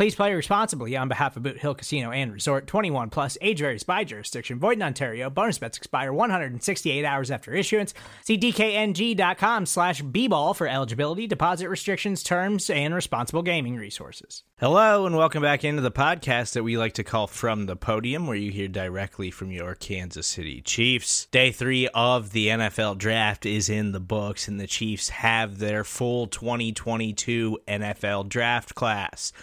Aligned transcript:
Please 0.00 0.14
play 0.14 0.32
responsibly 0.32 0.96
on 0.96 1.08
behalf 1.08 1.36
of 1.36 1.42
Boot 1.42 1.58
Hill 1.58 1.74
Casino 1.74 2.10
and 2.10 2.32
Resort 2.32 2.66
21 2.66 3.10
plus 3.10 3.36
age 3.42 3.58
varies 3.58 3.82
by 3.82 4.02
jurisdiction. 4.02 4.58
Void 4.58 4.78
in 4.78 4.82
Ontario. 4.82 5.28
Bonus 5.28 5.58
bets 5.58 5.76
expire 5.76 6.10
168 6.10 7.04
hours 7.04 7.30
after 7.30 7.52
issuance. 7.52 7.92
See 8.24 8.38
DKNG.com 8.38 9.66
slash 9.66 10.00
B-ball 10.00 10.54
for 10.54 10.66
eligibility, 10.66 11.26
deposit 11.26 11.68
restrictions, 11.68 12.22
terms, 12.22 12.70
and 12.70 12.94
responsible 12.94 13.42
gaming 13.42 13.76
resources. 13.76 14.42
Hello, 14.58 15.04
and 15.04 15.18
welcome 15.18 15.42
back 15.42 15.64
into 15.64 15.82
the 15.82 15.90
podcast 15.90 16.54
that 16.54 16.62
we 16.62 16.78
like 16.78 16.94
to 16.94 17.04
call 17.04 17.26
From 17.26 17.66
the 17.66 17.76
Podium, 17.76 18.26
where 18.26 18.36
you 18.36 18.50
hear 18.50 18.68
directly 18.68 19.30
from 19.30 19.50
your 19.50 19.74
Kansas 19.74 20.26
City 20.26 20.62
Chiefs. 20.62 21.26
Day 21.26 21.52
three 21.52 21.88
of 21.88 22.32
the 22.32 22.48
NFL 22.48 22.96
draft 22.96 23.44
is 23.44 23.68
in 23.68 23.92
the 23.92 24.00
books, 24.00 24.48
and 24.48 24.58
the 24.58 24.66
Chiefs 24.66 25.10
have 25.10 25.58
their 25.58 25.84
full 25.84 26.26
2022 26.26 27.58
NFL 27.68 28.30
draft 28.30 28.74
class. 28.74 29.34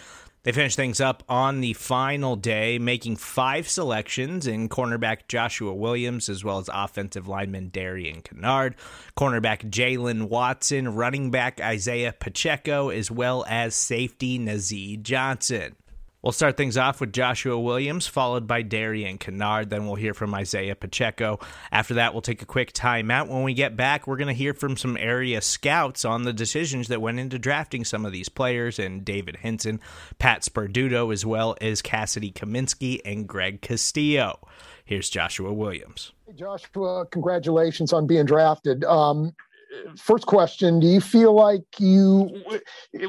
They 0.44 0.52
finished 0.52 0.76
things 0.76 1.00
up 1.00 1.24
on 1.28 1.60
the 1.60 1.72
final 1.72 2.36
day, 2.36 2.78
making 2.78 3.16
five 3.16 3.68
selections 3.68 4.46
in 4.46 4.68
cornerback 4.68 5.28
Joshua 5.28 5.74
Williams, 5.74 6.28
as 6.28 6.44
well 6.44 6.58
as 6.58 6.70
offensive 6.72 7.26
lineman 7.26 7.68
Darian 7.70 8.22
Kinnard, 8.22 8.74
cornerback 9.16 9.68
Jaylen 9.70 10.28
Watson, 10.28 10.94
running 10.94 11.30
back 11.30 11.60
Isiah 11.60 12.14
Pacheco, 12.18 12.88
as 12.88 13.10
well 13.10 13.44
as 13.48 13.74
safety 13.74 14.38
Nazeeh 14.38 15.02
Johnson. 15.02 15.74
We'll 16.20 16.32
start 16.32 16.56
things 16.56 16.76
off 16.76 17.00
with 17.00 17.12
Joshua 17.12 17.58
Williams, 17.60 18.08
followed 18.08 18.48
by 18.48 18.62
Darian 18.62 19.18
Kinnard. 19.18 19.68
Then 19.68 19.86
we'll 19.86 19.94
hear 19.94 20.14
from 20.14 20.34
Isiah 20.34 20.74
Pacheco. 20.74 21.38
After 21.70 21.94
that, 21.94 22.12
we'll 22.12 22.22
take 22.22 22.42
a 22.42 22.46
quick 22.46 22.72
timeout. 22.72 23.28
When 23.28 23.44
we 23.44 23.54
get 23.54 23.76
back, 23.76 24.08
we're 24.08 24.16
going 24.16 24.26
to 24.26 24.34
hear 24.34 24.52
from 24.52 24.76
some 24.76 24.96
area 24.96 25.40
scouts 25.40 26.04
on 26.04 26.24
the 26.24 26.32
decisions 26.32 26.88
that 26.88 27.00
went 27.00 27.20
into 27.20 27.38
drafting 27.38 27.84
some 27.84 28.04
of 28.04 28.10
these 28.10 28.28
players, 28.28 28.80
and 28.80 29.04
David 29.04 29.36
Hinson, 29.36 29.80
Pat 30.18 30.42
Sperduto, 30.42 31.12
as 31.12 31.24
well 31.24 31.56
as 31.60 31.82
Cassidy 31.82 32.32
Kaminski 32.32 33.00
and 33.04 33.28
Greg 33.28 33.62
Castillo. 33.62 34.40
Here's 34.84 35.08
Joshua 35.10 35.52
Williams. 35.52 36.12
Hey 36.26 36.32
Joshua, 36.32 37.06
congratulations 37.06 37.92
on 37.92 38.08
being 38.08 38.24
drafted. 38.24 38.82
Um, 38.84 39.36
first 39.96 40.26
question 40.26 40.80
do 40.80 40.86
you 40.86 41.00
feel 41.00 41.32
like 41.32 41.62
you 41.78 42.30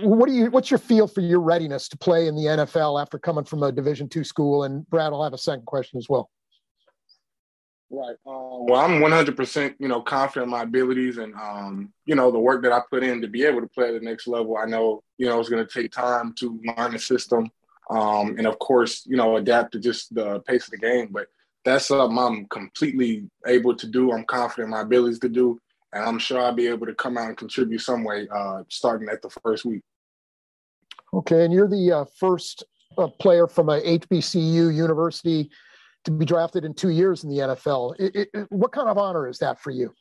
what 0.02 0.28
do 0.28 0.34
you 0.34 0.52
what's 0.52 0.70
your 0.70 0.78
feel 0.78 1.08
for 1.08 1.22
your 1.22 1.40
readiness 1.40 1.88
to 1.88 1.98
play 1.98 2.28
in 2.28 2.36
the 2.36 2.44
nfl 2.44 3.02
after 3.02 3.18
coming 3.18 3.44
from 3.44 3.64
a 3.64 3.72
division 3.72 4.10
two 4.10 4.24
school? 4.24 4.64
And 4.64 4.88
brad 4.90 5.12
will 5.12 5.24
have 5.24 5.34
a 5.34 5.38
second 5.38 5.66
question 5.66 5.98
as 5.98 6.08
well. 6.10 6.30
Right. 7.92 8.16
Um, 8.28 8.68
well 8.68 8.82
i'm 8.82 9.02
100% 9.02 9.76
you 9.80 9.88
know 9.88 10.02
confident 10.02 10.46
in 10.46 10.52
my 10.52 10.64
abilities 10.64 11.18
and 11.18 11.34
um, 11.36 11.92
you 12.06 12.16
know 12.16 12.30
the 12.32 12.40
work 12.40 12.62
that 12.64 12.72
i 12.72 12.82
put 12.90 13.04
in 13.04 13.22
to 13.22 13.28
be 13.28 13.46
able 13.46 13.62
to 13.62 13.68
play 13.68 13.88
at 13.88 13.94
the 13.94 14.06
next 14.06 14.28
level. 14.28 14.58
I 14.58 14.66
know 14.66 15.04
you 15.18 15.28
know 15.28 15.40
it's 15.40 15.50
going 15.50 15.66
to 15.66 15.74
take 15.74 15.92
time 15.92 16.34
to 16.40 16.60
learn 16.78 16.92
the 16.92 17.00
system 17.00 17.50
um, 17.90 18.36
and 18.38 18.46
of 18.46 18.60
course 18.60 19.06
you 19.06 19.18
know 19.18 19.38
adapt 19.38 19.72
to 19.74 19.80
just 19.80 20.14
the 20.14 20.40
pace 20.42 20.66
of 20.66 20.72
the 20.72 20.78
game 20.78 21.10
but 21.12 21.28
that's 21.66 21.88
something 21.88 22.18
i'm 22.18 22.46
completely 22.46 23.30
able 23.46 23.76
to 23.76 23.88
do. 23.88 24.12
I'm 24.12 24.26
confident 24.26 24.68
in 24.68 24.72
my 24.72 24.82
abilities 24.82 25.20
to 25.20 25.30
do 25.30 25.60
and 25.94 26.04
I'm 26.04 26.20
sure 26.20 26.40
I'll 26.40 26.54
be 26.54 26.68
able 26.68 26.86
to 26.86 26.94
come 26.94 27.18
out 27.18 27.30
and 27.30 27.38
contribute 27.38 27.80
some 27.80 28.04
way 28.04 28.28
uh, 28.34 28.64
starting 28.70 29.10
at 29.10 29.22
the 29.22 29.30
first 29.44 29.66
week. 29.66 29.82
Okay, 31.14 31.44
and 31.44 31.54
you're 31.54 31.68
the 31.68 31.92
uh, 31.92 32.06
first 32.18 32.64
uh, 32.98 33.08
player 33.08 33.48
from 33.48 33.70
a 33.70 33.82
HBCU 33.82 34.74
university 34.76 35.50
to 36.06 36.12
be 36.12 36.26
drafted 36.26 36.66
in 36.66 36.74
two 36.74 36.90
years 36.90 37.24
in 37.24 37.30
the 37.30 37.38
NFL. 37.38 37.96
It, 38.00 38.30
it, 38.34 38.48
what 38.50 38.72
kind 38.72 38.88
of 38.88 38.98
honor 38.98 39.28
is 39.28 39.40
that 39.40 39.60
for 39.60 39.72
you? 39.72 39.94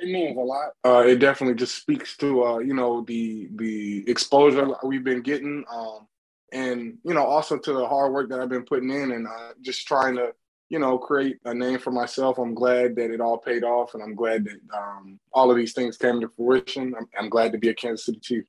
It 0.00 0.08
means 0.08 0.36
a 0.36 0.40
lot. 0.40 0.70
Uh, 0.84 1.04
it 1.06 1.16
definitely 1.16 1.56
just 1.56 1.74
speaks 1.74 2.16
to 2.18 2.44
uh, 2.44 2.58
you 2.58 2.72
know 2.72 3.02
the 3.02 3.48
the 3.56 4.08
exposure 4.08 4.68
we've 4.82 5.04
been 5.04 5.20
getting, 5.20 5.64
um, 5.70 6.06
and 6.52 6.96
you 7.04 7.12
know 7.12 7.24
also 7.24 7.58
to 7.58 7.72
the 7.72 7.86
hard 7.86 8.12
work 8.12 8.30
that 8.30 8.40
I've 8.40 8.48
been 8.48 8.64
putting 8.64 8.90
in, 8.90 9.10
and 9.10 9.26
uh, 9.26 9.50
just 9.60 9.86
trying 9.86 10.16
to 10.16 10.32
you 10.70 10.78
know, 10.78 10.96
create 10.96 11.38
a 11.44 11.52
name 11.52 11.80
for 11.80 11.90
myself. 11.90 12.38
I'm 12.38 12.54
glad 12.54 12.94
that 12.96 13.10
it 13.10 13.20
all 13.20 13.36
paid 13.36 13.64
off, 13.64 13.94
and 13.94 14.02
I'm 14.02 14.14
glad 14.14 14.44
that 14.44 14.60
um, 14.72 15.18
all 15.32 15.50
of 15.50 15.56
these 15.56 15.72
things 15.72 15.96
came 15.96 16.20
to 16.20 16.28
fruition. 16.28 16.94
I'm, 16.96 17.08
I'm, 17.18 17.28
glad 17.28 17.52
to 17.52 17.58
be 17.58 17.68
a 17.68 17.74
Kansas 17.74 18.06
City 18.06 18.20
Chief. 18.20 18.44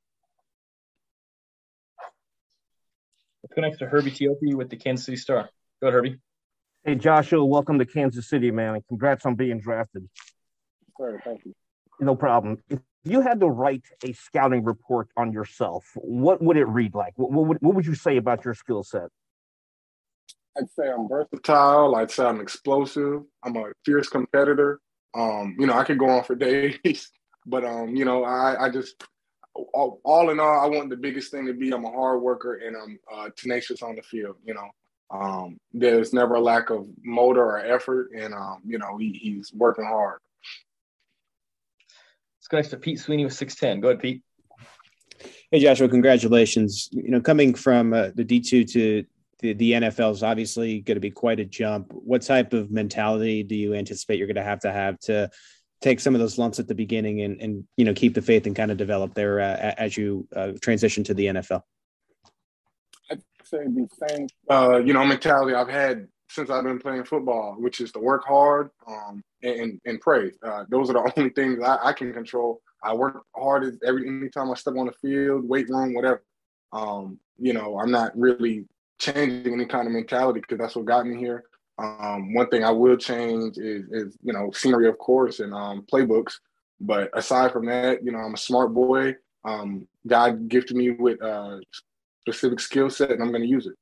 Let's 3.43 3.55
go 3.55 3.61
next 3.63 3.79
to 3.79 3.87
Herbie 3.87 4.11
Teope 4.11 4.55
with 4.55 4.69
the 4.69 4.77
Kansas 4.77 5.07
City 5.07 5.17
Star. 5.17 5.49
Go 5.81 5.87
ahead, 5.87 5.95
Herbie. 5.95 6.19
Hey, 6.83 6.93
Joshua, 6.93 7.43
welcome 7.43 7.79
to 7.79 7.85
Kansas 7.85 8.29
City, 8.29 8.51
man, 8.51 8.75
and 8.75 8.87
congrats 8.87 9.25
on 9.25 9.33
being 9.33 9.59
drafted. 9.59 10.07
Sir, 10.99 11.19
thank 11.25 11.43
you. 11.43 11.55
No 11.99 12.15
problem. 12.15 12.59
If 12.69 12.79
you 13.03 13.21
had 13.21 13.39
to 13.39 13.47
write 13.47 13.85
a 14.05 14.13
scouting 14.13 14.63
report 14.63 15.09
on 15.17 15.33
yourself, 15.33 15.85
what 15.95 16.39
would 16.39 16.57
it 16.57 16.65
read 16.65 16.93
like? 16.93 17.13
What, 17.15 17.31
what, 17.31 17.61
what 17.63 17.75
would 17.75 17.87
you 17.87 17.95
say 17.95 18.17
about 18.17 18.45
your 18.45 18.53
skill 18.53 18.83
set? 18.83 19.09
I'd 20.57 20.69
say 20.71 20.89
I'm 20.89 21.07
versatile. 21.07 21.95
I'd 21.95 22.11
say 22.11 22.25
I'm 22.25 22.41
explosive. 22.41 23.23
I'm 23.43 23.55
a 23.55 23.71
fierce 23.85 24.09
competitor. 24.09 24.79
Um, 25.13 25.55
you 25.59 25.67
know, 25.67 25.73
I 25.73 25.83
could 25.83 25.99
go 25.99 26.09
on 26.09 26.23
for 26.23 26.35
days, 26.35 27.11
but 27.45 27.63
um, 27.65 27.95
you 27.95 28.05
know, 28.05 28.23
I, 28.23 28.65
I 28.65 28.69
just 28.69 29.03
all, 29.73 29.99
all, 30.03 30.29
in 30.29 30.39
all, 30.39 30.59
I 30.59 30.65
want 30.67 30.89
the 30.89 30.95
biggest 30.95 31.31
thing 31.31 31.45
to 31.45 31.53
be 31.53 31.71
I'm 31.71 31.85
a 31.85 31.91
hard 31.91 32.21
worker 32.21 32.55
and 32.55 32.75
I'm 32.75 32.99
uh, 33.13 33.29
tenacious 33.35 33.81
on 33.81 33.95
the 33.95 34.01
field. 34.01 34.35
You 34.45 34.53
know, 34.53 34.69
um, 35.11 35.57
there's 35.73 36.13
never 36.13 36.35
a 36.35 36.39
lack 36.39 36.69
of 36.69 36.87
motor 37.03 37.43
or 37.43 37.59
effort, 37.59 38.11
and 38.17 38.33
um, 38.33 38.61
you 38.65 38.77
know, 38.77 38.97
he, 38.97 39.11
he's 39.11 39.53
working 39.53 39.85
hard. 39.85 40.19
Let's 42.39 42.47
go 42.47 42.57
next 42.57 42.69
to 42.69 42.77
Pete 42.77 42.99
Sweeney 42.99 43.25
with 43.25 43.33
610. 43.33 43.81
Go 43.81 43.89
ahead, 43.89 44.01
Pete. 44.01 44.21
Hey, 45.51 45.59
Joshua, 45.59 45.87
congratulations. 45.87 46.89
You 46.91 47.11
know, 47.11 47.21
coming 47.21 47.53
from 47.53 47.93
uh, 47.93 48.09
the 48.15 48.25
D2 48.25 48.71
to 48.71 49.05
the, 49.41 49.53
the 49.53 49.71
NFL 49.73 50.11
is 50.11 50.23
obviously 50.23 50.81
going 50.81 50.95
to 50.95 51.01
be 51.01 51.11
quite 51.11 51.39
a 51.39 51.45
jump. 51.45 51.91
What 51.93 52.21
type 52.21 52.53
of 52.53 52.71
mentality 52.71 53.43
do 53.43 53.55
you 53.55 53.73
anticipate 53.73 54.17
you're 54.17 54.27
going 54.27 54.35
to 54.35 54.43
have 54.43 54.59
to 54.61 54.71
have 54.71 54.99
to 55.01 55.29
take 55.81 55.99
some 55.99 56.13
of 56.13 56.21
those 56.21 56.37
lumps 56.37 56.59
at 56.59 56.67
the 56.67 56.75
beginning 56.75 57.21
and, 57.21 57.41
and 57.41 57.63
you 57.75 57.83
know 57.83 57.93
keep 57.93 58.13
the 58.13 58.21
faith 58.21 58.45
and 58.45 58.55
kind 58.55 58.71
of 58.71 58.77
develop 58.77 59.15
there 59.15 59.39
uh, 59.39 59.73
as 59.77 59.97
you 59.97 60.27
uh, 60.35 60.51
transition 60.61 61.03
to 61.03 61.13
the 61.13 61.25
NFL? 61.25 61.61
I'd 63.09 63.21
say 63.43 63.65
the 63.65 63.87
same, 64.07 64.27
uh, 64.49 64.77
you 64.77 64.93
know, 64.93 65.03
mentality 65.03 65.55
I've 65.55 65.67
had 65.67 66.07
since 66.29 66.49
I've 66.49 66.63
been 66.63 66.79
playing 66.79 67.03
football, 67.03 67.55
which 67.59 67.81
is 67.81 67.91
to 67.91 67.99
work 67.99 68.23
hard 68.25 68.69
um, 68.87 69.21
and, 69.43 69.81
and 69.85 69.99
pray. 69.99 70.31
Uh, 70.41 70.63
those 70.69 70.89
are 70.89 70.93
the 70.93 71.11
only 71.17 71.31
things 71.31 71.61
I, 71.61 71.89
I, 71.89 71.93
can 71.93 72.13
control. 72.13 72.61
I 72.81 72.93
work 72.93 73.23
hard 73.35 73.77
every 73.85 74.07
anytime 74.07 74.49
I 74.49 74.53
step 74.53 74.75
on 74.77 74.85
the 74.85 74.93
field, 74.93 75.47
weight 75.47 75.67
room, 75.67 75.93
whatever. 75.93 76.23
Um, 76.71 77.19
you 77.37 77.51
know, 77.51 77.77
I'm 77.79 77.91
not 77.91 78.17
really 78.17 78.65
changing 79.01 79.53
any 79.53 79.65
kind 79.65 79.87
of 79.87 79.93
mentality 79.93 80.39
because 80.39 80.59
that's 80.59 80.75
what 80.75 80.85
got 80.85 81.07
me 81.07 81.17
here. 81.17 81.43
Um, 81.77 82.33
one 82.33 82.47
thing 82.49 82.63
I 82.63 82.69
will 82.69 82.95
change 82.95 83.57
is, 83.57 83.85
is 83.91 84.17
you 84.21 84.33
know 84.33 84.51
scenery, 84.51 84.87
of 84.87 84.97
course, 84.99 85.39
and 85.39 85.53
um, 85.53 85.85
playbooks. 85.91 86.33
But 86.79 87.09
aside 87.13 87.51
from 87.51 87.65
that, 87.65 88.03
you 88.03 88.11
know, 88.11 88.19
I'm 88.19 88.33
a 88.33 88.37
smart 88.37 88.73
boy. 88.73 89.15
Um, 89.43 89.87
God 90.07 90.47
gifted 90.47 90.77
me 90.77 90.91
with 90.91 91.21
a 91.21 91.61
specific 92.21 92.59
skill 92.59 92.89
set, 92.89 93.11
and 93.11 93.21
I'm 93.21 93.29
going 93.29 93.41
to 93.41 93.47
use 93.47 93.65
it. 93.65 93.73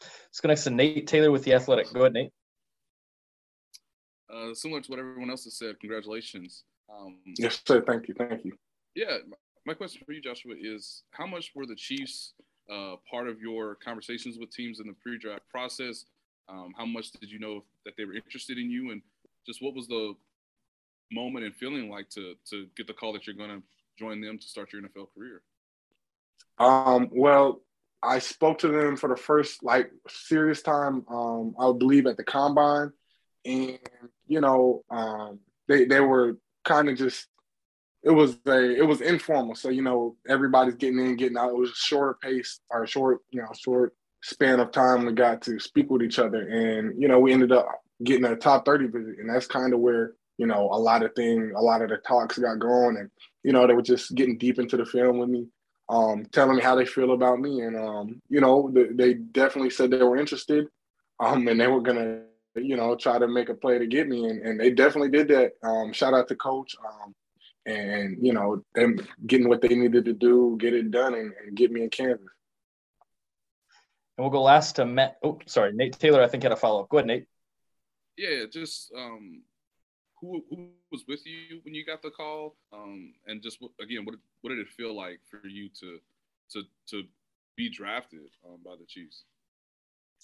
Let's 0.00 0.40
go 0.40 0.48
next 0.48 0.64
to 0.64 0.70
Nate 0.70 1.06
Taylor 1.06 1.30
with 1.30 1.44
the 1.44 1.54
Athletic. 1.54 1.92
Go 1.92 2.00
ahead, 2.00 2.12
Nate. 2.12 2.32
Uh, 4.32 4.54
similar 4.54 4.80
to 4.80 4.90
what 4.90 4.98
everyone 4.98 5.30
else 5.30 5.44
has 5.44 5.56
said, 5.56 5.78
congratulations. 5.80 6.64
Um, 6.92 7.18
yes, 7.38 7.62
sir. 7.66 7.82
Thank 7.86 8.08
you. 8.08 8.14
Thank 8.14 8.44
you. 8.44 8.52
Yeah, 8.94 9.18
my 9.64 9.74
question 9.74 10.02
for 10.04 10.12
you, 10.12 10.20
Joshua, 10.20 10.54
is 10.60 11.02
how 11.12 11.26
much 11.26 11.52
were 11.54 11.66
the 11.66 11.76
Chiefs 11.76 12.34
uh, 12.70 12.96
part 13.10 13.28
of 13.28 13.40
your 13.40 13.76
conversations 13.76 14.38
with 14.38 14.50
teams 14.50 14.80
in 14.80 14.86
the 14.86 14.94
pre-draft 14.94 15.48
process? 15.50 16.06
Um, 16.48 16.74
how 16.76 16.84
much 16.84 17.10
did 17.12 17.30
you 17.30 17.38
know 17.38 17.64
that 17.84 17.94
they 17.96 18.04
were 18.04 18.14
interested 18.14 18.58
in 18.58 18.70
you, 18.70 18.90
and 18.90 19.02
just 19.46 19.62
what 19.62 19.74
was 19.74 19.86
the 19.86 20.14
moment 21.12 21.44
and 21.44 21.54
feeling 21.54 21.88
like 21.88 22.08
to 22.10 22.34
to 22.50 22.66
get 22.76 22.86
the 22.86 22.92
call 22.92 23.12
that 23.12 23.26
you're 23.26 23.36
going 23.36 23.50
to 23.50 23.62
join 23.98 24.20
them 24.20 24.38
to 24.38 24.46
start 24.46 24.72
your 24.72 24.82
NFL 24.82 25.08
career? 25.14 25.42
Um, 26.58 27.08
well, 27.12 27.62
I 28.02 28.18
spoke 28.18 28.58
to 28.58 28.68
them 28.68 28.96
for 28.96 29.08
the 29.08 29.16
first 29.16 29.62
like 29.62 29.90
serious 30.08 30.62
time. 30.62 31.04
Um, 31.08 31.54
I 31.58 31.72
believe 31.72 32.06
at 32.06 32.16
the 32.16 32.24
combine, 32.24 32.92
and 33.44 33.78
you 34.26 34.40
know, 34.40 34.84
um, 34.90 35.40
they 35.68 35.84
they 35.84 36.00
were 36.00 36.38
kind 36.64 36.88
of 36.88 36.96
just. 36.96 37.26
It 38.04 38.10
was 38.10 38.38
a 38.46 38.76
it 38.76 38.86
was 38.86 39.00
informal, 39.00 39.54
so 39.54 39.70
you 39.70 39.82
know 39.82 40.16
everybody's 40.28 40.74
getting 40.74 40.98
in, 40.98 41.16
getting 41.16 41.38
out. 41.38 41.50
It 41.50 41.56
was 41.56 41.70
a 41.70 41.74
shorter 41.74 42.18
pace 42.22 42.60
or 42.70 42.84
a 42.84 42.86
short, 42.88 43.20
you 43.30 43.40
know, 43.40 43.48
short 43.58 43.94
span 44.22 44.60
of 44.60 44.72
time 44.72 45.04
we 45.04 45.12
got 45.12 45.42
to 45.42 45.58
speak 45.58 45.90
with 45.90 46.02
each 46.02 46.18
other, 46.18 46.46
and 46.48 47.00
you 47.00 47.08
know 47.08 47.18
we 47.18 47.32
ended 47.32 47.52
up 47.52 47.66
getting 48.04 48.26
a 48.26 48.36
top 48.36 48.64
thirty 48.64 48.86
visit, 48.86 49.18
and 49.18 49.28
that's 49.28 49.46
kind 49.46 49.72
of 49.72 49.80
where 49.80 50.12
you 50.38 50.46
know 50.46 50.68
a 50.70 50.78
lot 50.78 51.02
of 51.02 51.14
things, 51.14 51.52
a 51.56 51.60
lot 51.60 51.82
of 51.82 51.88
the 51.88 51.96
talks 51.98 52.38
got 52.38 52.58
going, 52.58 52.98
and 52.98 53.10
you 53.42 53.52
know 53.52 53.66
they 53.66 53.74
were 53.74 53.82
just 53.82 54.14
getting 54.14 54.38
deep 54.38 54.58
into 54.58 54.76
the 54.76 54.84
film 54.84 55.18
with 55.18 55.30
me 55.30 55.46
um, 55.88 56.24
telling 56.32 56.56
me 56.56 56.62
how 56.62 56.74
they 56.74 56.86
feel 56.86 57.12
about 57.12 57.40
me, 57.40 57.60
and 57.60 57.76
um, 57.76 58.22
you 58.28 58.40
know, 58.40 58.70
they, 58.72 58.84
they 58.84 59.14
definitely 59.14 59.70
said 59.70 59.90
they 59.90 60.02
were 60.02 60.16
interested, 60.16 60.66
um, 61.20 61.46
and 61.48 61.60
they 61.60 61.66
were 61.66 61.80
gonna, 61.80 62.22
you 62.56 62.76
know, 62.76 62.96
try 62.96 63.18
to 63.18 63.28
make 63.28 63.48
a 63.48 63.54
play 63.54 63.78
to 63.78 63.86
get 63.86 64.08
me, 64.08 64.24
and, 64.26 64.40
and 64.42 64.58
they 64.58 64.70
definitely 64.70 65.10
did 65.10 65.28
that. 65.28 65.52
Um, 65.62 65.92
shout 65.92 66.14
out 66.14 66.28
to 66.28 66.36
coach, 66.36 66.74
um, 66.84 67.14
and 67.66 68.18
you 68.20 68.32
know, 68.32 68.62
them 68.74 68.98
getting 69.26 69.48
what 69.48 69.60
they 69.60 69.68
needed 69.68 70.04
to 70.04 70.12
do, 70.12 70.56
get 70.58 70.74
it 70.74 70.90
done, 70.90 71.14
and, 71.14 71.32
and 71.44 71.56
get 71.56 71.72
me 71.72 71.82
in 71.82 71.90
Kansas. 71.90 72.26
And 74.16 74.24
we'll 74.24 74.30
go 74.30 74.42
last 74.42 74.76
to 74.76 74.84
Matt. 74.84 75.16
Oh, 75.22 75.38
sorry, 75.46 75.72
Nate 75.72 75.98
Taylor. 75.98 76.22
I 76.22 76.28
think 76.28 76.42
had 76.42 76.52
a 76.52 76.56
follow 76.56 76.82
up. 76.82 76.88
Go 76.88 76.98
ahead, 76.98 77.06
Nate. 77.06 77.26
Yeah, 78.16 78.44
just 78.50 78.92
um, 78.96 79.42
who 80.20 80.44
who 80.50 80.68
was 80.92 81.04
with 81.08 81.26
you 81.26 81.60
when 81.64 81.74
you 81.74 81.84
got 81.84 82.02
the 82.02 82.10
call? 82.10 82.56
Um, 82.72 83.14
and 83.26 83.42
just 83.42 83.58
again, 83.80 84.04
what 84.04 84.14
what 84.42 84.50
did 84.50 84.60
it 84.60 84.68
feel 84.68 84.94
like 84.94 85.20
for 85.28 85.46
you 85.46 85.68
to 85.80 85.98
to 86.52 86.62
to 86.90 87.04
be 87.56 87.68
drafted 87.68 88.20
um, 88.46 88.58
by 88.64 88.72
the 88.78 88.86
Chiefs? 88.86 89.24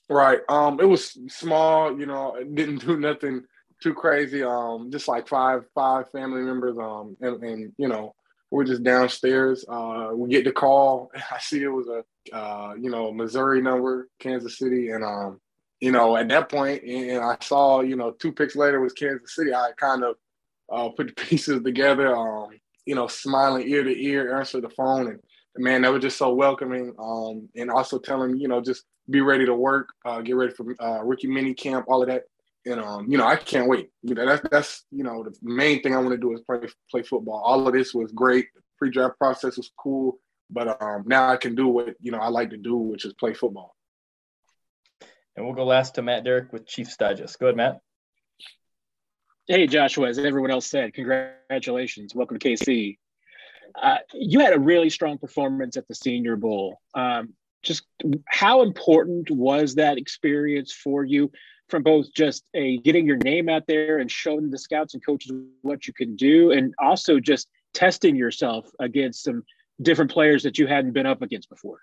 Right. 0.09 0.41
Um, 0.49 0.81
it 0.81 0.87
was 0.87 1.19
small. 1.29 1.99
You 1.99 2.07
know, 2.07 2.37
it 2.37 2.55
didn't 2.55 2.85
do 2.87 2.97
nothing 2.97 3.45
too 3.83 3.95
crazy. 3.95 4.43
Um, 4.43 4.91
just 4.91 5.09
like 5.09 5.29
five 5.29 5.65
five 5.75 6.11
family 6.11 6.43
members. 6.43 6.77
Um, 6.79 7.17
and, 7.21 7.43
and 7.43 7.73
you 7.77 7.89
know, 7.89 8.15
we're 8.51 8.65
just 8.65 8.83
downstairs. 8.83 9.65
Uh, 9.69 10.11
we 10.13 10.29
get 10.29 10.45
the 10.45 10.53
call. 10.53 11.11
I 11.31 11.39
see 11.39 11.63
it 11.63 11.69
was 11.69 11.87
a 11.89 12.37
uh, 12.37 12.75
you 12.75 12.91
know 12.91 13.13
Missouri 13.13 13.63
number, 13.63 14.09
Kansas 14.19 14.59
City, 14.59 14.91
and 14.91 15.05
um, 15.05 15.41
you 15.81 15.93
know, 15.93 16.17
at 16.17 16.29
that 16.29 16.51
point, 16.51 16.83
and 16.85 17.23
I 17.23 17.37
saw, 17.41 17.81
you 17.81 17.97
know, 17.97 18.11
two 18.11 18.33
picks 18.33 18.55
later 18.55 18.81
was 18.81 18.93
Kansas 18.93 19.35
City. 19.35 19.55
I 19.55 19.71
kind 19.77 20.05
of 20.05 20.17
uh, 20.71 20.89
put 20.91 21.09
the 21.09 21.13
pieces 21.29 21.63
together. 21.63 22.15
Um, 22.15 22.49
you 22.87 22.95
know, 22.95 23.07
smiling 23.07 23.69
ear 23.69 23.85
to 23.85 24.05
ear, 24.05 24.37
answer 24.39 24.61
the 24.61 24.69
phone, 24.71 25.07
and 25.09 25.21
man, 25.57 25.83
they 25.83 25.89
were 25.89 25.99
just 25.99 26.19
so 26.19 26.35
welcoming. 26.35 26.95
Um, 26.99 27.49
and 27.57 27.71
also 27.71 27.99
telling 27.99 28.37
you 28.37 28.49
know, 28.49 28.61
just 28.61 28.85
be 29.09 29.21
ready 29.21 29.47
to 29.47 29.55
work, 29.55 29.91
uh, 30.05 30.21
get 30.21 30.37
ready 30.37 30.53
for 30.53 30.75
uh, 30.81 31.03
rookie 31.03 31.29
mini 31.29 31.55
camp, 31.55 31.87
all 31.89 32.03
of 32.03 32.09
that. 32.09 32.25
And 32.67 32.81
um, 32.81 33.07
you 33.11 33.17
know, 33.17 33.27
I 33.27 33.37
can't 33.37 33.69
wait. 33.69 33.91
You 34.03 34.15
know, 34.15 34.27
that's 34.27 34.47
that's 34.51 34.85
you 34.91 35.03
know 35.03 35.23
the 35.23 35.35
main 35.43 35.83
thing 35.83 35.95
I 35.95 35.99
want 35.99 36.11
to 36.11 36.19
do 36.19 36.33
is 36.35 36.41
play 36.43 36.59
play 36.91 37.03
football. 37.03 37.43
All 37.45 37.67
of 37.67 37.73
this 37.73 37.95
was 37.95 38.13
great. 38.13 38.47
The 38.55 38.61
pre-draft 38.79 39.19
process 39.19 39.57
was 39.57 39.71
cool, 39.79 40.19
but 40.51 40.81
um, 40.83 41.05
now 41.07 41.31
I 41.31 41.37
can 41.37 41.55
do 41.55 41.69
what 41.69 41.95
you 42.01 42.13
know 42.13 42.19
I 42.19 42.29
like 42.29 42.51
to 42.51 42.59
do, 42.59 42.77
which 42.77 43.05
is 43.07 43.15
play 43.15 43.33
football. 43.33 43.75
And 45.37 45.47
we'll 45.47 45.55
go 45.55 45.65
last 45.65 45.95
to 45.95 46.03
Matt 46.03 46.25
Derrick 46.25 46.53
with 46.53 46.67
Chiefs 46.67 46.97
Digest. 46.97 47.39
Go 47.39 47.47
ahead, 47.47 47.57
Matt. 47.57 47.81
Hey, 49.47 49.67
Joshua, 49.67 50.09
as 50.09 50.19
everyone 50.19 50.51
else 50.51 50.67
said, 50.67 50.93
congratulations. 50.93 52.15
Welcome 52.15 52.39
to 52.39 52.49
KC. 52.49 52.99
Uh, 53.81 53.99
you 54.13 54.41
had 54.41 54.53
a 54.53 54.61
really 54.61 54.91
strong 54.91 55.19
performance 55.19 55.77
at 55.77 55.89
the 55.89 55.95
Senior 55.95 56.37
Bowl. 56.37 56.81
Um, 56.95 57.35
just 57.63 57.85
how 58.27 58.63
important 58.63 59.31
was 59.31 59.77
that 59.77 59.99
experience 59.99 60.73
for 60.73 61.05
you 61.05 61.31
from 61.71 61.83
both 61.83 62.13
just 62.15 62.45
a 62.55 62.79
getting 62.79 63.07
your 63.07 63.17
name 63.19 63.49
out 63.49 63.65
there 63.67 63.99
and 63.99 64.11
showing 64.11 64.51
the 64.51 64.59
scouts 64.59 64.95
and 64.95 65.05
coaches 65.05 65.33
what 65.63 65.87
you 65.87 65.93
can 65.93 66.17
do, 66.17 66.53
and 66.53 66.75
also 66.79 67.21
just 67.21 67.49
testing 67.73 68.17
yourself 68.17 68.69
against 68.81 69.25
some 69.25 69.45
different 69.83 70.11
players 70.11 70.43
that 70.43 70.59
you 70.59 70.67
hadn't 70.67 70.93
been 70.93 71.07
up 71.07 71.23
against 71.23 71.49
before? 71.49 71.81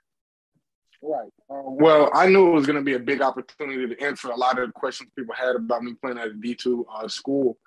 Right. 1.02 1.30
Um, 1.50 1.78
well, 1.78 2.10
I 2.14 2.28
knew 2.28 2.48
it 2.48 2.54
was 2.54 2.66
going 2.66 2.78
to 2.78 2.84
be 2.84 2.94
a 2.94 3.00
big 3.00 3.22
opportunity 3.22 3.88
to 3.88 4.04
answer 4.04 4.30
a 4.30 4.36
lot 4.36 4.60
of 4.60 4.68
the 4.68 4.74
questions 4.74 5.10
people 5.16 5.36
had 5.36 5.56
about 5.56 5.84
me 5.84 5.94
playing 5.94 6.18
at 6.18 6.28
a 6.28 6.34
D 6.34 6.56
two 6.56 6.86
uh, 6.92 7.08
school, 7.08 7.58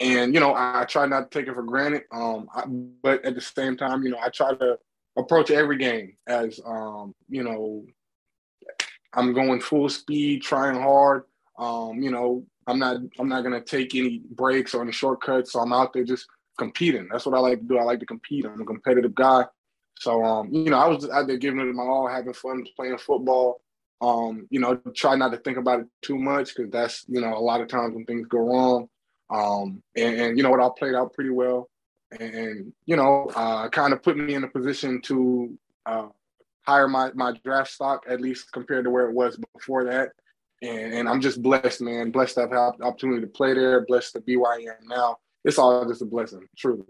and 0.00 0.32
you 0.32 0.40
know 0.40 0.52
I, 0.52 0.82
I 0.82 0.84
try 0.84 1.06
not 1.06 1.30
to 1.30 1.38
take 1.38 1.48
it 1.48 1.54
for 1.54 1.62
granted. 1.62 2.04
Um, 2.10 2.48
I, 2.54 2.64
but 2.66 3.24
at 3.24 3.34
the 3.34 3.40
same 3.40 3.76
time, 3.76 4.02
you 4.02 4.10
know 4.10 4.18
I 4.18 4.30
try 4.30 4.54
to 4.54 4.78
approach 5.18 5.50
every 5.50 5.76
game 5.76 6.16
as 6.26 6.60
um, 6.64 7.14
you 7.28 7.44
know 7.44 7.84
I'm 9.12 9.34
going 9.34 9.60
full 9.60 9.88
speed, 9.90 10.42
trying 10.42 10.80
hard. 10.80 11.24
Um, 11.58 12.00
you 12.00 12.10
know 12.10 12.44
I'm 12.68 12.78
not 12.78 12.98
I'm 13.18 13.28
not 13.28 13.42
to 13.42 13.60
take 13.62 13.94
any 13.94 14.20
breaks 14.30 14.74
or 14.74 14.82
any 14.82 14.92
shortcuts. 14.92 15.52
So 15.52 15.60
I'm 15.60 15.72
out 15.72 15.92
there 15.92 16.04
just 16.04 16.26
competing. 16.58 17.08
That's 17.10 17.24
what 17.24 17.34
I 17.34 17.40
like 17.40 17.60
to 17.60 17.64
do. 17.64 17.78
I 17.78 17.82
like 17.82 18.00
to 18.00 18.06
compete. 18.06 18.44
I'm 18.44 18.60
a 18.60 18.64
competitive 18.64 19.14
guy. 19.14 19.46
So 19.98 20.22
um, 20.22 20.52
you 20.52 20.70
know, 20.70 20.78
I 20.78 20.86
was 20.86 21.08
out 21.08 21.26
there 21.26 21.38
giving 21.38 21.60
it 21.60 21.74
my 21.74 21.82
all, 21.82 22.06
having 22.06 22.34
fun 22.34 22.66
playing 22.76 22.98
football. 22.98 23.62
Um, 24.00 24.46
you 24.50 24.60
know, 24.60 24.76
try 24.94 25.16
not 25.16 25.32
to 25.32 25.38
think 25.38 25.56
about 25.56 25.80
it 25.80 25.86
too 26.02 26.18
much 26.18 26.54
because 26.54 26.70
that's 26.70 27.04
you 27.08 27.20
know 27.20 27.34
a 27.34 27.40
lot 27.40 27.62
of 27.62 27.68
times 27.68 27.94
when 27.94 28.04
things 28.04 28.28
go 28.28 28.38
wrong. 28.38 28.88
Um, 29.30 29.82
and, 29.96 30.20
and 30.20 30.36
you 30.36 30.42
know 30.42 30.50
what, 30.50 30.60
I 30.60 30.68
played 30.78 30.94
out 30.94 31.14
pretty 31.14 31.30
well, 31.30 31.68
and 32.12 32.72
you 32.84 32.96
know, 32.96 33.30
uh, 33.34 33.68
kind 33.70 33.92
of 33.92 34.02
put 34.02 34.16
me 34.16 34.34
in 34.34 34.44
a 34.44 34.48
position 34.48 35.00
to 35.02 35.58
uh, 35.86 36.08
higher 36.66 36.86
my 36.86 37.10
my 37.14 37.32
draft 37.44 37.72
stock 37.72 38.04
at 38.08 38.20
least 38.20 38.52
compared 38.52 38.84
to 38.84 38.90
where 38.90 39.08
it 39.08 39.14
was 39.14 39.38
before 39.54 39.84
that. 39.84 40.10
And, 40.60 40.92
and 40.94 41.08
I'm 41.08 41.20
just 41.20 41.40
blessed, 41.42 41.80
man. 41.80 42.10
Blessed 42.10 42.34
to 42.34 42.40
have 42.42 42.50
had 42.50 42.70
the 42.78 42.84
opportunity 42.84 43.20
to 43.20 43.26
play 43.28 43.54
there. 43.54 43.84
Blessed 43.86 44.14
to 44.14 44.20
be 44.20 44.36
where 44.36 44.52
I 44.52 44.56
am 44.56 44.88
now. 44.88 45.18
It's 45.44 45.58
all 45.58 45.86
just 45.86 46.02
a 46.02 46.04
blessing, 46.04 46.46
truly. 46.56 46.84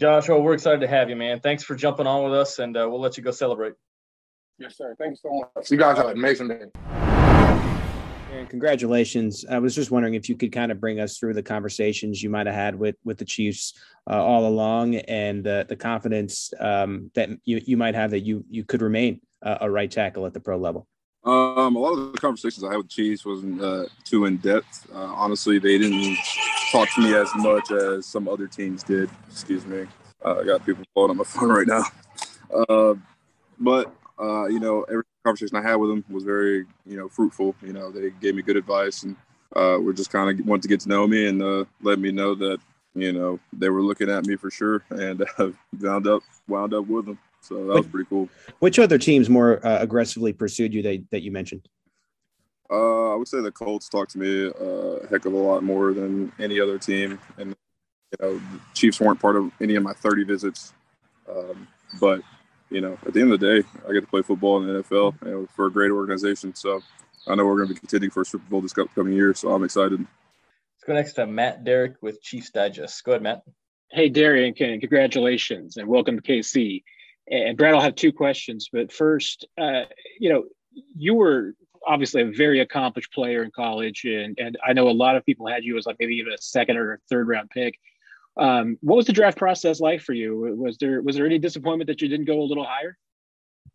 Joshua, 0.00 0.40
we're 0.40 0.54
excited 0.54 0.80
to 0.80 0.88
have 0.88 1.10
you, 1.10 1.16
man. 1.16 1.40
Thanks 1.40 1.62
for 1.62 1.76
jumping 1.76 2.06
on 2.06 2.24
with 2.24 2.34
us, 2.34 2.58
and 2.58 2.76
uh, 2.76 2.88
we'll 2.90 3.00
let 3.00 3.16
you 3.16 3.22
go 3.22 3.30
celebrate. 3.30 3.74
Yes, 4.58 4.76
sir. 4.76 4.94
Thank 4.98 5.12
you 5.12 5.16
so 5.16 5.50
much. 5.54 5.70
You 5.70 5.76
guys 5.76 5.96
have 5.96 6.06
an 6.06 6.18
amazing 6.18 6.48
day. 6.48 6.64
And 8.32 8.48
congratulations. 8.48 9.44
I 9.48 9.58
was 9.58 9.74
just 9.74 9.90
wondering 9.90 10.14
if 10.14 10.28
you 10.28 10.36
could 10.36 10.52
kind 10.52 10.72
of 10.72 10.80
bring 10.80 10.98
us 11.00 11.18
through 11.18 11.34
the 11.34 11.42
conversations 11.42 12.22
you 12.22 12.30
might 12.30 12.46
have 12.46 12.54
had 12.54 12.74
with 12.74 12.96
with 13.04 13.18
the 13.18 13.26
Chiefs 13.26 13.74
uh, 14.10 14.24
all 14.24 14.46
along, 14.46 14.96
and 14.96 15.46
uh, 15.46 15.64
the 15.68 15.76
confidence 15.76 16.52
um, 16.58 17.10
that 17.14 17.28
you 17.44 17.60
you 17.64 17.76
might 17.76 17.94
have 17.94 18.12
that 18.12 18.20
you 18.20 18.44
you 18.48 18.64
could 18.64 18.80
remain 18.80 19.20
uh, 19.42 19.58
a 19.60 19.70
right 19.70 19.90
tackle 19.90 20.24
at 20.24 20.32
the 20.32 20.40
pro 20.40 20.56
level. 20.56 20.88
Um, 21.24 21.76
a 21.76 21.78
lot 21.78 21.92
of 21.92 22.12
the 22.12 22.18
conversations 22.18 22.64
I 22.64 22.70
had 22.70 22.78
with 22.78 22.88
Chiefs 22.88 23.24
wasn't 23.24 23.62
uh, 23.62 23.84
too 24.02 24.24
in 24.24 24.38
depth. 24.38 24.88
Uh, 24.92 25.12
honestly, 25.14 25.60
they 25.60 25.78
didn't 25.78 26.16
talk 26.72 26.88
to 26.94 27.00
me 27.00 27.14
as 27.14 27.30
much 27.36 27.70
as 27.70 28.06
some 28.06 28.26
other 28.26 28.48
teams 28.48 28.82
did. 28.82 29.08
Excuse 29.30 29.64
me. 29.64 29.86
Uh, 30.24 30.40
I 30.40 30.44
got 30.44 30.66
people 30.66 30.84
calling 30.94 31.10
on 31.10 31.16
my 31.18 31.24
phone 31.26 31.50
right 31.50 31.66
now. 31.66 31.84
Uh, 32.52 32.94
but 33.60 33.94
uh, 34.20 34.46
you 34.46 34.58
know, 34.58 34.82
every 34.84 35.04
conversation 35.24 35.56
I 35.56 35.62
had 35.62 35.76
with 35.76 35.90
them 35.90 36.04
was 36.10 36.24
very, 36.24 36.66
you 36.84 36.96
know, 36.96 37.08
fruitful. 37.08 37.54
You 37.62 37.72
know, 37.72 37.92
they 37.92 38.10
gave 38.10 38.34
me 38.34 38.42
good 38.42 38.56
advice, 38.56 39.04
and 39.04 39.14
uh, 39.54 39.78
we're 39.80 39.92
just 39.92 40.10
kind 40.10 40.40
of 40.40 40.44
wanted 40.44 40.62
to 40.62 40.68
get 40.68 40.80
to 40.80 40.88
know 40.88 41.06
me 41.06 41.28
and 41.28 41.66
let 41.82 42.00
me 42.00 42.10
know 42.10 42.34
that 42.34 42.58
you 42.94 43.12
know 43.12 43.38
they 43.52 43.68
were 43.68 43.80
looking 43.80 44.10
at 44.10 44.26
me 44.26 44.34
for 44.34 44.50
sure, 44.50 44.82
and 44.90 45.24
wound 45.80 46.08
up 46.08 46.22
wound 46.48 46.74
up 46.74 46.88
with 46.88 47.06
them. 47.06 47.18
So 47.42 47.66
that 47.66 47.74
was 47.74 47.86
pretty 47.86 48.08
cool. 48.08 48.28
Which 48.60 48.78
other 48.78 48.98
teams 48.98 49.28
more 49.28 49.64
uh, 49.66 49.82
aggressively 49.82 50.32
pursued 50.32 50.72
you 50.72 50.82
that, 50.82 51.04
that 51.10 51.22
you 51.22 51.32
mentioned? 51.32 51.68
Uh, 52.70 53.12
I 53.12 53.16
would 53.16 53.28
say 53.28 53.40
the 53.40 53.50
Colts 53.50 53.88
talked 53.88 54.12
to 54.12 54.18
me 54.18 54.46
a 54.46 55.06
heck 55.08 55.26
of 55.26 55.32
a 55.34 55.36
lot 55.36 55.62
more 55.62 55.92
than 55.92 56.32
any 56.38 56.58
other 56.60 56.78
team, 56.78 57.18
and 57.36 57.50
you 57.50 58.18
know, 58.20 58.34
the 58.34 58.60
Chiefs 58.74 59.00
weren't 59.00 59.20
part 59.20 59.36
of 59.36 59.50
any 59.60 59.74
of 59.74 59.82
my 59.82 59.92
30 59.92 60.24
visits. 60.24 60.72
Um, 61.28 61.68
but 62.00 62.22
you 62.70 62.80
know, 62.80 62.96
at 63.04 63.12
the 63.12 63.20
end 63.20 63.32
of 63.32 63.40
the 63.40 63.60
day, 63.60 63.68
I 63.86 63.92
get 63.92 64.00
to 64.00 64.06
play 64.06 64.22
football 64.22 64.62
in 64.62 64.66
the 64.66 64.82
NFL 64.82 65.14
you 65.24 65.30
know, 65.30 65.48
for 65.54 65.66
a 65.66 65.70
great 65.70 65.90
organization. 65.90 66.54
So 66.54 66.80
I 67.26 67.34
know 67.34 67.44
we're 67.44 67.56
going 67.56 67.68
to 67.68 67.74
be 67.74 67.80
contending 67.80 68.10
for 68.10 68.22
a 68.22 68.24
Super 68.24 68.48
Bowl 68.48 68.60
this 68.62 68.76
upcoming 68.76 69.12
year. 69.12 69.34
So 69.34 69.52
I'm 69.52 69.64
excited. 69.64 69.98
Let's 70.00 70.84
go 70.86 70.94
next 70.94 71.12
to 71.14 71.26
Matt 71.26 71.64
Derrick 71.64 71.96
with 72.00 72.22
Chiefs 72.22 72.50
Digest. 72.50 73.04
Go 73.04 73.12
ahead, 73.12 73.22
Matt. 73.22 73.42
Hey, 73.90 74.08
Darian, 74.08 74.54
congratulations 74.54 75.76
and 75.76 75.86
welcome 75.86 76.18
to 76.18 76.22
KC. 76.22 76.82
And 77.30 77.56
Brad, 77.56 77.74
I'll 77.74 77.80
have 77.80 77.94
two 77.94 78.12
questions. 78.12 78.68
But 78.72 78.92
first, 78.92 79.46
uh, 79.58 79.82
you 80.18 80.32
know, 80.32 80.44
you 80.96 81.14
were 81.14 81.54
obviously 81.86 82.22
a 82.22 82.30
very 82.30 82.60
accomplished 82.60 83.12
player 83.12 83.42
in 83.42 83.50
college, 83.50 84.04
and 84.04 84.38
and 84.38 84.58
I 84.66 84.72
know 84.72 84.88
a 84.88 84.90
lot 84.90 85.16
of 85.16 85.24
people 85.24 85.46
had 85.46 85.64
you 85.64 85.78
as 85.78 85.86
like 85.86 85.96
maybe 85.98 86.16
even 86.16 86.32
a 86.32 86.38
second 86.38 86.76
or 86.76 87.00
third 87.08 87.28
round 87.28 87.50
pick. 87.50 87.78
Um, 88.36 88.78
what 88.80 88.96
was 88.96 89.06
the 89.06 89.12
draft 89.12 89.36
process 89.36 89.80
like 89.80 90.00
for 90.00 90.14
you? 90.14 90.56
Was 90.56 90.78
there 90.78 91.02
was 91.02 91.16
there 91.16 91.26
any 91.26 91.38
disappointment 91.38 91.88
that 91.88 92.00
you 92.00 92.08
didn't 92.08 92.26
go 92.26 92.40
a 92.40 92.44
little 92.44 92.64
higher? 92.64 92.96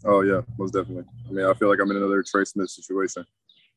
Oh 0.05 0.21
yeah, 0.21 0.41
most 0.57 0.73
definitely. 0.73 1.05
I 1.29 1.31
mean, 1.31 1.45
I 1.45 1.53
feel 1.53 1.69
like 1.69 1.79
I'm 1.81 1.91
in 1.91 1.97
another 1.97 2.23
Trey 2.23 2.45
Smith 2.45 2.69
situation. 2.69 3.25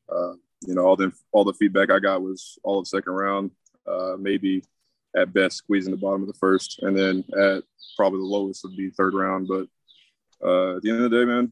Uh, 0.09 0.33
you 0.65 0.75
know, 0.75 0.81
all 0.83 0.95
the 0.95 1.11
all 1.31 1.43
the 1.43 1.53
feedback 1.53 1.91
I 1.91 1.99
got 1.99 2.21
was 2.21 2.59
all 2.63 2.79
of 2.79 2.87
second 2.87 3.13
round. 3.13 3.51
uh, 3.87 4.15
maybe 4.19 4.63
at 5.15 5.33
best 5.33 5.57
squeezing 5.57 5.91
the 5.91 5.97
bottom 5.97 6.21
of 6.21 6.27
the 6.27 6.33
first, 6.33 6.79
and 6.81 6.97
then 6.97 7.23
at 7.37 7.63
probably 7.97 8.19
the 8.19 8.25
lowest 8.25 8.63
would 8.63 8.77
be 8.77 8.89
third 8.89 9.13
round. 9.13 9.47
But 9.47 9.67
uh, 10.43 10.77
at 10.77 10.81
the 10.81 10.89
end 10.89 11.03
of 11.03 11.11
the 11.11 11.17
day, 11.17 11.25
man, 11.25 11.51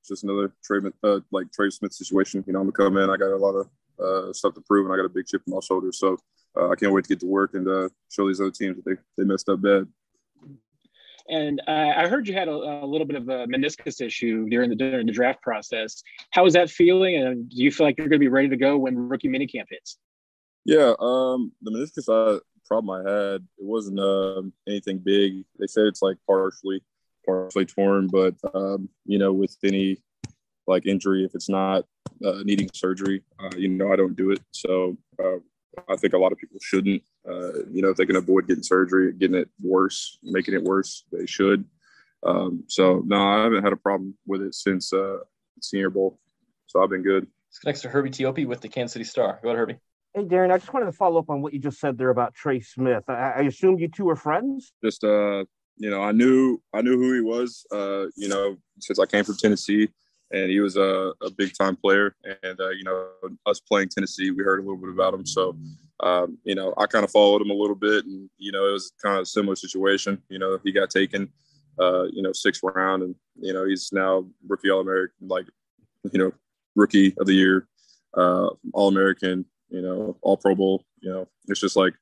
it's 0.00 0.08
just 0.08 0.24
another 0.24 0.52
Trey, 0.64 0.80
uh, 1.04 1.20
like 1.30 1.52
Trey 1.52 1.70
Smith 1.70 1.92
situation. 1.92 2.44
You 2.46 2.52
know, 2.52 2.60
I'm 2.60 2.70
gonna 2.70 2.90
come 2.90 2.96
in. 2.96 3.10
I 3.10 3.16
got 3.16 3.32
a 3.32 3.36
lot 3.36 3.54
of 3.54 3.68
uh, 4.00 4.32
stuff 4.32 4.54
to 4.54 4.60
prove, 4.60 4.86
and 4.86 4.94
I 4.94 4.96
got 4.96 5.06
a 5.06 5.10
big 5.10 5.26
chip 5.26 5.42
on 5.46 5.54
my 5.54 5.60
shoulder. 5.60 5.92
So 5.92 6.18
uh, 6.56 6.70
I 6.70 6.74
can't 6.74 6.92
wait 6.92 7.04
to 7.04 7.08
get 7.08 7.20
to 7.20 7.26
work 7.26 7.54
and 7.54 7.68
uh, 7.68 7.88
show 8.10 8.26
these 8.26 8.40
other 8.40 8.50
teams 8.50 8.76
that 8.76 8.84
they 8.84 8.96
they 9.16 9.26
messed 9.26 9.48
up 9.48 9.62
bad. 9.62 9.86
And 11.28 11.62
uh, 11.68 11.92
I 11.96 12.08
heard 12.08 12.26
you 12.26 12.34
had 12.34 12.48
a, 12.48 12.52
a, 12.52 12.86
little 12.86 13.06
bit 13.06 13.16
of 13.16 13.28
a 13.28 13.46
meniscus 13.46 14.00
issue 14.00 14.48
during 14.48 14.68
the 14.68 14.74
during 14.74 15.06
the 15.06 15.12
draft 15.12 15.40
process. 15.42 16.02
How 16.30 16.44
is 16.44 16.54
that 16.54 16.70
feeling? 16.70 17.16
And 17.16 17.48
do 17.48 17.62
you 17.62 17.70
feel 17.70 17.86
like 17.86 17.98
you're 17.98 18.08
going 18.08 18.18
to 18.18 18.24
be 18.24 18.28
ready 18.28 18.48
to 18.48 18.56
go 18.56 18.76
when 18.78 19.08
rookie 19.08 19.28
minicamp 19.28 19.66
hits? 19.70 19.98
Yeah, 20.64 20.92
um, 20.98 21.52
the 21.62 21.70
meniscus 21.70 22.08
I, 22.08 22.40
problem 22.70 23.04
I 23.04 23.10
had 23.10 23.42
it 23.58 23.64
wasn't 23.64 23.98
um, 23.98 24.52
anything 24.68 24.98
big. 24.98 25.44
They 25.58 25.66
said 25.66 25.86
it's 25.86 26.02
like 26.02 26.16
partially 26.26 26.82
partially 27.26 27.66
torn, 27.66 28.06
but 28.06 28.34
um, 28.54 28.88
you 29.04 29.18
know, 29.18 29.32
with 29.32 29.56
any 29.64 29.98
like 30.66 30.86
injury, 30.86 31.24
if 31.24 31.34
it's 31.34 31.48
not 31.48 31.84
uh, 32.24 32.42
needing 32.44 32.70
surgery, 32.72 33.22
uh, 33.42 33.50
you 33.56 33.68
know, 33.68 33.92
I 33.92 33.96
don't 33.96 34.16
do 34.16 34.30
it. 34.30 34.40
So 34.52 34.96
uh, 35.22 35.38
I 35.88 35.96
think 35.96 36.14
a 36.14 36.18
lot 36.18 36.32
of 36.32 36.38
people 36.38 36.58
shouldn't. 36.62 37.02
Uh, 37.28 37.64
you 37.70 37.82
know, 37.82 37.88
if 37.90 37.96
they 37.96 38.06
can 38.06 38.16
avoid 38.16 38.46
getting 38.46 38.62
surgery, 38.62 39.12
getting 39.12 39.36
it 39.36 39.48
worse, 39.60 40.18
making 40.22 40.54
it 40.54 40.62
worse, 40.62 41.04
they 41.12 41.26
should. 41.26 41.64
Um, 42.24 42.64
so 42.68 43.02
no, 43.04 43.16
I 43.16 43.42
haven't 43.42 43.64
had 43.64 43.72
a 43.72 43.76
problem 43.76 44.14
with 44.26 44.42
it 44.42 44.54
since 44.54 44.92
uh, 44.92 45.18
Senior 45.60 45.90
Bowl. 45.90 46.20
So 46.66 46.80
I've 46.80 46.90
been 46.90 47.02
good. 47.02 47.26
next 47.64 47.80
to 47.82 47.88
Herbie 47.88 48.10
Teope 48.10 48.46
with 48.46 48.60
the 48.60 48.68
Kansas 48.68 48.92
City 48.92 49.04
Star. 49.04 49.40
Go 49.42 49.48
ahead, 49.48 49.58
Herbie. 49.58 49.78
Hey, 50.14 50.24
Darren, 50.24 50.52
I 50.52 50.58
just 50.58 50.72
wanted 50.72 50.86
to 50.86 50.92
follow 50.92 51.20
up 51.20 51.30
on 51.30 51.40
what 51.40 51.52
you 51.52 51.60
just 51.60 51.78
said 51.78 51.96
there 51.96 52.10
about 52.10 52.34
Trey 52.34 52.60
Smith. 52.60 53.04
I, 53.08 53.12
I 53.12 53.40
assume 53.42 53.78
you 53.78 53.88
two 53.88 54.08
are 54.08 54.16
friends. 54.16 54.72
Just 54.84 55.04
uh, 55.04 55.44
you 55.76 55.88
know, 55.88 56.02
I 56.02 56.12
knew 56.12 56.60
I 56.74 56.82
knew 56.82 56.96
who 56.96 57.14
he 57.14 57.20
was. 57.20 57.64
Uh, 57.72 58.06
you 58.16 58.28
know, 58.28 58.56
since 58.80 58.98
I 58.98 59.06
came 59.06 59.24
from 59.24 59.36
Tennessee, 59.36 59.88
and 60.32 60.50
he 60.50 60.58
was 60.60 60.76
a, 60.76 61.12
a 61.22 61.30
big 61.30 61.52
time 61.56 61.76
player. 61.76 62.16
And 62.42 62.60
uh, 62.60 62.70
you 62.70 62.82
know, 62.82 63.06
us 63.46 63.60
playing 63.60 63.90
Tennessee, 63.90 64.32
we 64.32 64.42
heard 64.42 64.58
a 64.58 64.62
little 64.62 64.76
bit 64.76 64.90
about 64.90 65.14
him. 65.14 65.24
So 65.24 65.56
um, 66.02 66.38
you 66.44 66.54
know, 66.54 66.74
I 66.76 66.86
kind 66.86 67.04
of 67.04 67.10
followed 67.10 67.42
him 67.42 67.50
a 67.50 67.54
little 67.54 67.76
bit, 67.76 68.04
and 68.04 68.28
you 68.38 68.52
know, 68.52 68.66
it 68.66 68.72
was 68.72 68.92
kind 69.02 69.16
of 69.16 69.22
a 69.22 69.26
similar 69.26 69.56
situation. 69.56 70.20
You 70.28 70.38
know, 70.38 70.58
he 70.64 70.72
got 70.72 70.90
taken, 70.90 71.28
uh, 71.78 72.04
you 72.04 72.22
know, 72.22 72.32
sixth 72.32 72.62
round, 72.62 73.02
and 73.02 73.14
you 73.38 73.52
know, 73.52 73.64
he's 73.64 73.90
now 73.92 74.26
rookie 74.48 74.70
All 74.70 74.80
American, 74.80 75.28
like, 75.28 75.46
you 76.12 76.18
know, 76.18 76.32
rookie 76.74 77.14
of 77.18 77.26
the 77.26 77.34
year, 77.34 77.68
uh, 78.16 78.48
All 78.72 78.88
American, 78.88 79.44
you 79.70 79.82
know, 79.82 80.16
All 80.22 80.36
Pro 80.36 80.54
Bowl. 80.54 80.84
You 81.00 81.10
know, 81.10 81.28
it's 81.48 81.60
just 81.60 81.76
like 81.76 81.94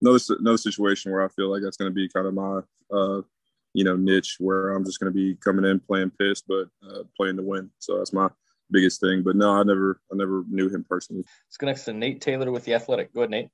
another 0.00 0.18
another 0.38 0.58
situation 0.58 1.12
where 1.12 1.24
I 1.24 1.28
feel 1.28 1.50
like 1.50 1.62
that's 1.62 1.76
going 1.76 1.90
to 1.90 1.94
be 1.94 2.08
kind 2.08 2.26
of 2.26 2.34
my, 2.34 2.60
uh, 2.92 3.22
you 3.74 3.84
know, 3.84 3.96
niche 3.96 4.36
where 4.38 4.70
I'm 4.70 4.84
just 4.84 5.00
going 5.00 5.12
to 5.12 5.16
be 5.16 5.34
coming 5.36 5.64
in 5.64 5.80
playing 5.80 6.12
piss, 6.18 6.40
but 6.40 6.68
uh, 6.88 7.02
playing 7.16 7.36
to 7.36 7.42
win. 7.42 7.70
So 7.78 7.98
that's 7.98 8.12
my 8.12 8.28
biggest 8.70 9.00
thing. 9.00 9.22
But 9.22 9.36
no, 9.36 9.50
I 9.50 9.62
never 9.62 10.00
I 10.12 10.16
never 10.16 10.44
knew 10.48 10.68
him 10.68 10.84
personally. 10.88 11.24
Let's 11.46 11.56
go 11.56 11.66
next 11.66 11.84
to 11.84 11.92
Nate 11.92 12.20
Taylor 12.20 12.50
with 12.50 12.64
the 12.64 12.74
Athletic. 12.74 13.12
Go 13.12 13.20
ahead, 13.20 13.30
Nate. 13.30 13.50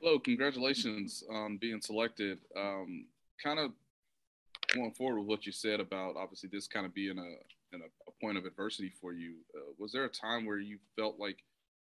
Hello, 0.00 0.18
congratulations 0.18 1.24
on 1.30 1.56
being 1.56 1.80
selected. 1.80 2.38
Um, 2.54 3.06
kind 3.42 3.58
of 3.58 3.72
going 4.74 4.92
forward 4.92 5.20
with 5.20 5.28
what 5.28 5.46
you 5.46 5.52
said 5.52 5.80
about 5.80 6.16
obviously 6.16 6.50
this 6.52 6.66
kind 6.66 6.84
of 6.84 6.92
being 6.92 7.18
a, 7.18 7.22
a, 7.82 7.86
a 8.08 8.12
point 8.20 8.38
of 8.38 8.44
adversity 8.44 8.92
for 9.00 9.12
you. 9.12 9.34
Uh, 9.54 9.72
was 9.78 9.92
there 9.92 10.04
a 10.04 10.08
time 10.08 10.44
where 10.44 10.58
you 10.58 10.78
felt 10.96 11.18
like 11.18 11.38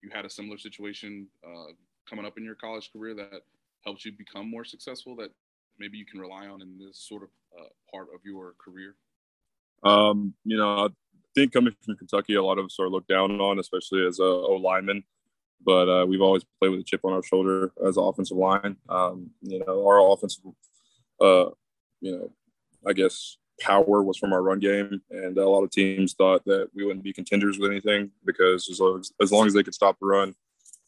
you 0.02 0.10
had 0.12 0.24
a 0.24 0.30
similar 0.30 0.58
situation 0.58 1.26
uh, 1.46 1.72
coming 2.08 2.24
up 2.24 2.36
in 2.36 2.44
your 2.44 2.54
college 2.54 2.90
career 2.92 3.14
that 3.14 3.42
helped 3.84 4.04
you 4.04 4.12
become 4.12 4.50
more 4.50 4.64
successful 4.64 5.16
that 5.16 5.30
maybe 5.78 5.98
you 5.98 6.06
can 6.06 6.20
rely 6.20 6.46
on 6.46 6.62
in 6.62 6.78
this 6.78 6.98
sort 7.08 7.22
of 7.22 7.28
uh, 7.58 7.68
part 7.90 8.08
of 8.14 8.20
your 8.24 8.54
career? 8.58 8.94
Um, 9.82 10.34
you 10.44 10.56
know, 10.56 10.86
I 10.86 10.88
think 11.34 11.52
coming 11.52 11.74
from 11.84 11.96
Kentucky, 11.96 12.34
a 12.34 12.42
lot 12.42 12.58
of 12.58 12.66
us 12.66 12.78
are 12.78 12.88
looked 12.88 13.08
down 13.08 13.40
on, 13.40 13.58
especially 13.58 14.06
as 14.06 14.18
a 14.18 14.24
O 14.24 14.54
lineman. 14.62 15.04
But 15.64 15.88
uh, 15.88 16.06
we've 16.06 16.20
always 16.20 16.44
played 16.60 16.70
with 16.70 16.80
a 16.80 16.84
chip 16.84 17.04
on 17.04 17.12
our 17.12 17.22
shoulder 17.22 17.72
as 17.86 17.96
offensive 17.96 18.36
line. 18.36 18.76
Um, 18.88 19.30
you 19.42 19.60
know, 19.60 19.86
our 19.86 20.12
offensive, 20.12 20.42
uh, 21.20 21.50
you 22.00 22.18
know, 22.18 22.32
I 22.84 22.92
guess 22.92 23.36
power 23.62 24.02
was 24.02 24.19
from 24.19 24.33
our 24.33 24.42
run 24.42 24.59
game, 24.59 25.00
and 25.11 25.38
a 25.38 25.49
lot 25.49 25.62
of 25.62 25.71
teams 25.71 26.14
thought 26.14 26.45
that 26.45 26.69
we 26.75 26.85
wouldn't 26.85 27.04
be 27.04 27.12
contenders 27.12 27.59
with 27.59 27.71
anything 27.71 28.11
because 28.25 28.69
as 28.71 28.81
long 28.81 29.00
as, 29.00 29.12
as, 29.21 29.33
long 29.33 29.47
as 29.47 29.54
they 29.54 29.62
could 29.62 29.75
stop 29.75 29.99
the 29.99 30.07
run, 30.07 30.35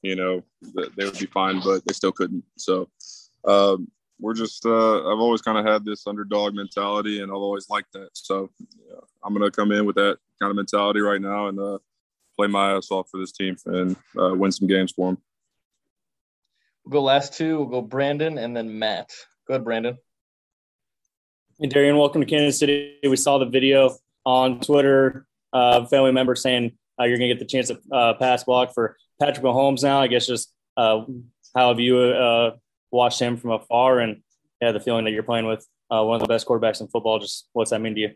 you 0.03 0.17
know, 0.17 0.43
they 0.63 1.05
would 1.05 1.19
be 1.19 1.27
fine. 1.27 1.61
But 1.65 1.85
they 1.87 1.93
still 1.93 2.13
couldn't. 2.13 2.45
So 2.57 2.89
um, 3.47 3.91
we're 4.21 4.35
just 4.35 4.67
uh, 4.67 4.99
I've 4.99 5.21
always 5.21 5.43
kind 5.43 5.59
of 5.59 5.65
had 5.65 5.85
this 5.85 6.07
underdog 6.07 6.55
mentality, 6.55 7.21
and 7.21 7.31
I've 7.31 7.37
always 7.37 7.71
liked 7.71 7.93
that. 7.93 8.11
So 8.13 8.51
yeah, 8.61 9.01
I'm 9.23 9.33
gonna 9.33 9.51
come 9.51 9.73
in 9.73 9.87
with 9.87 9.97
that 9.97 10.19
kind 10.41 10.51
of 10.51 10.57
mentality 10.57 11.01
right 11.01 11.21
now 11.21 11.49
and 11.49 11.59
uh, 11.59 11.79
play 12.37 12.49
my 12.49 12.73
ass 12.73 12.91
off 12.91 13.09
for 13.11 13.19
this 13.19 13.33
team 13.33 13.57
and 13.67 13.97
uh, 14.19 14.35
win 14.35 14.53
some 14.53 14.69
games 14.69 14.93
for 14.93 15.11
them. 15.11 15.19
We'll 16.85 16.93
go 16.93 17.03
last 17.03 17.35
two. 17.35 17.59
We'll 17.59 17.67
go 17.67 17.83
Brandon 17.83 18.39
and 18.39 18.57
then 18.57 18.79
Matt. 18.79 19.13
Go 19.47 19.55
ahead, 19.55 19.65
Brandon. 19.65 19.99
Hey, 21.61 21.69
Darian, 21.69 21.97
welcome 21.97 22.21
to 22.21 22.27
Kansas 22.27 22.59
City. 22.59 22.99
We 23.09 23.15
saw 23.15 23.39
the 23.39 23.45
video 23.45 23.97
on 24.27 24.59
Twitter. 24.59 25.25
Uh, 25.53 25.87
family 25.87 26.11
member 26.11 26.35
saying 26.35 26.73
uh, 26.99 27.05
you're 27.05 27.17
going 27.17 27.29
to 27.29 27.35
get 27.37 27.39
the 27.39 27.45
chance 27.45 27.69
to 27.69 27.81
uh, 27.93 28.15
pass 28.15 28.43
block 28.43 28.75
for 28.75 28.97
Patrick 29.21 29.45
Mahomes 29.45 29.85
now. 29.85 30.01
I 30.01 30.09
guess 30.09 30.27
just 30.27 30.53
uh, 30.77 31.05
how 31.55 31.69
have 31.69 31.79
you 31.79 31.97
uh, 32.01 32.57
watched 32.91 33.21
him 33.21 33.37
from 33.37 33.53
afar 33.53 34.01
and 34.01 34.21
yeah, 34.61 34.73
the 34.73 34.81
feeling 34.81 35.05
that 35.05 35.13
you're 35.13 35.23
playing 35.23 35.47
with 35.47 35.65
uh, 35.93 36.03
one 36.03 36.17
of 36.17 36.23
the 36.23 36.27
best 36.27 36.45
quarterbacks 36.45 36.81
in 36.81 36.89
football. 36.89 37.21
Just 37.21 37.49
what's 37.53 37.71
that 37.71 37.81
mean 37.81 37.95
to 37.95 38.01
you? 38.01 38.11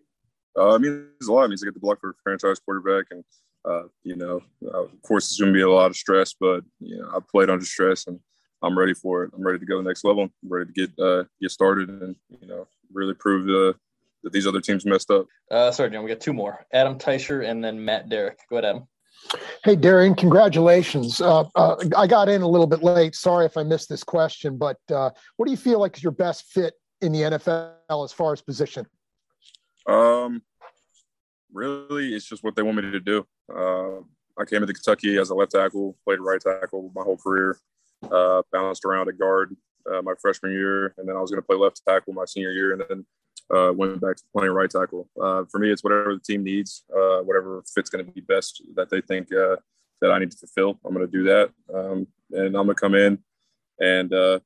Uh, 0.59 0.75
I 0.75 0.79
mean, 0.79 1.07
there's 1.21 1.29
a 1.29 1.33
lot. 1.33 1.45
It 1.45 1.51
means 1.51 1.63
I 1.63 1.67
get 1.67 1.75
the 1.75 1.81
block 1.81 2.01
for 2.01 2.11
a 2.11 2.15
franchise 2.25 2.59
quarterback, 2.59 3.07
and 3.13 3.23
you 4.03 4.17
know, 4.17 4.43
of 4.73 4.91
course, 5.03 5.31
it's 5.31 5.39
going 5.39 5.53
to 5.53 5.57
be 5.57 5.63
a 5.63 5.71
lot 5.71 5.93
of 5.93 5.97
stress, 5.97 6.35
but 6.35 6.65
you 6.81 6.99
know, 6.99 7.09
I 7.15 7.21
played 7.21 7.51
under 7.51 7.65
stress, 7.65 8.09
and 8.09 8.19
I'm 8.63 8.77
ready 8.77 8.95
for 8.95 9.23
it. 9.23 9.31
I'm 9.33 9.47
ready 9.47 9.61
to 9.61 9.67
go 9.67 9.81
next 9.81 10.03
level. 10.03 10.25
I'm 10.25 10.33
ready 10.43 10.73
to 10.73 10.73
get 10.73 11.31
get 11.41 11.53
started, 11.53 11.89
and 11.89 12.17
you 12.41 12.49
know, 12.49 12.67
really 12.93 13.15
prove 13.15 13.47
the, 13.47 13.75
that 14.23 14.33
these 14.33 14.47
other 14.47 14.61
teams 14.61 14.85
messed 14.85 15.11
up. 15.11 15.27
Uh, 15.51 15.71
sorry, 15.71 15.91
John. 15.91 16.05
We 16.05 16.11
got 16.11 16.21
two 16.21 16.33
more: 16.33 16.67
Adam 16.73 16.99
Teicher 16.99 17.49
and 17.49 17.63
then 17.63 17.85
Matt 17.85 18.09
Derrick. 18.09 18.39
Go 18.51 18.57
ahead, 18.57 18.65
Adam. 18.65 18.89
Hey, 19.65 19.77
Darian, 19.77 20.15
congratulations. 20.15 21.21
Uh, 21.21 21.45
uh, 21.55 21.77
I 21.97 22.07
got 22.07 22.29
in 22.29 22.43
a 22.43 22.49
little 22.49 22.67
bit 22.67 22.83
late. 22.83 23.15
Sorry 23.15 23.45
if 23.47 23.57
I 23.57 23.63
missed 23.63 23.89
this 23.89 24.05
question, 24.05 24.57
but 24.57 24.79
uh, 24.91 25.11
what 25.37 25.47
do 25.47 25.51
you 25.51 25.57
feel 25.57 25.81
like 25.81 25.97
is 25.97 26.03
your 26.03 26.13
best 26.13 26.47
fit 26.47 26.75
in 27.01 27.13
the 27.13 27.23
NFL 27.23 28.05
as 28.05 28.13
far 28.13 28.33
as 28.33 28.41
position? 28.41 28.87
Um, 29.87 30.43
really, 31.53 32.15
it's 32.15 32.27
just 32.27 32.45
what 32.45 32.55
they 32.57 32.63
want 32.63 32.77
me 32.77 32.91
to 32.91 33.01
do. 33.01 33.27
Uh, 33.55 34.01
I 34.41 34.45
came 34.45 34.63
into 34.63 34.73
Kentucky 34.73 35.19
as 35.19 35.31
a 35.31 35.35
left 35.35 35.53
tackle, 35.53 35.97
played 36.05 36.21
right 36.21 36.41
tackle 36.41 36.93
my 36.95 37.03
whole 37.03 37.17
career, 37.17 37.59
uh, 38.11 38.43
bounced 38.53 38.85
around 38.85 39.09
at 39.09 39.19
guard 39.19 39.57
uh, 39.93 40.03
my 40.03 40.15
freshman 40.21 40.53
year, 40.53 40.95
and 40.99 41.09
then 41.09 41.17
I 41.17 41.21
was 41.21 41.31
going 41.31 41.43
to 41.43 41.47
play 41.47 41.57
left 41.57 41.83
tackle 41.87 42.13
my 42.13 42.25
senior 42.25 42.53
year, 42.53 42.73
and 42.73 42.83
then 42.89 43.07
uh, 43.55 43.73
went 43.73 44.01
back 44.01 44.17
to 44.17 44.23
playing 44.35 44.53
right 44.53 44.71
tackle. 44.71 45.09
Uh, 45.21 45.45
for 45.51 45.59
me, 45.59 45.71
it's 45.71 45.85
whatever 45.85 46.15
the 46.15 46.21
team 46.21 46.45
needs, 46.45 46.85
uh, 46.95 47.19
whatever 47.21 47.63
fit's 47.75 47.91
going 47.91 48.05
to 48.05 48.13
be 48.13 48.21
best 48.21 48.63
that 48.75 48.91
they 48.91 49.01
think 49.01 49.33
uh, 49.33 49.57
that 50.01 50.11
I 50.11 50.19
need 50.19 50.31
to 50.31 50.37
fulfill. 50.37 50.79
I'm 50.85 50.95
going 50.95 51.07
to 51.07 51.13
do 51.13 51.25
that, 51.25 51.51
um, 51.75 52.07
and 52.33 52.57
I'm 52.57 52.67
going 52.67 52.69
to 52.69 52.75
come 52.75 52.95
in 52.95 53.19
and 53.81 54.13
uh, 54.13 54.41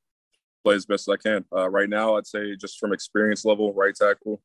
play 0.64 0.74
as 0.74 0.86
best 0.86 1.08
as 1.08 1.14
I 1.14 1.16
can. 1.16 1.44
Uh, 1.54 1.68
right 1.68 1.88
now, 1.88 2.16
I'd 2.16 2.26
say 2.26 2.56
just 2.56 2.78
from 2.78 2.92
experience 2.92 3.44
level, 3.44 3.72
right 3.72 3.94
tackle. 3.94 4.40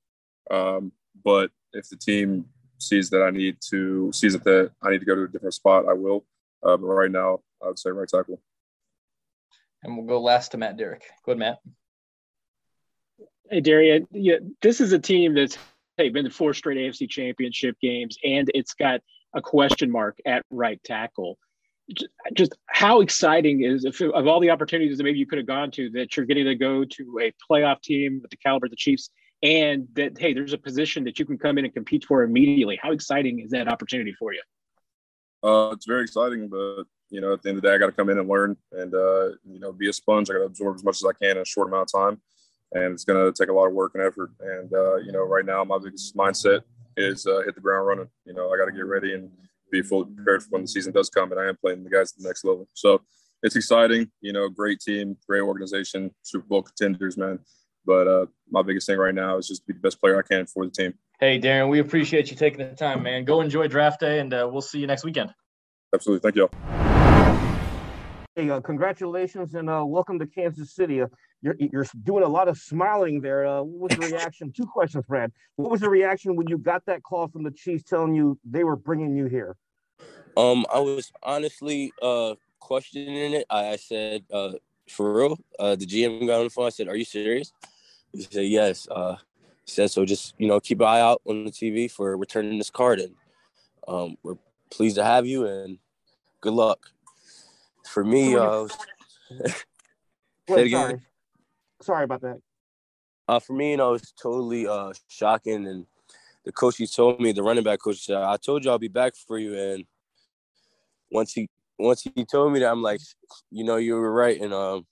Um, 0.50 0.92
but 1.24 1.52
if 1.74 1.90
the 1.90 1.98
team 1.98 2.46
sees 2.80 3.10
that 3.10 3.24
I 3.24 3.32
need 3.32 3.58
to 3.70 4.12
sees 4.14 4.34
that 4.34 4.72
I 4.84 4.92
need 4.92 5.00
to 5.00 5.06
go 5.06 5.16
to 5.16 5.24
a 5.24 5.28
different 5.28 5.54
spot, 5.54 5.86
I 5.88 5.94
will. 5.94 6.26
but 6.62 6.80
right 6.80 7.12
now, 7.12 7.42
I 7.64 7.68
would 7.68 7.80
say 7.80 7.90
right 7.90 8.08
tackle. 8.08 8.40
And 9.88 9.98
we'll 9.98 10.06
go 10.06 10.22
last 10.22 10.52
to 10.52 10.58
Matt 10.58 10.76
Derrick. 10.76 11.04
Go 11.26 11.32
ahead, 11.32 11.40
Matt. 11.40 11.60
Hey, 13.50 13.62
Darian, 13.62 14.06
yeah, 14.12 14.36
this 14.62 14.82
is 14.82 14.92
a 14.92 15.00
team 15.00 15.34
that's 15.34 15.58
hey 15.96 16.10
been 16.10 16.26
to 16.26 16.30
four 16.30 16.54
straight 16.54 16.78
AFC 16.78 17.10
Championship 17.10 17.78
games, 17.82 18.18
and 18.22 18.52
it's 18.54 18.74
got 18.74 19.00
a 19.34 19.42
question 19.42 19.90
mark 19.90 20.18
at 20.26 20.46
right 20.52 20.84
tackle. 20.84 21.40
Just 22.34 22.58
how 22.66 23.00
exciting 23.00 23.64
is 23.64 23.86
if, 23.86 24.02
of 24.02 24.28
all 24.28 24.42
the 24.42 24.50
opportunities 24.50 24.98
that 24.98 25.06
maybe 25.06 25.20
you 25.20 25.26
could 25.26 25.38
have 25.38 25.48
gone 25.48 25.72
to 25.72 25.90
that 25.92 26.18
you're 26.18 26.26
getting 26.26 26.46
to 26.46 26.56
go 26.56 26.84
to 26.84 27.20
a 27.22 27.32
playoff 27.50 27.82
team 27.82 28.20
with 28.22 28.30
the 28.30 28.38
caliber 28.38 28.66
of 28.66 28.72
the 28.72 28.76
Chiefs, 28.76 29.10
and 29.42 29.88
that 29.94 30.18
hey, 30.20 30.34
there's 30.34 30.52
a 30.52 30.58
position 30.58 31.06
that 31.06 31.18
you 31.18 31.26
can 31.26 31.38
come 31.38 31.58
in 31.58 31.64
and 31.64 31.74
compete 31.74 32.04
for 32.04 32.24
immediately. 32.24 32.78
How 32.82 32.92
exciting 32.92 33.40
is 33.40 33.52
that 33.52 33.70
opportunity 33.70 34.14
for 34.20 34.34
you? 34.34 34.42
Uh, 35.42 35.72
it's 35.72 35.86
very 35.86 36.04
exciting, 36.04 36.50
but 36.50 36.84
you 37.10 37.22
know, 37.22 37.34
at 37.34 37.42
the 37.42 37.50
end 37.50 37.58
of 37.58 37.64
the 37.64 37.70
day, 37.70 37.76
I 37.76 37.78
got 37.78 37.88
to 37.88 37.92
come 37.92 38.10
in 38.10 38.20
and 38.20 38.28
learn, 38.28 38.58
and 38.72 38.94
uh, 38.94 39.30
you 39.46 39.60
know, 39.60 39.72
be 39.72 39.90
a 39.90 39.94
sponge. 39.94 40.30
I 40.30 40.34
got 40.34 40.40
to 40.40 40.46
absorb 40.46 40.76
as 40.76 40.84
much 40.84 40.98
as 40.98 41.06
I 41.06 41.14
can 41.14 41.38
in 41.38 41.42
a 41.42 41.46
short 41.46 41.68
amount 41.68 41.92
of 41.94 42.00
time 42.00 42.22
and 42.74 42.94
it's 42.94 43.06
going 43.06 43.24
to 43.24 43.32
take 43.32 43.50
a 43.50 43.54
lot 43.54 43.68
of 43.68 43.74
work 43.74 43.94
and 43.96 44.04
effort. 44.04 44.32
And 44.40 44.72
uh, 44.74 44.98
you 44.98 45.12
know, 45.12 45.24
right 45.24 45.46
now 45.46 45.64
my 45.64 45.78
biggest 45.78 46.16
mindset 46.16 46.62
is 46.96 47.26
uh, 47.26 47.42
hit 47.46 47.56
the 47.56 47.62
ground 47.62 47.88
running. 47.88 48.10
You 48.26 48.34
know, 48.34 48.52
I 48.52 48.58
got 48.58 48.66
to 48.66 48.72
get 48.72 48.86
ready 48.86 49.14
and 49.14 49.30
be 49.72 49.82
fully 49.82 50.14
prepared 50.14 50.44
for 50.44 50.50
when 50.52 50.64
the 50.64 50.68
season 50.68 50.94
does 50.94 51.10
come, 51.10 51.32
and 51.32 51.40
I 51.40 51.48
am 51.48 51.58
playing 51.58 51.84
the 51.84 51.90
guys 51.90 52.14
at 52.14 52.22
the 52.22 52.28
next 52.28 52.44
level. 52.44 52.68
So 52.74 53.02
it's 53.44 53.56
exciting. 53.56 54.12
You 54.22 54.34
know, 54.34 54.50
great 54.50 54.80
team, 54.80 55.18
great 55.28 55.42
organization, 55.42 56.12
Super 56.24 56.48
Bowl 56.48 56.64
contenders, 56.64 57.18
man. 57.18 57.40
But 57.86 58.08
uh, 58.08 58.26
my 58.50 58.64
biggest 58.64 58.88
thing 58.88 58.98
right 58.98 59.16
now 59.16 59.38
is 59.38 59.48
just 59.48 59.62
to 59.62 59.68
be 59.68 59.74
the 59.74 59.80
best 59.80 60.02
player 60.02 60.20
I 60.20 60.22
can 60.22 60.46
for 60.46 60.66
the 60.66 60.72
team. 60.72 60.94
Hey, 61.20 61.40
Darren, 61.40 61.70
we 61.70 61.80
appreciate 61.80 62.30
you 62.30 62.38
taking 62.38 62.60
the 62.60 62.76
time, 62.76 63.02
man. 63.02 63.24
Go 63.24 63.42
enjoy 63.42 63.68
draft 63.68 64.02
day, 64.02 64.20
and 64.20 64.34
uh, 64.34 64.48
we'll 64.52 64.62
see 64.62 64.80
you 64.80 64.88
next 64.88 65.06
weekend. 65.06 65.34
Absolutely. 65.94 66.30
Thank 66.30 66.36
you. 66.36 66.87
Hey, 68.38 68.52
uh, 68.52 68.62
congratulations 68.62 69.56
and 69.56 69.68
uh, 69.68 69.84
welcome 69.84 70.20
to 70.20 70.28
Kansas 70.28 70.72
City. 70.72 71.02
Uh, 71.02 71.08
you're, 71.42 71.56
you're 71.58 71.88
doing 72.04 72.24
a 72.24 72.28
lot 72.28 72.48
of 72.48 72.56
smiling 72.56 73.20
there. 73.20 73.48
Uh, 73.48 73.64
what 73.64 73.98
was 73.98 74.00
the 74.00 74.16
reaction? 74.16 74.52
Two 74.52 74.68
questions, 74.68 75.06
Brad. 75.08 75.32
What 75.56 75.72
was 75.72 75.82
the 75.82 75.90
reaction 75.90 76.36
when 76.36 76.48
you 76.48 76.60
got 76.60 76.86
that 76.86 77.02
call 77.02 77.30
from 77.30 77.42
the 77.42 77.50
Chiefs 77.50 77.84
telling 77.86 78.14
you 78.14 78.38
they 78.48 78.64
were 78.64 78.76
bringing 78.76 79.16
you 79.16 79.26
here? 79.26 79.56
Um, 80.38 80.68
I 80.72 80.78
was 80.78 81.12
honestly 81.24 81.92
uh 82.00 82.36
questioning 82.60 83.34
it. 83.34 83.48
I, 83.50 83.70
I 83.70 83.76
said, 83.78 84.24
uh, 84.32 84.52
for 84.88 85.12
real? 85.18 85.40
Uh, 85.58 85.76
the 85.76 85.88
GM 85.88 86.28
got 86.28 86.38
on 86.38 86.44
the 86.44 86.52
phone. 86.52 86.68
I 86.68 86.70
said, 86.70 86.88
"Are 86.90 86.96
you 86.96 87.06
serious?" 87.06 87.54
He 88.14 88.22
said, 88.22 88.46
"Yes." 88.46 88.88
Uh, 88.88 89.16
he 89.66 89.72
said, 89.72 89.90
"So 89.90 90.06
just 90.06 90.36
you 90.38 90.48
know, 90.48 90.60
keep 90.60 90.80
an 90.80 90.86
eye 90.86 91.02
out 91.02 91.24
on 91.26 91.46
the 91.46 91.52
TV 91.52 91.90
for 91.90 92.16
returning 92.16 92.60
this 92.60 92.70
card, 92.70 93.00
and 93.00 93.16
um, 93.88 94.16
we're 94.22 94.38
pleased 94.70 94.98
to 94.98 95.04
have 95.04 95.26
you, 95.26 95.48
and 95.48 95.80
good 96.40 96.54
luck." 96.54 96.92
For 97.88 98.04
me, 98.04 98.36
uh, 98.36 98.68
Wait, 100.50 100.72
sorry. 100.72 101.00
sorry 101.82 102.04
about 102.04 102.22
that. 102.22 102.38
Uh, 103.28 103.40
for 103.40 103.54
me, 103.54 103.72
you 103.72 103.78
know, 103.78 103.94
it's 103.94 104.14
totally 104.14 104.68
uh 104.68 104.94
shocking, 105.08 105.68
and 105.68 105.86
the 106.46 106.52
coach 106.52 106.78
he 106.78 106.88
told 106.88 107.20
me, 107.20 107.32
the 107.32 107.44
running 107.44 107.64
back 107.64 107.80
coach 107.82 108.06
said, 108.06 108.18
"I 108.18 108.38
told 108.38 108.64
you 108.64 108.72
I'll 108.72 108.80
be 108.80 108.88
back 108.88 109.14
for 109.16 109.38
you," 109.38 109.56
and 109.56 109.86
once 111.12 111.34
he 111.34 111.50
once 111.80 112.04
he 112.16 112.26
told 112.26 112.54
me 112.54 112.60
that, 112.60 112.72
I'm 112.72 112.82
like, 112.82 113.02
you 113.52 113.64
know, 113.64 113.78
you 113.78 113.96
were 113.96 114.12
right, 114.12 114.40
and 114.40 114.54
um, 114.54 114.86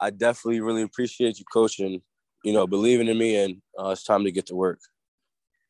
I 0.00 0.10
definitely 0.10 0.60
really 0.60 0.82
appreciate 0.82 1.38
you, 1.38 1.44
coaching, 1.52 2.02
you 2.44 2.52
know, 2.52 2.66
believing 2.66 3.08
in 3.08 3.18
me, 3.18 3.36
and 3.36 3.62
uh, 3.78 3.90
it's 3.90 4.04
time 4.04 4.24
to 4.24 4.32
get 4.32 4.46
to 4.46 4.54
work. 4.54 4.80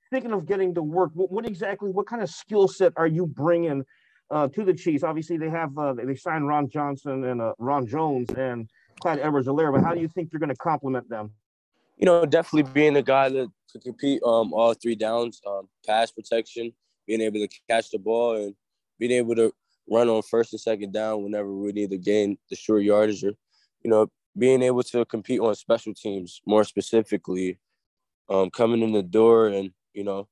Speaking 0.06 0.32
of 0.32 0.46
getting 0.46 0.74
to 0.74 0.82
work, 0.82 1.12
what, 1.14 1.30
what 1.30 1.46
exactly, 1.46 1.90
what 1.90 2.06
kind 2.06 2.22
of 2.22 2.28
skill 2.28 2.66
set 2.66 2.92
are 2.96 3.06
you 3.06 3.26
bringing 3.26 3.84
uh, 4.30 4.48
to 4.48 4.64
the 4.64 4.74
Chiefs? 4.74 5.02
Obviously, 5.02 5.36
they 5.36 5.50
have 5.50 5.76
uh, 5.76 5.94
they 5.94 6.14
signed 6.14 6.46
Ron 6.46 6.68
Johnson 6.68 7.24
and 7.24 7.40
uh, 7.40 7.54
Ron 7.58 7.86
Jones 7.86 8.28
and 8.36 8.68
Clyde 9.00 9.20
Edwards-Helaire, 9.20 9.72
but 9.72 9.82
how 9.82 9.94
do 9.94 10.00
you 10.00 10.08
think 10.08 10.30
you're 10.32 10.40
going 10.40 10.50
to 10.50 10.56
complement 10.56 11.08
them? 11.08 11.32
You 11.96 12.06
know, 12.06 12.24
definitely 12.24 12.70
being 12.72 12.96
a 12.96 13.02
guy 13.02 13.28
that 13.28 13.48
could 13.70 13.82
compete 13.82 14.22
um, 14.24 14.52
all 14.52 14.74
three 14.74 14.94
downs, 14.94 15.40
um, 15.46 15.68
pass 15.86 16.10
protection, 16.10 16.72
being 17.06 17.20
able 17.20 17.40
to 17.40 17.48
catch 17.68 17.90
the 17.90 17.98
ball, 17.98 18.36
and 18.36 18.54
being 18.98 19.12
able 19.12 19.34
to 19.34 19.52
run 19.90 20.08
on 20.08 20.22
first 20.22 20.52
and 20.52 20.60
second 20.60 20.92
down 20.92 21.22
whenever 21.22 21.52
we 21.52 21.72
need 21.72 21.90
to 21.90 21.98
gain 21.98 22.38
the 22.48 22.56
short 22.56 22.82
yardage 22.82 23.24
or, 23.24 23.32
you 23.82 23.90
know, 23.90 24.06
being 24.38 24.62
able 24.62 24.82
to 24.84 25.04
compete 25.06 25.40
on 25.40 25.54
special 25.54 25.92
teams 25.92 26.40
more 26.46 26.64
specifically, 26.64 27.58
um, 28.28 28.48
coming 28.50 28.82
in 28.82 28.92
the 28.92 29.02
door 29.02 29.48
and, 29.48 29.70
you 29.92 30.04
know, 30.04 30.28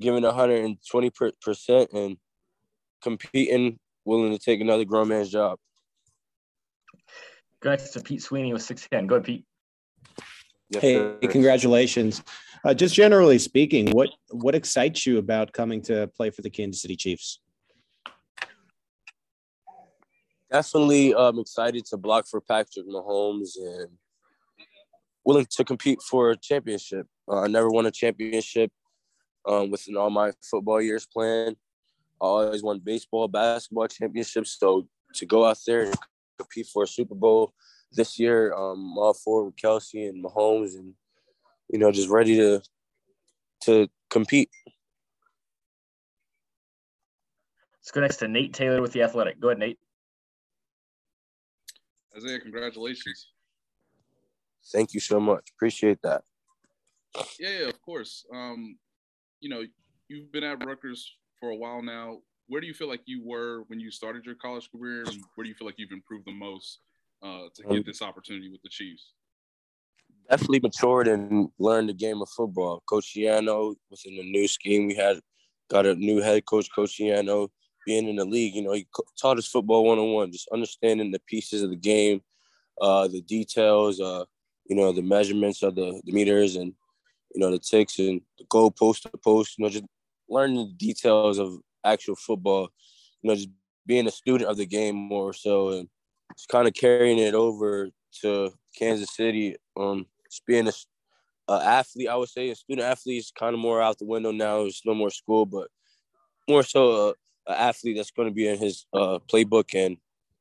giving 0.00 0.22
120% 0.22 1.92
and 1.92 2.16
competing, 3.02 3.78
willing 4.04 4.32
to 4.32 4.38
take 4.38 4.60
another 4.60 4.84
grown 4.84 5.08
man's 5.08 5.30
job. 5.30 5.58
Go 7.62 7.70
next 7.70 7.90
to 7.90 8.00
Pete 8.00 8.22
Sweeney 8.22 8.52
with 8.52 8.62
610. 8.62 9.06
Go 9.06 9.16
ahead, 9.16 9.24
Pete. 9.24 9.44
Yes, 10.70 10.82
hey, 10.82 10.94
sir. 10.94 11.18
congratulations. 11.28 12.22
Uh, 12.64 12.74
just 12.74 12.94
generally 12.94 13.38
speaking, 13.38 13.90
what 13.90 14.10
what 14.30 14.54
excites 14.54 15.06
you 15.06 15.18
about 15.18 15.52
coming 15.52 15.82
to 15.82 16.06
play 16.16 16.30
for 16.30 16.42
the 16.42 16.50
Kansas 16.50 16.82
City 16.82 16.96
Chiefs? 16.96 17.40
definitely 20.50 21.14
um, 21.14 21.38
excited 21.38 21.84
to 21.86 21.96
block 21.96 22.26
for 22.26 22.40
Patrick 22.40 22.86
Mahomes 22.86 23.56
and 23.56 23.88
willing 25.24 25.46
to 25.50 25.64
compete 25.64 26.02
for 26.02 26.30
a 26.30 26.36
championship. 26.36 27.06
Uh, 27.28 27.42
I 27.42 27.46
never 27.46 27.68
won 27.70 27.86
a 27.86 27.90
championship 27.90 28.70
um, 29.46 29.70
within 29.70 29.96
all 29.96 30.10
my 30.10 30.32
football 30.42 30.82
years 30.82 31.06
playing. 31.06 31.56
I 32.20 32.26
always 32.26 32.62
won 32.62 32.80
baseball, 32.80 33.28
basketball 33.28 33.88
championships. 33.88 34.58
So 34.58 34.86
to 35.14 35.26
go 35.26 35.44
out 35.44 35.58
there 35.66 35.84
and 35.86 35.96
compete 36.38 36.66
for 36.72 36.84
a 36.84 36.86
Super 36.86 37.14
Bowl 37.14 37.54
this 37.92 38.18
year, 38.18 38.52
um, 38.54 38.98
all 38.98 39.14
four 39.14 39.44
with 39.44 39.56
Kelce 39.56 40.08
and 40.08 40.24
Mahomes, 40.24 40.74
and 40.74 40.94
you 41.70 41.78
know, 41.78 41.90
just 41.90 42.08
ready 42.08 42.36
to 42.36 42.60
to 43.62 43.88
compete. 44.10 44.50
Let's 47.80 47.90
go 47.90 48.00
next 48.00 48.16
to 48.18 48.28
Nate 48.28 48.52
Taylor 48.52 48.82
with 48.82 48.92
the 48.92 49.02
Athletic. 49.02 49.40
Go 49.40 49.48
ahead, 49.48 49.58
Nate. 49.58 49.78
Isiah, 52.16 52.40
congratulations. 52.40 53.28
Thank 54.72 54.94
you 54.94 55.00
so 55.00 55.18
much. 55.18 55.48
Appreciate 55.56 55.98
that. 56.02 56.22
Yeah, 57.38 57.60
yeah, 57.60 57.68
of 57.68 57.80
course. 57.80 58.24
Um, 58.32 58.76
you 59.40 59.48
know, 59.48 59.64
you've 60.08 60.30
been 60.30 60.44
at 60.44 60.64
Rutgers 60.64 61.16
for 61.40 61.50
a 61.50 61.56
while 61.56 61.82
now. 61.82 62.18
Where 62.46 62.60
do 62.60 62.66
you 62.66 62.74
feel 62.74 62.88
like 62.88 63.02
you 63.06 63.22
were 63.24 63.64
when 63.68 63.80
you 63.80 63.90
started 63.90 64.24
your 64.24 64.34
college 64.34 64.68
career, 64.70 65.04
and 65.06 65.24
where 65.34 65.44
do 65.44 65.48
you 65.48 65.54
feel 65.54 65.66
like 65.66 65.76
you've 65.78 65.92
improved 65.92 66.26
the 66.26 66.32
most 66.32 66.78
uh, 67.22 67.48
to 67.54 67.62
get 67.62 67.78
um, 67.78 67.82
this 67.86 68.02
opportunity 68.02 68.50
with 68.50 68.62
the 68.62 68.68
Chiefs? 68.68 69.12
Definitely 70.28 70.60
matured 70.60 71.08
and 71.08 71.48
learned 71.58 71.88
the 71.88 71.94
game 71.94 72.20
of 72.22 72.28
football. 72.28 72.82
Coach 72.88 73.14
Schiano 73.14 73.74
was 73.90 74.02
in 74.04 74.16
the 74.16 74.30
new 74.30 74.46
scheme. 74.46 74.86
We 74.86 74.94
had 74.94 75.20
got 75.70 75.86
a 75.86 75.94
new 75.94 76.20
head 76.20 76.44
coach, 76.44 76.68
Coach 76.74 76.98
Schiano 76.98 77.48
being 77.86 78.08
in 78.08 78.16
the 78.16 78.24
league, 78.24 78.54
you 78.54 78.62
know, 78.62 78.72
he 78.72 78.86
taught 79.20 79.38
us 79.38 79.46
football 79.46 79.84
one 79.84 79.98
on 79.98 80.12
one, 80.12 80.32
just 80.32 80.48
understanding 80.52 81.10
the 81.10 81.20
pieces 81.26 81.62
of 81.62 81.70
the 81.70 81.76
game, 81.76 82.20
uh, 82.80 83.08
the 83.08 83.22
details, 83.22 84.00
uh, 84.00 84.24
you 84.66 84.76
know, 84.76 84.92
the 84.92 85.02
measurements 85.02 85.62
of 85.62 85.74
the, 85.74 86.00
the 86.04 86.12
meters 86.12 86.56
and, 86.56 86.72
you 87.34 87.40
know, 87.40 87.50
the 87.50 87.58
ticks 87.58 87.98
and 87.98 88.20
the 88.38 88.44
goal 88.48 88.70
post 88.70 89.02
to 89.02 89.10
post, 89.24 89.58
you 89.58 89.64
know, 89.64 89.70
just 89.70 89.84
learning 90.30 90.56
the 90.56 90.72
details 90.74 91.38
of 91.38 91.58
actual 91.84 92.16
football, 92.16 92.68
you 93.22 93.28
know, 93.28 93.34
just 93.34 93.48
being 93.86 94.06
a 94.06 94.10
student 94.10 94.48
of 94.48 94.56
the 94.56 94.66
game 94.66 94.94
more 94.94 95.32
so 95.32 95.70
and 95.70 95.88
just 96.36 96.48
kind 96.48 96.68
of 96.68 96.74
carrying 96.74 97.18
it 97.18 97.34
over 97.34 97.90
to 98.22 98.52
Kansas 98.78 99.14
City. 99.14 99.56
Um, 99.76 100.06
just 100.30 100.46
being 100.46 100.68
a, 100.68 100.72
a 101.48 101.64
athlete, 101.64 102.08
I 102.08 102.16
would 102.16 102.28
say 102.28 102.50
a 102.50 102.54
student 102.54 102.86
athlete 102.86 103.18
is 103.18 103.32
kind 103.36 103.54
of 103.54 103.60
more 103.60 103.82
out 103.82 103.98
the 103.98 104.06
window 104.06 104.30
now. 104.30 104.62
It's 104.62 104.82
no 104.86 104.94
more 104.94 105.10
school, 105.10 105.44
but 105.44 105.68
more 106.48 106.62
so 106.62 107.14
a 107.46 107.60
athlete 107.60 107.96
that's 107.96 108.10
going 108.10 108.28
to 108.28 108.34
be 108.34 108.48
in 108.48 108.58
his 108.58 108.86
uh, 108.92 109.18
playbook 109.30 109.74
and 109.74 109.96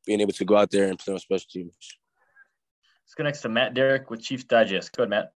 being 0.06 0.22
able 0.22 0.34
to 0.34 0.46
go 0.46 0.58
out 0.58 0.72
there 0.72 0.88
and 0.88 1.00
play 1.00 1.14
on 1.14 1.20
special 1.20 1.48
teams. 1.52 1.74
Let's 3.04 3.16
go 3.16 3.24
next 3.24 3.42
to 3.42 3.50
Matt 3.50 3.74
Derrick 3.74 4.10
with 4.10 4.22
Chiefs 4.22 4.44
Digest. 4.44 4.96
Go 4.96 5.04
ahead, 5.04 5.10
Matt. 5.10 5.34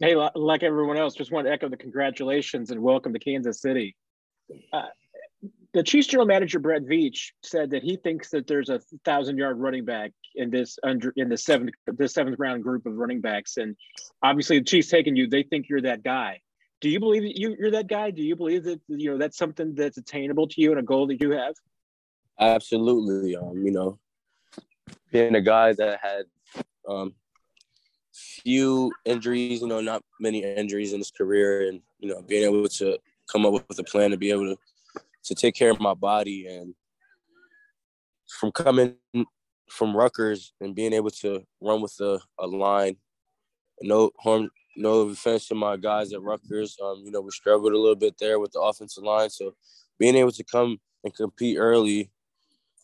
Hey, 0.00 0.16
like 0.34 0.62
everyone 0.62 0.96
else, 0.96 1.14
just 1.14 1.30
want 1.30 1.46
to 1.46 1.52
echo 1.52 1.68
the 1.68 1.76
congratulations 1.76 2.70
and 2.70 2.82
welcome 2.82 3.12
to 3.12 3.18
Kansas 3.18 3.60
City. 3.60 3.94
Uh, 4.72 4.86
the 5.72 5.82
Chiefs 5.82 6.08
general 6.08 6.26
manager 6.26 6.58
Brett 6.58 6.82
Veach 6.82 7.30
said 7.42 7.70
that 7.70 7.82
he 7.82 7.96
thinks 7.96 8.30
that 8.30 8.46
there's 8.46 8.68
a 8.68 8.80
thousand 9.04 9.38
yard 9.38 9.58
running 9.58 9.84
back 9.84 10.12
in 10.34 10.50
this 10.50 10.78
under 10.82 11.12
in 11.16 11.28
the 11.28 11.36
seventh 11.36 11.74
the 11.86 12.08
seventh 12.08 12.36
round 12.38 12.62
group 12.62 12.86
of 12.86 12.94
running 12.94 13.20
backs, 13.20 13.56
and 13.56 13.76
obviously 14.22 14.58
the 14.58 14.64
Chiefs 14.64 14.88
taking 14.88 15.16
you, 15.16 15.28
they 15.28 15.42
think 15.42 15.66
you're 15.68 15.82
that 15.82 16.02
guy 16.02 16.40
do 16.84 16.90
you 16.90 17.00
believe 17.00 17.22
that 17.22 17.38
you, 17.38 17.56
you're 17.58 17.70
that 17.70 17.86
guy? 17.86 18.10
Do 18.10 18.20
you 18.20 18.36
believe 18.36 18.64
that 18.64 18.78
you 18.88 19.10
know 19.10 19.16
that's 19.16 19.38
something 19.38 19.74
that's 19.74 19.96
attainable 19.96 20.46
to 20.48 20.60
you 20.60 20.70
and 20.70 20.78
a 20.78 20.82
goal 20.82 21.06
that 21.06 21.18
you 21.18 21.30
have? 21.30 21.54
Absolutely. 22.38 23.34
Um, 23.34 23.64
you 23.64 23.72
know, 23.72 23.98
being 25.10 25.34
a 25.34 25.40
guy 25.40 25.72
that 25.72 26.00
had 26.02 26.24
um, 26.86 27.14
few 28.14 28.92
injuries, 29.04 29.60
you 29.60 29.66
know, 29.66 29.80
not 29.80 30.02
many 30.20 30.42
injuries 30.42 30.92
in 30.92 31.00
his 31.00 31.10
career, 31.10 31.68
and 31.68 31.80
you 31.98 32.08
know, 32.08 32.22
being 32.22 32.44
able 32.44 32.68
to 32.68 32.98
come 33.30 33.44
up 33.44 33.52
with 33.68 33.78
a 33.78 33.84
plan 33.84 34.10
to 34.10 34.16
be 34.16 34.30
able 34.30 34.54
to 34.54 34.56
to 35.24 35.34
take 35.34 35.54
care 35.54 35.70
of 35.70 35.80
my 35.80 35.94
body 35.94 36.46
and 36.46 36.74
from 38.28 38.52
coming 38.52 38.94
from 39.68 39.96
Rutgers 39.96 40.52
and 40.60 40.74
being 40.74 40.92
able 40.92 41.10
to 41.10 41.42
run 41.60 41.80
with 41.80 41.98
a, 42.00 42.20
a 42.38 42.46
line, 42.46 42.96
no 43.80 44.10
harm, 44.20 44.50
no 44.76 45.00
offense 45.00 45.48
to 45.48 45.54
my 45.54 45.76
guys 45.76 46.12
at 46.12 46.22
Rutgers. 46.22 46.76
Um, 46.82 47.02
you 47.04 47.10
know, 47.10 47.20
we 47.20 47.30
struggled 47.30 47.72
a 47.72 47.78
little 47.78 47.96
bit 47.96 48.16
there 48.18 48.38
with 48.38 48.52
the 48.52 48.60
offensive 48.60 49.04
line. 49.04 49.30
So 49.30 49.54
being 49.98 50.16
able 50.16 50.32
to 50.32 50.44
come 50.44 50.78
and 51.02 51.14
compete 51.14 51.58
early 51.58 52.10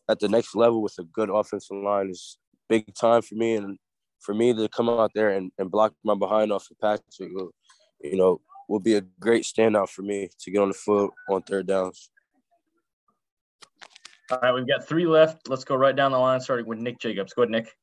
at 0.09 0.19
the 0.19 0.29
next 0.29 0.55
level 0.55 0.83
with 0.83 0.99
a 0.99 1.05
good 1.05 1.31
offensive 1.31 1.77
line 1.77 2.11
is 2.11 2.39
big 2.69 2.93
time 2.95 3.23
for 3.23 3.35
me. 3.35 3.55
And 3.57 3.79
for 4.21 4.35
me 4.35 4.53
to 4.53 4.69
come 4.69 4.89
out 4.89 5.13
there 5.15 5.31
and, 5.31 5.51
and 5.59 5.71
block 5.71 5.95
my 6.05 6.15
behind 6.15 6.53
off 6.53 6.71
of 6.71 6.79
Patrick, 6.79 7.31
you 8.03 8.17
know, 8.17 8.41
will 8.69 8.81
be 8.81 8.95
a 8.95 9.01
great 9.19 9.45
standout 9.45 9.89
for 9.89 10.03
me 10.03 10.29
to 10.39 10.51
get 10.51 10.61
on 10.61 10.69
the 10.69 10.75
foot 10.75 11.11
on 11.29 11.43
third 11.43 11.67
downs. 11.67 12.11
All 14.31 14.39
right, 14.41 14.53
we've 14.53 14.69
got 14.69 14.87
three 14.87 15.07
left. 15.07 15.49
Let's 15.49 15.65
go 15.65 15.75
right 15.75 15.97
down 15.97 16.13
the 16.13 16.19
line, 16.19 16.41
starting 16.41 16.67
with 16.67 16.79
Nick 16.79 17.01
Jacobs. 17.01 17.33
Go 17.33 17.43
ahead, 17.43 17.51
Nick. 17.51 17.75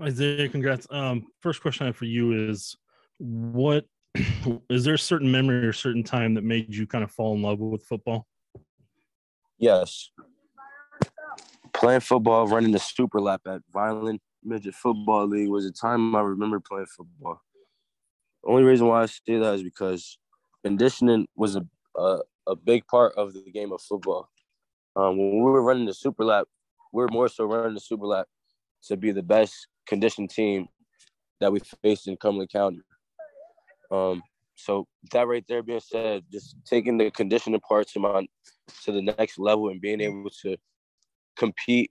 Isiah, 0.00 0.48
congrats. 0.48 0.86
Um, 0.90 1.26
first 1.40 1.60
question 1.60 1.84
I 1.84 1.88
have 1.88 1.96
for 1.96 2.04
you 2.04 2.48
is 2.48 2.76
what 3.18 3.84
is 4.70 4.84
there 4.84 4.94
a 4.94 4.98
certain 4.98 5.30
memory 5.30 5.66
or 5.66 5.72
certain 5.72 6.04
time 6.04 6.34
that 6.34 6.44
made 6.44 6.72
you 6.72 6.86
kind 6.86 7.02
of 7.02 7.10
fall 7.10 7.34
in 7.34 7.42
love 7.42 7.58
with 7.58 7.84
football? 7.84 8.26
Yes. 9.58 10.10
playing 11.72 12.00
football, 12.00 12.46
running 12.46 12.72
the 12.72 12.78
super 12.78 13.20
lap 13.20 13.40
at 13.46 13.60
Vineland 13.72 14.20
Midget 14.44 14.74
Football 14.74 15.28
League 15.28 15.48
was 15.48 15.66
a 15.66 15.72
time 15.72 16.14
I 16.14 16.20
remember 16.20 16.60
playing 16.60 16.86
football. 16.86 17.40
The 18.42 18.50
only 18.50 18.64
reason 18.64 18.86
why 18.86 19.02
I 19.02 19.06
say 19.06 19.38
that 19.38 19.54
is 19.54 19.62
because 19.62 20.18
conditioning 20.64 21.26
was 21.36 21.56
a, 21.56 21.64
a, 21.96 22.18
a 22.48 22.56
big 22.56 22.86
part 22.86 23.14
of 23.16 23.32
the 23.32 23.50
game 23.52 23.72
of 23.72 23.80
football. 23.80 24.28
Um, 24.96 25.16
when 25.16 25.36
we 25.36 25.50
were 25.50 25.62
running 25.62 25.86
the 25.86 25.94
super 25.94 26.24
lap, 26.24 26.46
we 26.92 27.02
are 27.02 27.08
more 27.08 27.28
so 27.28 27.44
running 27.44 27.74
the 27.74 27.80
super 27.80 28.06
lap 28.06 28.26
to 28.84 28.96
be 28.96 29.12
the 29.12 29.22
best 29.22 29.68
conditioned 29.86 30.30
team 30.30 30.68
that 31.40 31.52
we 31.52 31.60
faced 31.82 32.08
in 32.08 32.16
Cumberland 32.16 32.50
County. 32.50 32.80
Um, 33.90 34.22
so 34.54 34.86
that 35.12 35.26
right 35.26 35.44
there 35.48 35.62
being 35.62 35.80
said, 35.80 36.24
just 36.30 36.56
taking 36.64 36.98
the 36.98 37.10
conditioning 37.10 37.60
part 37.60 37.88
to 37.88 38.00
my 38.00 38.26
to 38.84 38.92
the 38.92 39.02
next 39.02 39.38
level 39.38 39.68
and 39.68 39.80
being 39.80 40.00
able 40.00 40.30
to 40.42 40.56
compete 41.36 41.90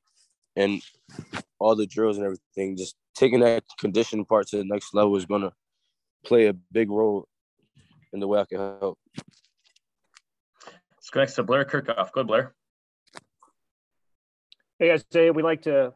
and 0.56 0.82
all 1.60 1.76
the 1.76 1.88
drills 1.88 2.18
and 2.18 2.26
everything, 2.26 2.78
just 2.78 2.96
taking 3.16 3.40
that 3.42 3.64
conditioning 3.80 4.26
part 4.26 4.48
to 4.48 4.58
the 4.58 4.66
next 4.66 4.94
level 4.94 5.16
is 5.16 5.26
gonna 5.26 5.52
play 6.24 6.48
a 6.48 6.54
big 6.54 6.90
role 6.90 7.28
in 8.14 8.20
the 8.20 8.28
way 8.28 8.40
I 8.40 8.46
can 8.46 8.58
help. 8.58 8.98
Let's 10.96 11.10
go 11.10 11.20
next 11.22 11.36
to 11.36 11.44
Blair 11.44 11.66
Kerkhoff. 11.66 12.12
Go, 12.12 12.24
Blair. 12.24 12.54
Hey, 14.78 14.94
Isiah, 14.94 15.34
we 15.34 15.44
like 15.44 15.62
to 15.64 15.94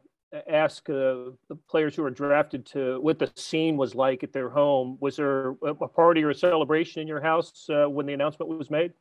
ask 0.48 0.88
uh, 0.88 1.30
the 1.48 1.56
players 1.68 1.94
who 1.94 2.04
are 2.04 2.10
drafted 2.10 2.66
to 2.66 3.00
what 3.00 3.18
the 3.18 3.30
scene 3.36 3.76
was 3.76 3.94
like 3.94 4.22
at 4.22 4.32
their 4.32 4.48
home. 4.48 4.98
Was 5.00 5.16
there 5.16 5.50
a 5.62 5.88
party 5.88 6.22
or 6.24 6.30
a 6.30 6.34
celebration 6.34 7.02
in 7.02 7.08
your 7.08 7.20
house 7.20 7.68
uh, 7.70 7.88
when 7.88 8.06
the 8.06 8.12
announcement 8.12 8.50
was 8.50 8.70
made? 8.70 8.92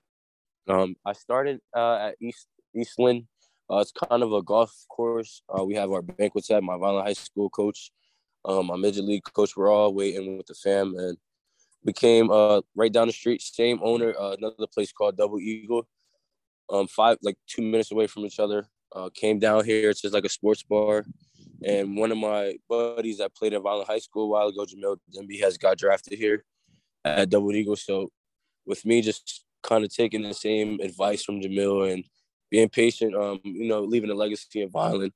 Um, 0.67 0.95
I 1.05 1.13
started 1.13 1.59
uh, 1.75 2.09
at 2.09 2.15
East 2.21 2.47
Eastland. 2.75 3.27
Uh, 3.71 3.77
it's 3.77 3.91
kind 3.91 4.21
of 4.21 4.31
a 4.31 4.43
golf 4.43 4.71
course. 4.89 5.41
Uh, 5.49 5.63
we 5.63 5.75
have 5.75 5.91
our 5.91 6.01
banquets 6.01 6.51
at 6.51 6.63
my 6.63 6.77
Vineland 6.77 7.07
High 7.07 7.13
School 7.13 7.49
coach, 7.49 7.91
um, 8.45 8.67
my 8.67 8.75
midget 8.75 9.05
league 9.05 9.23
coach. 9.33 9.57
We're 9.57 9.71
all 9.71 9.93
waiting 9.93 10.37
with 10.37 10.45
the 10.47 10.53
fam, 10.53 10.95
and 10.97 11.17
we 11.83 11.93
came 11.93 12.29
uh, 12.29 12.61
right 12.75 12.91
down 12.91 13.07
the 13.07 13.13
street. 13.13 13.41
Same 13.41 13.79
owner, 13.81 14.13
another 14.19 14.67
place 14.71 14.91
called 14.91 15.17
Double 15.17 15.39
Eagle. 15.39 15.87
Um, 16.69 16.87
five 16.87 17.17
like 17.21 17.37
two 17.47 17.61
minutes 17.61 17.91
away 17.91 18.07
from 18.07 18.25
each 18.25 18.39
other. 18.39 18.67
Uh, 18.95 19.09
came 19.13 19.39
down 19.39 19.65
here. 19.65 19.89
It's 19.89 20.01
just 20.01 20.13
like 20.13 20.25
a 20.25 20.29
sports 20.29 20.63
bar. 20.63 21.05
And 21.63 21.97
one 21.97 22.11
of 22.11 22.17
my 22.17 22.57
buddies 22.69 23.17
that 23.17 23.35
played 23.35 23.53
at 23.53 23.61
Vineland 23.61 23.87
High 23.87 23.99
School 23.99 24.25
a 24.25 24.27
while 24.27 24.47
ago, 24.47 24.65
Jamil 24.65 24.97
Demby, 25.15 25.41
has 25.41 25.57
got 25.57 25.77
drafted 25.77 26.17
here 26.17 26.43
at 27.03 27.29
Double 27.29 27.51
Eagle. 27.53 27.75
So 27.75 28.09
with 28.65 28.85
me 28.85 29.01
just 29.01 29.43
kind 29.63 29.83
of 29.83 29.93
taking 29.93 30.21
the 30.21 30.33
same 30.33 30.79
advice 30.81 31.23
from 31.23 31.41
Jamil 31.41 31.91
and 31.91 32.03
being 32.55 32.69
patient, 32.69 33.13
um, 33.13 33.37
you 33.43 33.67
know, 33.67 33.81
leaving 33.81 34.09
a 34.09 34.13
legacy 34.13 34.61
in 34.61 34.69
Vineland, 34.69 35.11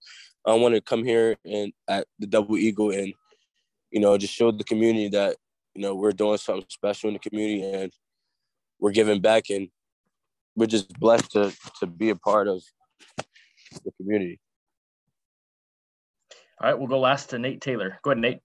I 0.45 0.56
want 0.56 0.75
to 0.75 0.82
come 0.82 1.06
here 1.06 1.38
and 1.45 1.71
at 1.88 2.06
the 2.19 2.28
Double 2.28 2.58
Eagle 2.58 2.91
and, 2.91 3.13
you 3.91 4.02
know, 4.02 4.17
just 4.17 4.34
show 4.34 4.52
the 4.52 4.65
community 4.65 5.08
that, 5.08 5.38
you 5.73 5.82
know, 5.82 5.95
we're 5.95 6.12
doing 6.12 6.38
something 6.38 6.65
special 6.67 7.08
in 7.08 7.13
the 7.13 7.19
community 7.19 7.63
and 7.63 7.93
we're 8.78 8.91
giving 8.91 9.21
back 9.21 9.49
and 9.52 9.69
we're 10.58 10.65
just 10.65 10.91
blessed 10.99 11.32
to 11.32 11.54
to 11.80 11.88
be 11.88 12.10
a 12.10 12.15
part 12.15 12.49
of 12.49 12.62
the 13.86 13.91
community. 13.95 14.38
All 16.60 16.69
right, 16.69 16.78
we'll 16.78 16.89
go 16.89 16.99
last 16.99 17.30
to 17.30 17.39
Nate 17.39 17.62
Taylor. 17.62 17.99
Go 18.04 18.12
ahead, 18.12 18.21
Nate. 18.21 18.39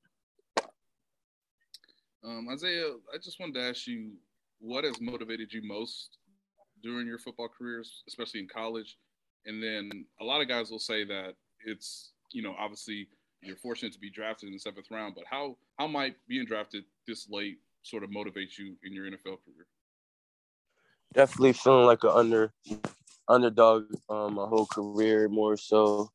Um, 2.22 2.46
Isiah, 2.52 2.92
I 3.12 3.18
just 3.20 3.40
wanted 3.40 3.54
to 3.54 3.62
ask 3.62 3.88
you 3.88 4.12
what 4.60 4.84
has 4.84 5.00
motivated 5.00 5.52
you 5.52 5.62
most 5.64 6.18
during 6.84 7.06
your 7.06 7.18
football 7.18 7.48
careers, 7.48 8.04
especially 8.06 8.40
in 8.40 8.48
college? 8.48 8.98
And 9.46 9.62
then 9.62 10.04
a 10.20 10.24
lot 10.24 10.40
of 10.40 10.48
guys 10.48 10.70
will 10.70 10.78
say 10.78 11.04
that 11.04 11.34
it's, 11.66 12.12
you 12.32 12.42
know, 12.42 12.54
obviously 12.58 13.08
you're 13.42 13.56
fortunate 13.56 13.92
to 13.92 13.98
be 13.98 14.10
drafted 14.10 14.46
in 14.46 14.52
the 14.52 14.58
seventh 14.58 14.86
round, 14.90 15.14
but 15.14 15.24
how 15.28 15.56
how 15.78 15.86
might 15.86 16.16
being 16.28 16.46
drafted 16.46 16.84
this 17.06 17.28
late 17.28 17.58
sort 17.82 18.02
of 18.02 18.10
motivate 18.10 18.56
you 18.58 18.76
in 18.84 18.92
your 18.92 19.06
NFL 19.06 19.38
career? 19.44 19.66
Definitely 21.12 21.52
feeling 21.52 21.86
like 21.86 22.02
an 22.04 22.10
under 22.10 22.52
underdog 23.28 23.84
um, 24.08 24.34
my 24.34 24.46
whole 24.46 24.66
career, 24.66 25.28
more 25.28 25.56
so, 25.56 26.10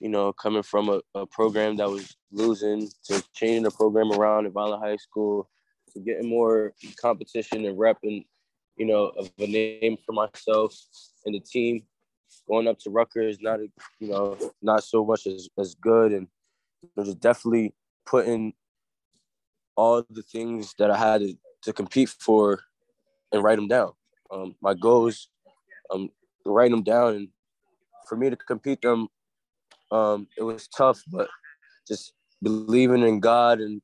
you 0.00 0.08
know, 0.08 0.32
coming 0.32 0.62
from 0.62 0.88
a, 0.88 1.00
a 1.14 1.26
program 1.26 1.76
that 1.76 1.88
was 1.88 2.16
losing 2.30 2.88
to 3.04 3.22
changing 3.34 3.62
the 3.62 3.70
program 3.70 4.12
around 4.12 4.46
at 4.46 4.52
Vineland 4.52 4.82
High 4.82 4.96
School 4.96 5.48
to 5.92 6.00
getting 6.00 6.28
more 6.28 6.74
competition 7.00 7.64
and 7.64 7.78
rep 7.78 7.98
and, 8.02 8.24
you 8.78 8.86
know, 8.86 9.12
of 9.18 9.30
a 9.38 9.46
name 9.46 9.98
for 10.06 10.12
myself 10.12 10.74
and 11.26 11.34
the 11.34 11.40
team. 11.40 11.82
Going 12.46 12.68
up 12.68 12.78
to 12.80 12.90
Rutgers, 12.90 13.38
not, 13.40 13.60
you 13.60 14.08
know, 14.08 14.38
not 14.62 14.84
so 14.84 15.04
much 15.04 15.26
as, 15.26 15.48
as 15.58 15.74
good. 15.74 16.12
And 16.12 16.28
just 17.04 17.20
definitely 17.20 17.74
putting 18.06 18.52
all 19.76 20.04
the 20.10 20.22
things 20.22 20.74
that 20.78 20.90
I 20.90 20.96
had 20.96 21.20
to, 21.20 21.34
to 21.62 21.72
compete 21.72 22.08
for 22.08 22.60
and 23.32 23.42
write 23.42 23.56
them 23.56 23.68
down. 23.68 23.92
Um, 24.30 24.54
my 24.60 24.74
goals, 24.74 25.28
um, 25.92 26.10
writing 26.44 26.72
them 26.72 26.82
down, 26.82 27.14
and 27.14 27.28
for 28.08 28.16
me 28.16 28.30
to 28.30 28.36
compete 28.36 28.82
them, 28.82 29.08
um, 29.90 30.26
it 30.36 30.42
was 30.42 30.68
tough. 30.68 31.02
But 31.08 31.28
just 31.86 32.12
believing 32.42 33.02
in 33.02 33.20
God 33.20 33.60
and 33.60 33.80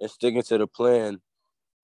and 0.00 0.10
sticking 0.10 0.42
to 0.42 0.58
the 0.58 0.66
plan, 0.66 1.20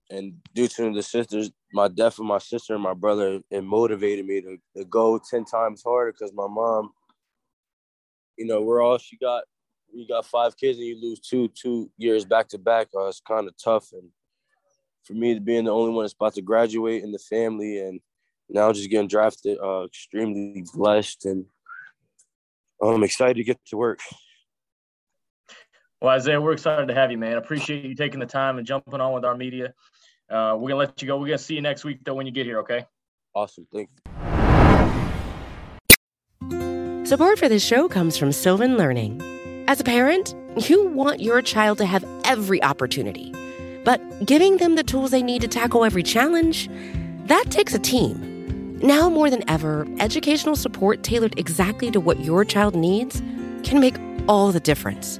and 0.09 0.33
due 0.53 0.67
to 0.67 0.93
the 0.93 1.03
sisters, 1.03 1.51
my 1.73 1.87
death 1.87 2.19
of 2.19 2.25
my 2.25 2.37
sister 2.37 2.73
and 2.73 2.83
my 2.83 2.93
brother, 2.93 3.41
it 3.49 3.63
motivated 3.63 4.25
me 4.25 4.41
to, 4.41 4.57
to 4.75 4.85
go 4.85 5.19
ten 5.19 5.45
times 5.45 5.83
harder 5.83 6.11
because 6.11 6.33
my 6.33 6.47
mom, 6.47 6.91
you 8.37 8.45
know, 8.45 8.61
we're 8.61 8.81
all 8.81 8.97
she 8.97 9.17
got. 9.17 9.43
You 9.93 10.05
got 10.05 10.25
five 10.25 10.57
kids 10.57 10.77
and 10.77 10.87
you 10.87 11.01
lose 11.01 11.21
two 11.21 11.47
two 11.49 11.89
years 11.97 12.25
back 12.25 12.49
to 12.49 12.57
back. 12.57 12.89
Uh, 12.95 13.07
it's 13.07 13.21
kind 13.21 13.47
of 13.47 13.53
tough, 13.57 13.87
and 13.93 14.09
for 15.05 15.13
me, 15.13 15.33
to 15.33 15.39
being 15.39 15.63
the 15.63 15.71
only 15.71 15.93
one 15.93 16.03
that's 16.03 16.13
about 16.13 16.35
to 16.35 16.41
graduate 16.41 17.03
in 17.03 17.11
the 17.13 17.19
family 17.19 17.79
and 17.79 18.01
now 18.49 18.71
just 18.73 18.89
getting 18.89 19.07
drafted, 19.07 19.57
uh, 19.63 19.85
extremely 19.85 20.63
blessed 20.73 21.25
and 21.25 21.45
I'm 22.81 23.03
excited 23.03 23.37
to 23.37 23.43
get 23.43 23.59
to 23.67 23.77
work. 23.77 23.99
Well, 26.01 26.15
Isiah, 26.15 26.39
we're 26.39 26.53
excited 26.53 26.87
to 26.89 26.93
have 26.93 27.09
you, 27.09 27.17
man. 27.17 27.37
Appreciate 27.37 27.85
you 27.85 27.95
taking 27.95 28.19
the 28.19 28.27
time 28.27 28.59
and 28.59 28.67
jumping 28.67 29.01
on 29.01 29.13
with 29.13 29.25
our 29.25 29.35
media. 29.35 29.73
Uh, 30.29 30.55
we're 30.57 30.69
gonna 30.69 30.79
let 30.79 31.01
you 31.01 31.07
go. 31.07 31.17
We're 31.17 31.27
gonna 31.27 31.37
see 31.37 31.55
you 31.55 31.61
next 31.61 31.83
week 31.85 31.99
though 32.03 32.15
when 32.15 32.25
you 32.25 32.31
get 32.31 32.45
here. 32.45 32.59
Okay. 32.59 32.85
Awesome. 33.33 33.67
Thank 33.73 33.89
you. 33.89 34.17
Support 37.05 37.39
for 37.39 37.47
this 37.47 37.63
show 37.63 37.87
comes 37.87 38.17
from 38.17 38.31
Sylvan 38.33 38.75
Learning. 38.75 39.21
As 39.69 39.79
a 39.79 39.83
parent, 39.83 40.35
you 40.57 40.87
want 40.87 41.21
your 41.21 41.41
child 41.41 41.77
to 41.77 41.85
have 41.85 42.03
every 42.25 42.61
opportunity, 42.63 43.33
but 43.85 44.01
giving 44.25 44.57
them 44.57 44.75
the 44.75 44.83
tools 44.83 45.11
they 45.11 45.21
need 45.21 45.41
to 45.41 45.47
tackle 45.47 45.85
every 45.85 46.03
challenge, 46.03 46.69
that 47.27 47.45
takes 47.49 47.73
a 47.73 47.79
team. 47.79 48.77
Now 48.79 49.09
more 49.09 49.29
than 49.29 49.49
ever, 49.49 49.87
educational 49.99 50.55
support 50.55 51.03
tailored 51.03 51.37
exactly 51.39 51.91
to 51.91 51.99
what 51.99 52.19
your 52.19 52.43
child 52.43 52.75
needs 52.75 53.21
can 53.63 53.79
make 53.79 53.95
all 54.27 54.51
the 54.51 54.59
difference. 54.59 55.19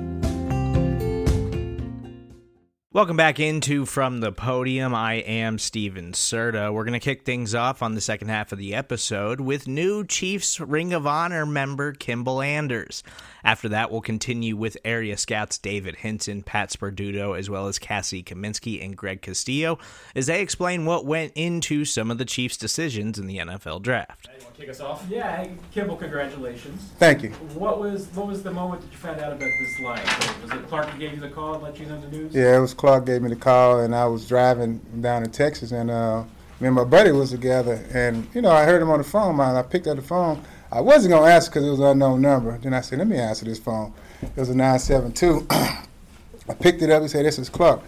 Welcome 2.93 3.15
back 3.15 3.39
into 3.39 3.85
From 3.85 4.19
the 4.19 4.33
Podium. 4.33 4.93
I 4.93 5.13
am 5.13 5.59
Steven 5.59 6.11
Serta. 6.11 6.73
We're 6.73 6.83
going 6.83 6.91
to 6.91 6.99
kick 6.99 7.23
things 7.23 7.55
off 7.55 7.81
on 7.81 7.95
the 7.95 8.01
second 8.01 8.27
half 8.27 8.51
of 8.51 8.57
the 8.57 8.75
episode 8.75 9.39
with 9.39 9.65
new 9.65 10.03
Chiefs 10.03 10.59
Ring 10.59 10.91
of 10.91 11.07
Honor 11.07 11.45
member 11.45 11.93
Kimble 11.93 12.41
Anders. 12.41 13.01
After 13.45 13.69
that, 13.69 13.91
we'll 13.91 14.01
continue 14.01 14.57
with 14.57 14.77
area 14.83 15.15
scouts 15.15 15.57
David 15.57 15.95
Hinson, 15.95 16.43
Pat 16.43 16.69
Sperduto, 16.69 17.39
as 17.39 17.49
well 17.49 17.67
as 17.67 17.79
Cassie 17.79 18.23
Kaminski 18.23 18.83
and 18.83 18.97
Greg 18.97 19.21
Castillo 19.21 19.79
as 20.13 20.27
they 20.27 20.41
explain 20.41 20.85
what 20.85 21.05
went 21.05 21.31
into 21.33 21.85
some 21.85 22.11
of 22.11 22.17
the 22.17 22.25
Chiefs' 22.25 22.57
decisions 22.57 23.17
in 23.17 23.25
the 23.25 23.37
NFL 23.37 23.83
draft. 23.83 24.27
Hey, 24.27 24.37
you 24.37 24.43
want 24.43 24.55
to 24.55 24.61
kick 24.61 24.69
us 24.69 24.81
off? 24.81 25.05
Yeah, 25.09 25.37
hey, 25.37 25.53
Kimble, 25.71 25.95
congratulations. 25.95 26.91
Thank 26.99 27.23
you. 27.23 27.29
What 27.55 27.79
was 27.79 28.07
what 28.13 28.27
was 28.27 28.43
the 28.43 28.51
moment 28.51 28.81
that 28.81 28.91
you 28.91 28.97
found 28.97 29.21
out 29.21 29.31
about 29.31 29.49
this 29.59 29.79
line? 29.79 30.03
Was 30.43 30.51
it 30.51 30.67
Clark 30.67 30.89
who 30.89 30.99
gave 30.99 31.13
you 31.13 31.21
the 31.21 31.29
call 31.29 31.53
and 31.53 31.63
let 31.63 31.79
you 31.79 31.85
know 31.85 31.99
the 32.01 32.09
news? 32.09 32.35
Yeah, 32.35 32.57
it 32.57 32.59
was 32.59 32.73
Clark 32.81 33.05
gave 33.05 33.21
me 33.21 33.29
the 33.29 33.35
call, 33.35 33.81
and 33.81 33.93
I 33.95 34.07
was 34.07 34.27
driving 34.27 34.79
down 35.01 35.21
to 35.21 35.29
Texas, 35.29 35.71
and 35.71 35.91
uh, 35.91 36.23
me 36.59 36.65
and 36.65 36.75
my 36.75 36.83
buddy 36.83 37.11
was 37.11 37.29
together, 37.29 37.85
and 37.93 38.27
you 38.33 38.41
know 38.41 38.49
I 38.49 38.65
heard 38.65 38.81
him 38.81 38.89
on 38.89 38.97
the 38.97 39.03
phone, 39.03 39.37
man. 39.37 39.55
I 39.55 39.61
picked 39.61 39.85
up 39.85 39.97
the 39.97 40.01
phone. 40.01 40.41
I 40.71 40.81
wasn't 40.81 41.13
gonna 41.13 41.27
answer 41.27 41.51
because 41.51 41.63
it 41.63 41.69
was 41.69 41.79
an 41.79 41.85
unknown 41.85 42.23
number. 42.23 42.57
Then 42.57 42.73
I 42.73 42.81
said, 42.81 42.97
let 42.97 43.07
me 43.07 43.17
answer 43.17 43.45
this 43.45 43.59
phone. 43.59 43.93
It 44.23 44.35
was 44.35 44.49
a 44.49 44.55
972. 44.55 45.45
I 45.51 46.53
picked 46.59 46.81
it 46.81 46.89
up. 46.89 47.03
He 47.03 47.07
said, 47.07 47.23
this 47.23 47.37
is 47.37 47.49
Clark. 47.49 47.81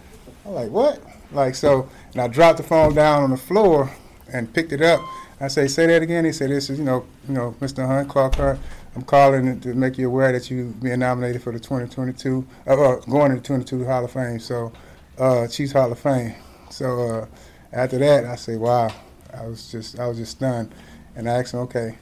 I'm 0.46 0.52
like, 0.52 0.70
what? 0.70 1.02
Like 1.32 1.56
so, 1.56 1.88
and 2.12 2.22
I 2.22 2.28
dropped 2.28 2.58
the 2.58 2.62
phone 2.62 2.94
down 2.94 3.24
on 3.24 3.30
the 3.30 3.36
floor 3.36 3.90
and 4.32 4.54
picked 4.54 4.70
it 4.70 4.80
up. 4.80 5.00
I 5.40 5.48
say, 5.48 5.66
say 5.66 5.86
that 5.86 6.02
again. 6.02 6.24
He 6.24 6.30
said, 6.30 6.50
this 6.50 6.70
is, 6.70 6.78
you 6.78 6.84
know, 6.84 7.04
you 7.26 7.34
know, 7.34 7.56
Mr. 7.60 7.84
Hunt, 7.84 8.08
Clark 8.08 8.36
Hunt. 8.36 8.60
I'm 8.94 9.02
calling 9.02 9.58
to 9.58 9.74
make 9.74 9.98
you 9.98 10.06
aware 10.06 10.30
that 10.30 10.52
you 10.52 10.72
being 10.80 11.00
nominated 11.00 11.42
for 11.42 11.52
the 11.52 11.58
2022, 11.58 12.46
uh, 12.68 12.70
uh, 12.70 13.00
going 13.00 13.30
to 13.30 13.36
the 13.36 13.42
2022 13.42 13.84
Hall 13.86 14.04
of 14.04 14.12
Fame. 14.12 14.38
So, 14.38 14.72
uh, 15.18 15.46
Chiefs 15.46 15.72
Hall 15.72 15.90
of 15.90 15.98
Fame. 15.98 16.34
So 16.70 17.00
uh, 17.00 17.26
after 17.72 17.98
that, 17.98 18.24
I 18.24 18.36
say, 18.36 18.56
wow, 18.56 18.92
I 19.32 19.46
was 19.46 19.70
just, 19.70 19.98
I 19.98 20.06
was 20.06 20.18
just 20.18 20.32
stunned, 20.32 20.74
and 21.16 21.28
I 21.28 21.40
asked 21.40 21.54
him, 21.54 21.60
okay, 21.60 21.96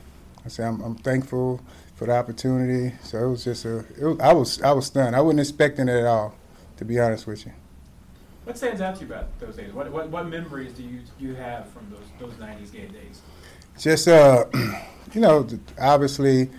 I 0.45 0.49
said, 0.49 0.67
I'm, 0.67 0.81
I'm 0.81 0.97
thankful 0.97 1.61
for 1.95 2.07
the 2.07 2.13
opportunity. 2.13 2.95
So 3.03 3.25
it 3.25 3.31
was 3.31 3.45
just 3.45 3.65
a, 3.65 3.85
was, 3.99 4.21
I 4.21 4.33
was, 4.33 4.63
I 4.63 4.73
was 4.73 4.87
stunned. 4.87 5.15
I 5.15 5.21
wasn't 5.21 5.41
expecting 5.41 5.89
it 5.89 6.01
at 6.01 6.07
all, 6.07 6.35
to 6.79 6.85
be 6.85 6.99
honest 6.99 7.27
with 7.27 7.47
you. 7.47 7.53
What 8.45 8.59
stands 8.59 8.81
out 8.81 8.97
to 8.97 9.03
you 9.03 9.13
about 9.13 9.39
those 9.39 9.57
days? 9.57 9.73
What, 9.73 9.91
what, 9.93 10.09
what 10.09 10.27
memories 10.27 10.73
do 10.73 10.83
you 10.83 11.01
do 11.19 11.27
you 11.27 11.35
have 11.37 11.69
from 11.69 11.89
those 11.91 12.01
those 12.19 12.33
'90s 12.41 12.73
game 12.73 12.91
days? 12.91 13.23
Just 13.79 14.09
uh, 14.09 14.47
you 15.15 15.21
know, 15.21 15.49
obviously, 15.81 16.51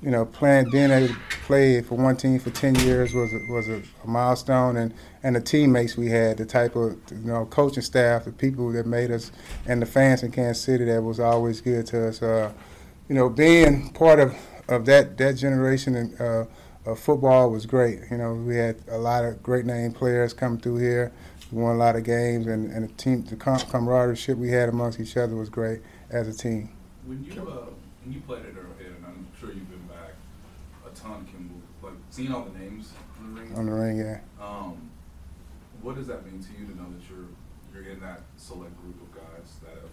you 0.00 0.10
know, 0.10 0.24
playing, 0.24 0.70
being 0.70 0.90
able 0.90 1.08
to 1.08 1.20
play 1.44 1.82
for 1.82 1.96
one 1.96 2.16
team 2.16 2.38
for 2.38 2.48
ten 2.50 2.74
years 2.76 3.12
was 3.12 3.34
a, 3.34 3.40
was 3.52 3.68
a 3.68 3.82
milestone, 4.06 4.78
and 4.78 4.94
and 5.22 5.36
the 5.36 5.40
teammates 5.40 5.96
we 5.96 6.08
had, 6.08 6.38
the 6.38 6.46
type 6.46 6.76
of 6.76 6.96
you 7.10 7.18
know 7.18 7.46
coaching 7.46 7.82
staff, 7.82 8.24
the 8.24 8.32
people 8.32 8.70
that 8.72 8.86
made 8.86 9.10
us, 9.10 9.32
and 9.66 9.82
the 9.82 9.86
fans 9.86 10.22
in 10.22 10.32
Kansas 10.32 10.62
City 10.62 10.84
that 10.84 11.02
was 11.02 11.20
always 11.20 11.60
good 11.60 11.86
to 11.86 12.08
us. 12.08 12.22
Uh, 12.22 12.52
you 13.08 13.14
know, 13.14 13.28
being 13.28 13.90
part 13.90 14.20
of, 14.20 14.36
of 14.68 14.84
that 14.86 15.16
that 15.18 15.34
generation 15.34 15.94
in, 15.94 16.16
uh, 16.18 16.44
of 16.86 16.98
football 16.98 17.50
was 17.50 17.66
great. 17.66 18.00
You 18.10 18.18
know, 18.18 18.34
we 18.34 18.56
had 18.56 18.76
a 18.88 18.98
lot 18.98 19.24
of 19.24 19.42
great 19.42 19.66
name 19.66 19.92
players 19.92 20.32
come 20.32 20.58
through 20.58 20.78
here. 20.78 21.12
We 21.50 21.62
won 21.62 21.76
a 21.76 21.78
lot 21.78 21.96
of 21.96 22.04
games, 22.04 22.46
and, 22.46 22.70
and 22.70 22.88
the 22.88 22.92
team, 22.94 23.24
the 23.24 23.36
camaraderie 23.36 24.34
we 24.34 24.50
had 24.50 24.68
amongst 24.68 25.00
each 25.00 25.16
other 25.16 25.34
was 25.34 25.48
great 25.48 25.80
as 26.10 26.28
a 26.28 26.34
team. 26.36 26.70
When 27.06 27.24
you 27.24 27.40
uh, 27.40 27.70
when 28.04 28.14
you 28.14 28.20
played 28.20 28.40
at 28.40 28.54
Arrowhead, 28.54 28.86
and 28.96 29.06
I'm 29.06 29.26
sure 29.38 29.48
you've 29.48 29.68
been 29.70 29.86
back 29.86 30.14
a 30.86 30.94
ton, 30.94 31.26
Kimble, 31.32 31.60
like 31.82 31.94
seeing 32.10 32.32
all 32.32 32.44
the 32.44 32.58
names 32.58 32.92
on 33.18 33.34
the 33.34 33.40
ring. 33.40 33.54
On 33.54 33.66
the 33.66 33.72
ring, 33.72 33.98
yeah. 33.98 34.20
Um, 34.40 34.87
what 35.82 35.96
does 35.96 36.06
that 36.08 36.24
mean 36.26 36.42
to 36.42 36.48
you 36.58 36.66
to 36.66 36.76
know 36.76 36.88
that 36.90 37.02
you're 37.08 37.28
you're 37.72 37.92
in 37.92 38.00
that 38.00 38.22
select 38.36 38.76
group 38.82 39.00
of 39.02 39.14
guys 39.14 39.56
that 39.62 39.74
have 39.74 39.90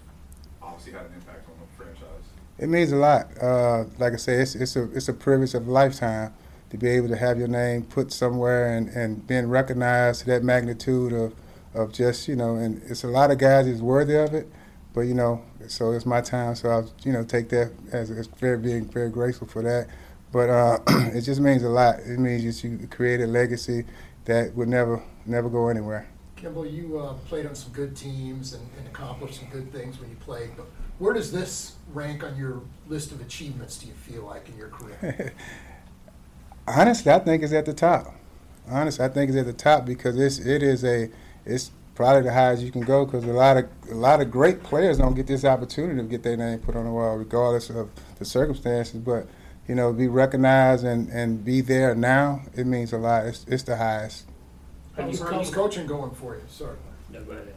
obviously 0.62 0.94
had 0.94 1.06
an 1.06 1.14
impact 1.14 1.48
on 1.48 1.56
the 1.60 1.84
franchise? 1.84 2.26
It 2.58 2.70
means 2.70 2.92
a 2.92 2.96
lot. 2.96 3.28
Uh, 3.42 3.86
like 3.98 4.14
I 4.14 4.18
say, 4.18 4.36
it's, 4.36 4.56
it's 4.56 4.76
a 4.76 4.84
it's 4.94 5.10
a 5.10 5.14
privilege 5.14 5.54
of 5.54 5.68
a 5.68 5.72
lifetime 5.72 6.34
to 6.70 6.78
be 6.78 6.88
able 6.90 7.08
to 7.10 7.16
have 7.16 7.38
your 7.38 7.48
name 7.48 7.84
put 7.84 8.12
somewhere 8.12 8.76
and, 8.76 8.90
and 8.90 9.26
being 9.28 9.48
recognized 9.48 10.22
to 10.22 10.26
that 10.28 10.44
magnitude 10.44 11.14
of, 11.14 11.34
of 11.74 11.94
just 11.94 12.28
you 12.28 12.36
know, 12.36 12.56
and 12.56 12.82
it's 12.84 13.04
a 13.04 13.08
lot 13.08 13.32
of 13.32 13.38
guys 13.38 13.68
is 13.68 13.82
worthy 13.82 14.16
of 14.16 14.34
it, 14.34 14.50
but 14.94 15.02
you 15.02 15.14
know, 15.14 15.42
so 15.68 15.92
it's 15.92 16.06
my 16.06 16.22
time, 16.22 16.56
so 16.56 16.70
I'll 16.70 16.92
you 17.04 17.12
know 17.12 17.24
take 17.24 17.50
that 17.50 17.72
as, 17.92 18.10
as 18.10 18.28
very 18.28 18.58
being 18.58 18.86
very 18.86 19.10
grateful 19.10 19.48
for 19.48 19.62
that. 19.62 19.88
But 20.32 20.50
uh, 20.50 20.80
it 21.14 21.22
just 21.22 21.40
means 21.40 21.64
a 21.64 21.70
lot. 21.70 22.00
It 22.00 22.20
means 22.20 22.62
that 22.62 22.68
you 22.68 22.88
create 22.88 23.22
a 23.22 23.28
legacy 23.28 23.86
that 24.26 24.56
would 24.56 24.68
never 24.68 25.02
never 25.26 25.50
go 25.50 25.70
anywhere. 25.70 26.08
Kimble, 26.36 26.66
you 26.66 27.00
uh, 27.00 27.14
played 27.28 27.46
on 27.46 27.56
some 27.56 27.72
good 27.72 27.96
teams 27.96 28.54
and, 28.54 28.68
and 28.78 28.88
accomplished 28.88 29.40
some 29.40 29.50
good 29.50 29.72
things 29.72 30.00
when 30.00 30.10
you 30.10 30.16
played, 30.18 30.52
but 30.58 30.68
where 31.00 31.14
does 31.14 31.32
this 31.32 31.76
rank 31.94 32.24
on 32.24 32.38
your 32.38 32.62
list 32.88 33.12
of 33.12 33.22
achievements, 33.22 33.78
do 33.78 33.88
you 33.88 33.94
feel 33.94 34.24
like, 34.24 34.48
in 34.50 34.58
your 34.58 34.70
career? 34.70 35.34
Honestly, 36.68 37.12
I 37.12 37.20
think 37.20 37.44
it's 37.44 37.54
at 37.54 37.66
the 37.66 37.74
top. 37.74 38.14
Honestly, 38.70 39.06
I 39.06 39.10
think 39.10 39.30
it's 39.30 39.38
at 39.38 39.46
the 39.46 39.54
top 39.54 39.86
because 39.86 40.18
it's 40.18 40.40
it 40.40 40.64
is 40.64 40.84
a 40.84 41.10
it's 41.46 41.72
probably 41.94 42.24
the 42.24 42.34
highest 42.34 42.64
you 42.64 42.72
can 42.72 42.82
go 42.82 43.06
because 43.06 43.24
a 43.24 43.28
lot 43.28 43.58
of 43.58 43.66
a 43.92 43.96
lot 43.96 44.22
of 44.22 44.32
great 44.32 44.64
players 44.64 44.98
don't 44.98 45.14
get 45.14 45.28
this 45.28 45.46
opportunity 45.46 46.02
to 46.02 46.08
get 46.08 46.24
their 46.24 46.36
name 46.36 46.60
put 46.60 46.76
on 46.76 46.86
the 46.86 46.92
wall, 46.92 47.16
regardless 47.18 47.70
of 47.70 47.90
the 48.18 48.26
circumstances. 48.26 49.00
But 49.00 49.28
you 49.68 49.76
know, 49.76 49.92
be 49.92 50.08
recognized 50.08 50.86
and, 50.86 51.10
and 51.10 51.44
be 51.44 51.62
there 51.62 51.96
now, 51.96 52.42
it 52.56 52.66
means 52.66 52.94
a 52.94 52.98
lot. 52.98 53.26
It's, 53.26 53.46
it's 53.48 53.64
the 53.64 53.78
highest. 53.78 54.26
How's, 54.96 55.20
how's 55.22 55.50
coaching 55.50 55.88
going 55.88 56.12
for 56.12 56.36
you? 56.36 56.42
Sorry. 56.48 56.76
No, 57.12 57.24
go. 57.24 57.34
Coaching? 57.34 57.48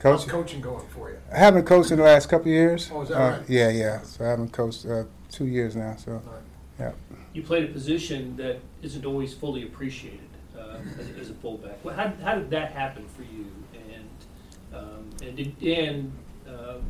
How's 0.00 0.24
coaching 0.24 0.60
going 0.60 0.86
for 0.88 1.10
you? 1.10 1.18
I 1.32 1.38
haven't 1.38 1.64
coached 1.64 1.90
in 1.90 1.98
the 1.98 2.04
last 2.04 2.28
couple 2.28 2.48
years. 2.48 2.90
Oh, 2.92 3.02
is 3.02 3.08
that 3.08 3.20
uh, 3.20 3.30
right? 3.30 3.48
Yeah, 3.48 3.70
yeah. 3.70 4.02
So 4.02 4.24
I 4.24 4.28
haven't 4.28 4.52
coached 4.52 4.86
uh, 4.86 5.04
two 5.30 5.46
years 5.46 5.76
now. 5.76 5.96
So, 5.96 6.12
right. 6.12 6.22
yeah. 6.78 6.92
You 7.32 7.42
played 7.42 7.64
a 7.64 7.72
position 7.72 8.36
that 8.36 8.60
isn't 8.82 9.04
always 9.04 9.34
fully 9.34 9.64
appreciated 9.64 10.20
uh, 10.56 10.78
as, 10.98 11.08
as, 11.20 11.30
a 11.30 11.34
fullback. 11.34 11.84
Well, 11.84 11.94
how, 11.94 12.12
how 12.22 12.36
did 12.36 12.50
that 12.50 12.72
happen 12.72 13.06
for 13.08 13.22
you? 13.22 13.46
And 13.74 14.08
um, 14.74 15.10
and 15.22 15.36
did, 15.36 15.62
and 15.62 16.12
um, 16.46 16.82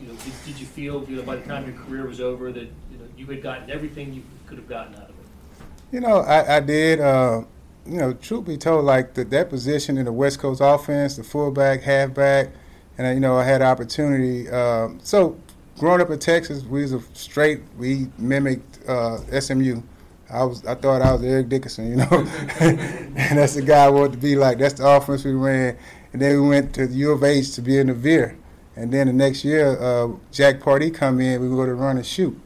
you 0.00 0.08
know 0.08 0.14
did, 0.14 0.32
did, 0.44 0.58
you 0.58 0.66
feel 0.66 1.04
you 1.08 1.16
know 1.16 1.22
by 1.22 1.36
the 1.36 1.46
time 1.46 1.66
your 1.66 1.76
career 1.84 2.06
was 2.06 2.20
over 2.20 2.52
that 2.52 2.68
you 3.18 3.26
had 3.26 3.42
gotten 3.42 3.70
everything 3.70 4.14
you 4.14 4.22
could 4.46 4.58
have 4.58 4.68
gotten 4.68 4.94
out 4.94 5.02
of 5.02 5.10
it? 5.10 5.64
You 5.92 6.00
know, 6.00 6.18
I, 6.18 6.56
I 6.56 6.60
did. 6.60 7.00
Uh, 7.00 7.42
you 7.86 7.96
know, 7.96 8.12
truth 8.12 8.44
be 8.44 8.56
told, 8.58 8.84
like 8.84 9.14
the, 9.14 9.24
that 9.24 9.48
position 9.48 9.96
in 9.96 10.04
the 10.04 10.12
West 10.12 10.38
Coast 10.38 10.60
offense, 10.62 11.16
the 11.16 11.24
fullback, 11.24 11.82
halfback, 11.82 12.50
and 12.98 13.06
uh, 13.06 13.10
you 13.10 13.20
know, 13.20 13.36
I 13.36 13.44
had 13.44 13.62
opportunity. 13.62 14.48
Uh, 14.48 14.90
so, 15.02 15.38
growing 15.78 16.02
up 16.02 16.10
in 16.10 16.18
Texas, 16.18 16.64
we 16.64 16.82
was 16.82 16.92
a 16.92 17.00
straight. 17.14 17.62
We 17.78 18.08
mimicked 18.18 18.86
uh, 18.86 19.40
SMU. 19.40 19.82
I 20.30 20.44
was, 20.44 20.64
I 20.66 20.74
thought 20.74 21.00
I 21.00 21.14
was 21.14 21.22
Eric 21.22 21.48
Dickerson, 21.48 21.88
you 21.88 21.96
know, 21.96 22.06
and 22.60 23.38
that's 23.38 23.54
the 23.54 23.62
guy 23.62 23.86
I 23.86 23.88
wanted 23.88 24.12
to 24.12 24.18
be 24.18 24.36
like. 24.36 24.58
That's 24.58 24.74
the 24.74 24.86
offense 24.86 25.24
we 25.24 25.32
ran, 25.32 25.78
and 26.12 26.20
then 26.20 26.42
we 26.42 26.48
went 26.48 26.74
to 26.74 26.86
the 26.86 26.94
U 26.94 27.12
of 27.12 27.24
H 27.24 27.54
to 27.54 27.62
be 27.62 27.78
in 27.78 27.86
the 27.86 27.94
Veer, 27.94 28.36
and 28.76 28.92
then 28.92 29.06
the 29.06 29.14
next 29.14 29.44
year, 29.44 29.80
uh, 29.80 30.08
Jack 30.30 30.60
Pardee 30.60 30.90
come 30.90 31.20
in. 31.20 31.40
We 31.40 31.48
go 31.48 31.64
to 31.64 31.74
run 31.74 31.96
and 31.96 32.04
shoot. 32.04 32.38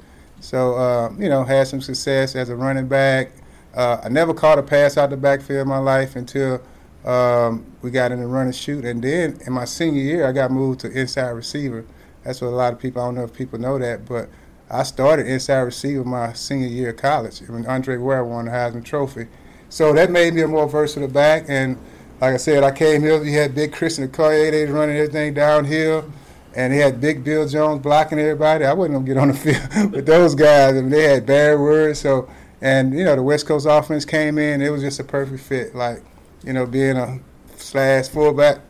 So, 0.42 0.74
uh, 0.74 1.12
you 1.18 1.30
know, 1.30 1.44
had 1.44 1.66
some 1.68 1.80
success 1.80 2.36
as 2.36 2.50
a 2.50 2.56
running 2.56 2.88
back 2.88 3.32
uh, 3.74 4.00
I 4.04 4.08
never 4.08 4.34
caught 4.34 4.58
a 4.58 4.62
pass 4.62 4.96
out 4.96 5.10
the 5.10 5.16
backfield 5.16 5.62
in 5.62 5.68
my 5.68 5.78
life 5.78 6.16
until 6.16 6.60
um, 7.04 7.64
we 7.80 7.90
got 7.90 8.12
in 8.12 8.20
the 8.20 8.26
run 8.26 8.46
and 8.46 8.54
shoot. 8.54 8.84
And 8.84 9.02
then 9.02 9.38
in 9.46 9.52
my 9.52 9.64
senior 9.64 10.02
year, 10.02 10.26
I 10.26 10.32
got 10.32 10.50
moved 10.50 10.80
to 10.80 10.90
inside 10.90 11.30
receiver. 11.30 11.84
That's 12.22 12.40
what 12.40 12.48
a 12.48 12.50
lot 12.50 12.72
of 12.72 12.78
people, 12.78 13.02
I 13.02 13.06
don't 13.06 13.14
know 13.16 13.24
if 13.24 13.32
people 13.32 13.58
know 13.58 13.78
that, 13.78 14.06
but 14.06 14.28
I 14.70 14.82
started 14.84 15.26
inside 15.26 15.60
receiver 15.60 16.04
my 16.04 16.32
senior 16.34 16.68
year 16.68 16.90
of 16.90 16.96
college 16.96 17.40
when 17.40 17.66
Andre 17.66 17.96
Ware 17.96 18.24
won 18.24 18.44
the 18.44 18.50
Heisman 18.50 18.84
Trophy. 18.84 19.26
So 19.68 19.92
that 19.94 20.10
made 20.10 20.34
me 20.34 20.42
a 20.42 20.48
more 20.48 20.68
versatile 20.68 21.08
back. 21.08 21.46
And 21.48 21.78
like 22.20 22.34
I 22.34 22.36
said, 22.36 22.62
I 22.62 22.70
came 22.70 23.00
here, 23.00 23.18
we 23.20 23.32
had 23.32 23.54
big 23.54 23.72
Christian 23.72 24.06
Okoye, 24.06 24.50
they 24.50 24.62
was 24.64 24.70
running 24.70 24.96
everything 24.96 25.34
downhill. 25.34 26.12
And 26.54 26.72
they 26.72 26.78
had 26.78 27.00
big 27.00 27.24
Bill 27.24 27.48
Jones 27.48 27.82
blocking 27.82 28.18
everybody. 28.18 28.64
I 28.64 28.72
wasn't 28.72 29.06
to 29.06 29.06
get 29.06 29.16
on 29.16 29.28
the 29.28 29.34
field 29.74 29.92
with 29.92 30.06
those 30.06 30.34
guys. 30.34 30.76
I 30.76 30.80
mean, 30.80 30.90
they 30.90 31.04
had 31.04 31.26
bad 31.26 31.58
words. 31.58 32.00
So 32.00 32.28
and 32.62 32.96
you 32.96 33.04
know, 33.04 33.16
the 33.16 33.22
West 33.22 33.46
Coast 33.46 33.66
offense 33.68 34.04
came 34.04 34.38
in. 34.38 34.62
It 34.62 34.70
was 34.70 34.82
just 34.82 35.00
a 35.00 35.04
perfect 35.04 35.42
fit. 35.42 35.74
Like, 35.74 36.02
you 36.44 36.52
know, 36.52 36.64
being 36.64 36.96
a 36.96 37.18
slash 37.56 38.08
fullback. 38.08 38.60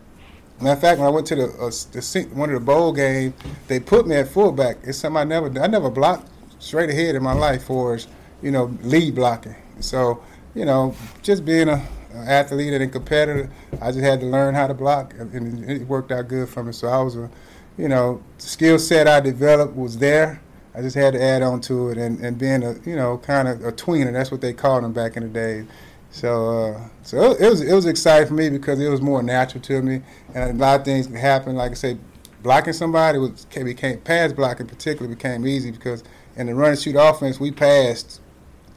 Matter 0.60 0.74
of 0.74 0.80
fact, 0.80 0.98
when 0.98 1.08
I 1.08 1.10
went 1.10 1.26
to 1.26 1.34
the, 1.36 1.44
uh, 1.44 1.70
the 1.92 2.28
one 2.32 2.48
of 2.48 2.54
the 2.54 2.64
bowl 2.64 2.92
games, 2.92 3.34
they 3.68 3.80
put 3.80 4.06
me 4.06 4.16
at 4.16 4.28
fullback. 4.28 4.78
It's 4.82 4.98
something 4.98 5.20
I 5.20 5.24
never 5.24 5.60
I 5.60 5.66
never 5.66 5.90
blocked 5.90 6.28
straight 6.58 6.88
ahead 6.88 7.14
in 7.14 7.22
my 7.22 7.34
life 7.34 7.64
for 7.64 7.98
you 8.40 8.50
know 8.50 8.74
lead 8.82 9.14
blocking. 9.14 9.56
So 9.80 10.22
you 10.54 10.64
know, 10.64 10.94
just 11.22 11.44
being 11.44 11.68
a, 11.68 11.86
an 12.14 12.28
athlete 12.28 12.72
and 12.72 12.82
a 12.82 12.86
competitor, 12.86 13.50
I 13.82 13.90
just 13.90 14.04
had 14.04 14.20
to 14.20 14.26
learn 14.26 14.54
how 14.54 14.68
to 14.68 14.74
block, 14.74 15.12
and 15.18 15.68
it 15.70 15.86
worked 15.86 16.12
out 16.12 16.28
good 16.28 16.48
for 16.48 16.64
me. 16.64 16.72
So 16.72 16.88
I 16.88 17.02
was 17.02 17.16
a, 17.16 17.28
you 17.78 17.88
know, 17.88 18.22
the 18.38 18.42
skill 18.46 18.78
set 18.78 19.08
I 19.08 19.20
developed 19.20 19.74
was 19.74 19.98
there 19.98 20.42
I 20.74 20.80
just 20.80 20.96
had 20.96 21.12
to 21.12 21.22
add 21.22 21.42
on 21.42 21.60
to 21.62 21.90
it, 21.90 21.98
and, 21.98 22.18
and 22.20 22.38
being 22.38 22.62
a 22.62 22.74
you 22.86 22.96
know 22.96 23.18
kind 23.18 23.46
of 23.46 23.64
a 23.64 23.72
tweener, 23.72 24.12
that's 24.12 24.30
what 24.30 24.40
they 24.40 24.52
called 24.52 24.84
them 24.84 24.92
back 24.92 25.16
in 25.16 25.22
the 25.22 25.28
day. 25.28 25.66
So, 26.10 26.74
uh, 26.74 26.88
so 27.02 27.32
it 27.32 27.48
was 27.48 27.60
it 27.60 27.74
was 27.74 27.86
exciting 27.86 28.28
for 28.28 28.34
me 28.34 28.48
because 28.48 28.80
it 28.80 28.88
was 28.88 29.00
more 29.02 29.22
natural 29.22 29.62
to 29.62 29.82
me, 29.82 30.02
and 30.34 30.58
a 30.58 30.62
lot 30.62 30.80
of 30.80 30.84
things 30.84 31.06
happened. 31.14 31.58
Like 31.58 31.72
I 31.72 31.74
said, 31.74 31.98
blocking 32.42 32.72
somebody 32.72 33.18
was 33.18 33.44
became 33.44 34.00
pass 34.00 34.32
blocking 34.32 34.66
particularly 34.66 35.14
became 35.14 35.46
easy 35.46 35.70
because 35.70 36.02
in 36.36 36.46
the 36.46 36.54
run 36.54 36.70
and 36.70 36.80
shoot 36.80 36.96
offense 36.96 37.38
we 37.38 37.50
passed 37.50 38.20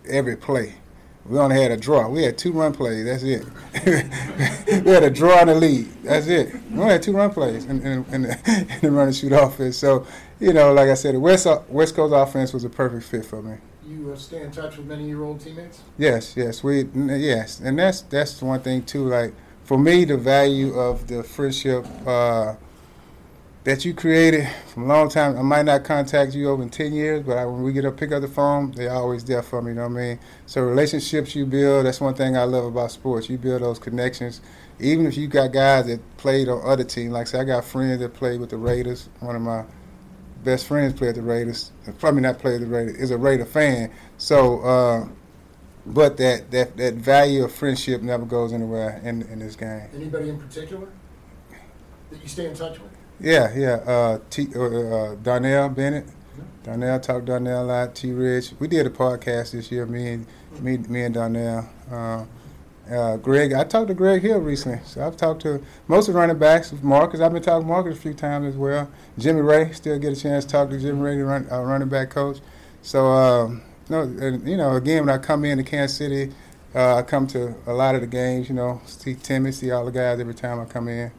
every 0.07 0.35
play. 0.35 0.75
We 1.27 1.39
only 1.39 1.59
had 1.59 1.71
a 1.71 1.77
draw. 1.77 2.07
We 2.07 2.23
had 2.23 2.37
two 2.37 2.51
run 2.51 2.71
plays. 2.71 3.05
That's 3.05 3.23
it. 3.23 3.45
we 4.85 4.91
had 4.91 5.03
a 5.03 5.09
draw 5.09 5.39
and 5.39 5.49
a 5.49 5.55
lead. 5.55 5.91
That's 6.03 6.27
it. 6.27 6.53
We 6.69 6.79
only 6.79 6.91
had 6.91 7.01
two 7.01 7.13
run 7.13 7.31
plays 7.31 7.65
in, 7.65 7.81
in, 7.81 8.05
in, 8.11 8.21
the, 8.23 8.67
in 8.73 8.79
the 8.81 8.91
run 8.91 9.07
and 9.07 9.15
shoot 9.15 9.31
offense. 9.31 9.77
So, 9.77 10.05
you 10.39 10.53
know, 10.53 10.71
like 10.73 10.89
I 10.89 10.93
said, 10.93 11.15
the 11.15 11.19
West 11.19 11.47
West 11.67 11.95
Coast 11.95 12.13
offense 12.15 12.53
was 12.53 12.63
a 12.63 12.69
perfect 12.69 13.05
fit 13.05 13.25
for 13.25 13.41
me. 13.41 13.57
You 13.87 14.11
uh, 14.11 14.15
stay 14.15 14.41
in 14.41 14.51
touch 14.51 14.77
with 14.77 14.85
many 14.85 15.03
of 15.03 15.09
your 15.09 15.23
old 15.23 15.39
teammates. 15.39 15.81
Yes, 15.97 16.35
yes, 16.37 16.63
we 16.63 16.83
yes, 16.93 17.59
and 17.59 17.77
that's 17.77 18.01
that's 18.01 18.41
one 18.41 18.59
thing 18.61 18.83
too. 18.83 19.07
Like 19.07 19.33
for 19.63 19.77
me, 19.77 20.05
the 20.05 20.17
value 20.17 20.73
of 20.77 21.07
the 21.07 21.23
friendship. 21.23 21.85
Uh, 22.05 22.55
that 23.65 23.83
you 23.83 23.95
created 23.95 24.47
from 24.67 24.83
a 24.83 24.87
long 24.87 25.09
time. 25.09 25.35
I 25.37 25.41
might 25.41 25.63
not 25.65 25.83
contact 25.83 26.35
you 26.35 26.49
over 26.51 26.61
in 26.61 26.69
10 26.69 26.93
years, 26.93 27.23
but 27.23 27.35
I, 27.35 27.45
when 27.45 27.63
we 27.63 27.73
get 27.73 27.83
up, 27.83 27.97
pick 27.97 28.11
up 28.11 28.21
the 28.21 28.27
phone, 28.27 28.71
they're 28.71 28.93
always 28.93 29.25
there 29.25 29.41
for 29.41 29.59
me, 29.59 29.71
you 29.71 29.75
know 29.75 29.87
what 29.87 29.97
I 29.97 30.03
mean? 30.03 30.19
So 30.45 30.61
relationships 30.61 31.35
you 31.35 31.47
build, 31.47 31.87
that's 31.87 31.99
one 31.99 32.13
thing 32.13 32.37
I 32.37 32.43
love 32.43 32.65
about 32.65 32.91
sports. 32.91 33.27
You 33.27 33.39
build 33.39 33.63
those 33.63 33.79
connections. 33.79 34.39
Even 34.79 35.07
if 35.07 35.17
you 35.17 35.27
got 35.27 35.51
guys 35.51 35.87
that 35.87 35.99
played 36.17 36.47
on 36.47 36.61
other 36.63 36.83
teams, 36.83 37.11
like 37.11 37.25
say 37.25 37.39
I 37.39 37.43
got 37.43 37.65
friends 37.65 38.01
that 38.01 38.13
played 38.13 38.39
with 38.39 38.51
the 38.51 38.57
Raiders. 38.57 39.09
One 39.19 39.35
of 39.35 39.41
my 39.41 39.65
best 40.43 40.67
friends 40.67 40.93
played 40.93 41.15
the 41.15 41.23
Raiders. 41.23 41.71
Probably 41.97 42.21
not 42.21 42.37
played 42.37 42.61
the 42.61 42.67
Raiders, 42.67 42.97
is 42.97 43.09
a 43.09 43.17
Raider 43.17 43.45
fan. 43.45 43.91
So, 44.17 44.59
uh, 44.59 45.07
but 45.87 46.17
that, 46.17 46.51
that, 46.51 46.77
that 46.77 46.93
value 46.93 47.43
of 47.45 47.51
friendship 47.51 48.03
never 48.03 48.25
goes 48.25 48.53
anywhere 48.53 49.01
in, 49.03 49.23
in 49.23 49.39
this 49.39 49.55
game. 49.55 49.87
Anybody 49.95 50.29
in 50.29 50.39
particular 50.39 50.87
that 52.11 52.21
you 52.21 52.27
stay 52.27 52.45
in 52.45 52.53
touch 52.53 52.79
with? 52.79 52.94
Yeah, 53.19 53.53
yeah. 53.55 53.75
Uh, 53.75 54.19
T, 54.29 54.47
uh, 54.55 54.61
uh, 54.61 55.15
Donnell 55.15 55.69
Bennett. 55.69 56.05
Darnell 56.63 56.99
talked 56.99 57.25
Darnell 57.25 57.63
a 57.63 57.65
lot. 57.65 57.95
T. 57.95 58.11
Rich. 58.11 58.53
We 58.59 58.67
did 58.67 58.85
a 58.85 58.89
podcast 58.89 59.51
this 59.51 59.71
year. 59.71 59.85
Me 59.85 60.13
and 60.13 60.27
me, 60.59 60.77
me 60.77 61.03
and 61.03 61.13
Darnell. 61.13 61.69
Uh, 61.89 62.25
uh, 62.91 63.17
Greg. 63.17 63.53
I 63.53 63.63
talked 63.63 63.87
to 63.87 63.93
Greg 63.93 64.21
Hill 64.21 64.39
recently. 64.39 64.79
So 64.85 65.05
I've 65.05 65.15
talked 65.15 65.41
to 65.43 65.63
most 65.87 66.07
of 66.07 66.13
the 66.13 66.19
running 66.19 66.37
backs. 66.37 66.73
Marcus. 66.81 67.21
I've 67.21 67.33
been 67.33 67.41
talking 67.41 67.67
to 67.67 67.67
Marcus 67.67 67.97
a 67.97 68.01
few 68.01 68.13
times 68.13 68.47
as 68.47 68.55
well. 68.55 68.89
Jimmy 69.17 69.41
Raye. 69.41 69.71
Still 69.73 69.97
get 69.99 70.13
a 70.13 70.19
chance 70.19 70.43
to 70.45 70.51
talk 70.51 70.69
to 70.71 70.79
Jimmy 70.79 71.01
Raye, 71.01 71.17
the 71.17 71.25
run, 71.25 71.47
uh, 71.51 71.61
running 71.61 71.89
back 71.89 72.09
coach. 72.09 72.39
So 72.81 73.05
um, 73.05 73.61
no, 73.89 74.01
and, 74.01 74.47
you 74.47 74.57
know, 74.57 74.75
again, 74.75 75.05
when 75.05 75.15
I 75.15 75.19
come 75.19 75.45
in 75.45 75.57
to 75.57 75.63
Kansas 75.63 75.97
City, 75.97 76.33
uh, 76.73 76.95
I 76.95 77.01
come 77.03 77.27
to 77.27 77.55
a 77.65 77.73
lot 77.73 77.95
of 77.95 78.01
the 78.01 78.07
games. 78.07 78.49
You 78.49 78.55
know, 78.55 78.81
see 78.85 79.15
Timmy, 79.15 79.51
see 79.51 79.71
all 79.71 79.85
the 79.85 79.91
guys 79.91 80.19
every 80.19 80.35
time 80.35 80.59
I 80.59 80.65
come 80.65 80.89
in. 80.89 81.11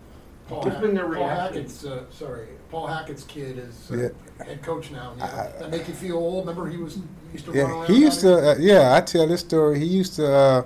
Paul, 0.48 0.62
What's 0.62 0.80
been 0.80 0.94
their 0.94 1.12
Paul 1.12 1.28
Hackett's, 1.28 1.84
uh, 1.84 2.04
sorry, 2.10 2.46
Paul 2.70 2.86
Hackett's 2.86 3.24
kid 3.24 3.58
is 3.58 3.90
uh, 3.90 3.96
yeah. 3.96 4.44
head 4.44 4.62
coach 4.62 4.92
now. 4.92 5.12
You 5.14 5.20
know, 5.20 5.26
that 5.58 5.70
make 5.70 5.88
you 5.88 5.94
feel 5.94 6.16
old? 6.16 6.46
Remember 6.46 6.70
he 6.70 6.76
was 6.76 6.94
he 6.94 7.02
used 7.32 7.46
to 7.46 7.52
yeah, 7.52 7.62
run 7.62 7.70
around. 7.72 7.86
He 7.86 8.00
used 8.00 8.20
to, 8.20 8.50
uh, 8.50 8.54
yeah. 8.58 8.94
I 8.94 9.00
tell 9.00 9.26
this 9.26 9.40
story. 9.40 9.78
He 9.80 9.86
used 9.86 10.16
to. 10.16 10.32
Uh, 10.32 10.62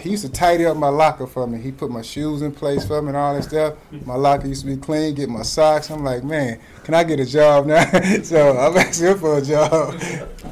he 0.00 0.10
used 0.10 0.24
to 0.24 0.32
tidy 0.32 0.66
up 0.66 0.76
my 0.76 0.88
locker 0.88 1.26
for 1.26 1.46
me. 1.46 1.60
He 1.60 1.70
put 1.70 1.88
my 1.88 2.02
shoes 2.02 2.42
in 2.42 2.50
place 2.50 2.84
for 2.84 3.00
me 3.00 3.08
and 3.08 3.16
all 3.16 3.32
that 3.32 3.44
stuff. 3.44 3.74
My 4.04 4.16
locker 4.16 4.48
used 4.48 4.62
to 4.62 4.66
be 4.66 4.76
clean, 4.76 5.14
get 5.14 5.28
my 5.28 5.42
socks. 5.42 5.88
I'm 5.88 6.02
like, 6.02 6.24
man, 6.24 6.58
can 6.82 6.94
I 6.94 7.04
get 7.04 7.20
a 7.20 7.24
job 7.24 7.66
now? 7.66 7.84
so 8.24 8.58
I'm 8.58 8.76
asking 8.76 9.18
for 9.18 9.38
a 9.38 9.42
job. 9.42 9.94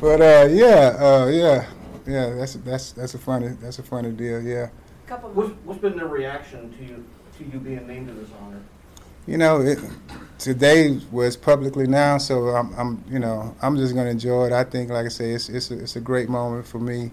But 0.00 0.20
uh, 0.20 0.48
yeah, 0.48 0.96
uh, 0.96 1.26
yeah, 1.26 1.66
yeah. 2.06 2.34
That's 2.36 2.54
that's 2.54 2.92
that's 2.92 3.14
a 3.14 3.18
funny 3.18 3.48
that's 3.60 3.80
a 3.80 3.82
funny 3.82 4.12
deal. 4.12 4.40
Yeah. 4.40 4.68
What's, 5.08 5.50
what's 5.64 5.80
been 5.80 5.96
the 5.96 6.06
reaction 6.06 6.72
to 6.72 6.84
you 6.84 7.04
to 7.44 7.50
you 7.52 7.58
being 7.58 7.86
named 7.86 8.08
to 8.08 8.14
this 8.14 8.30
honor? 8.40 8.60
You 9.26 9.38
know, 9.38 9.60
it, 9.60 9.78
today 10.38 10.98
was 11.12 11.36
publicly 11.36 11.86
now, 11.86 12.18
so 12.18 12.48
I'm, 12.48 12.74
I'm, 12.74 13.04
you 13.08 13.20
know, 13.20 13.54
I'm 13.62 13.76
just 13.76 13.94
going 13.94 14.06
to 14.06 14.10
enjoy 14.10 14.46
it. 14.46 14.52
I 14.52 14.64
think, 14.64 14.90
like 14.90 15.06
I 15.06 15.10
say, 15.10 15.30
it's 15.30 15.48
it's 15.48 15.70
a, 15.70 15.78
it's 15.78 15.96
a 15.96 16.00
great 16.00 16.28
moment 16.28 16.66
for 16.66 16.78
me 16.80 17.12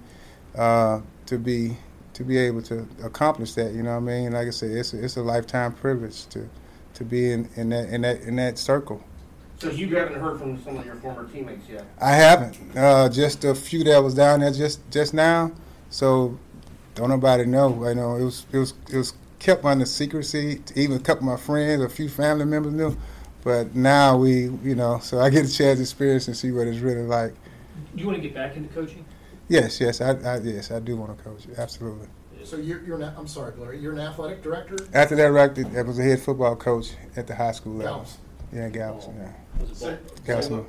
uh, 0.57 1.01
to 1.27 1.37
be 1.37 1.77
to 2.13 2.23
be 2.23 2.37
able 2.37 2.61
to 2.63 2.87
accomplish 3.03 3.53
that. 3.53 3.73
You 3.73 3.83
know 3.83 3.91
what 3.91 4.11
I 4.11 4.21
mean? 4.21 4.31
Like 4.33 4.47
I 4.47 4.51
say, 4.51 4.67
it's 4.67 4.93
a, 4.93 5.03
it's 5.03 5.17
a 5.17 5.21
lifetime 5.21 5.73
privilege 5.73 6.25
to 6.27 6.49
to 6.95 7.05
be 7.05 7.31
in, 7.31 7.47
in 7.55 7.69
that 7.69 7.89
in 7.89 8.01
that 8.01 8.21
in 8.21 8.35
that 8.37 8.57
circle. 8.57 9.03
So 9.59 9.69
you 9.69 9.93
haven't 9.95 10.19
heard 10.19 10.39
from 10.39 10.61
some 10.63 10.77
of 10.77 10.85
your 10.85 10.95
former 10.95 11.27
teammates 11.27 11.67
yet? 11.69 11.85
I 12.01 12.11
haven't. 12.11 12.57
Uh, 12.75 13.09
just 13.09 13.43
a 13.43 13.53
few 13.53 13.83
that 13.83 14.01
was 14.01 14.15
down 14.15 14.39
there 14.39 14.51
just 14.51 14.89
just 14.89 15.13
now. 15.13 15.51
So 15.89 16.39
don't 16.95 17.09
nobody 17.09 17.45
know. 17.45 17.85
I 17.85 17.93
know 17.93 18.15
it 18.15 18.23
was 18.23 18.45
it 18.51 18.57
was 18.57 18.73
it 18.91 18.97
was 18.97 19.13
kept 19.39 19.65
under 19.65 19.85
secrecy. 19.85 20.61
Even 20.75 20.97
a 20.97 20.99
couple 20.99 21.29
of 21.29 21.39
my 21.39 21.43
friends, 21.43 21.81
a 21.81 21.89
few 21.89 22.09
family 22.09 22.45
members 22.45 22.73
knew. 22.73 22.97
But 23.43 23.73
now 23.73 24.17
we, 24.17 24.49
you 24.63 24.75
know, 24.75 24.99
so 24.99 25.19
I 25.19 25.29
get 25.29 25.45
a 25.45 25.51
chance 25.51 25.79
to 25.79 25.81
experience 25.81 26.27
and 26.27 26.35
see 26.35 26.51
what 26.51 26.67
it's 26.67 26.79
really 26.79 27.03
like. 27.03 27.33
You 27.95 28.05
want 28.05 28.17
to 28.17 28.21
get 28.21 28.35
back 28.35 28.57
into 28.57 28.71
coaching? 28.73 29.05
Yes, 29.47 29.79
yes, 29.81 30.01
I, 30.01 30.11
I 30.11 30.37
yes, 30.39 30.71
I 30.71 30.79
do 30.79 30.95
want 30.97 31.17
to 31.17 31.23
coach. 31.23 31.43
Absolutely. 31.57 32.07
So 32.43 32.57
you're, 32.57 32.83
you're 32.83 33.01
an, 33.01 33.13
I'm 33.17 33.27
sorry, 33.27 33.53
Larry, 33.57 33.79
you're 33.79 33.93
an 33.93 33.99
athletic 33.99 34.41
director? 34.41 34.77
After 34.93 35.15
that, 35.15 35.75
I 35.77 35.81
was 35.81 35.99
a 35.99 36.03
head 36.03 36.19
football 36.19 36.55
coach 36.55 36.91
at 37.15 37.27
the 37.27 37.35
high 37.35 37.51
school 37.51 37.73
level. 37.73 37.95
Galveston. 37.97 38.21
Yeah, 38.53 38.69
Galveston. 38.69 39.15
Oh. 39.19 39.21
Yeah. 39.21 39.73
So, 39.73 39.97
Galveston. 40.25 40.57
so, 40.59 40.65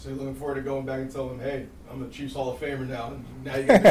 so 0.00 0.08
you're 0.08 0.16
looking 0.16 0.34
forward 0.34 0.54
to 0.54 0.62
going 0.62 0.86
back 0.86 1.00
and 1.00 1.12
telling 1.12 1.36
them, 1.36 1.40
hey, 1.40 1.66
I'm 1.90 2.02
a 2.02 2.08
Chiefs 2.08 2.32
Hall 2.32 2.50
of 2.50 2.58
Famer 2.58 2.88
now. 2.88 3.12
Now 3.44 3.56
you 3.56 3.66
got 3.66 3.82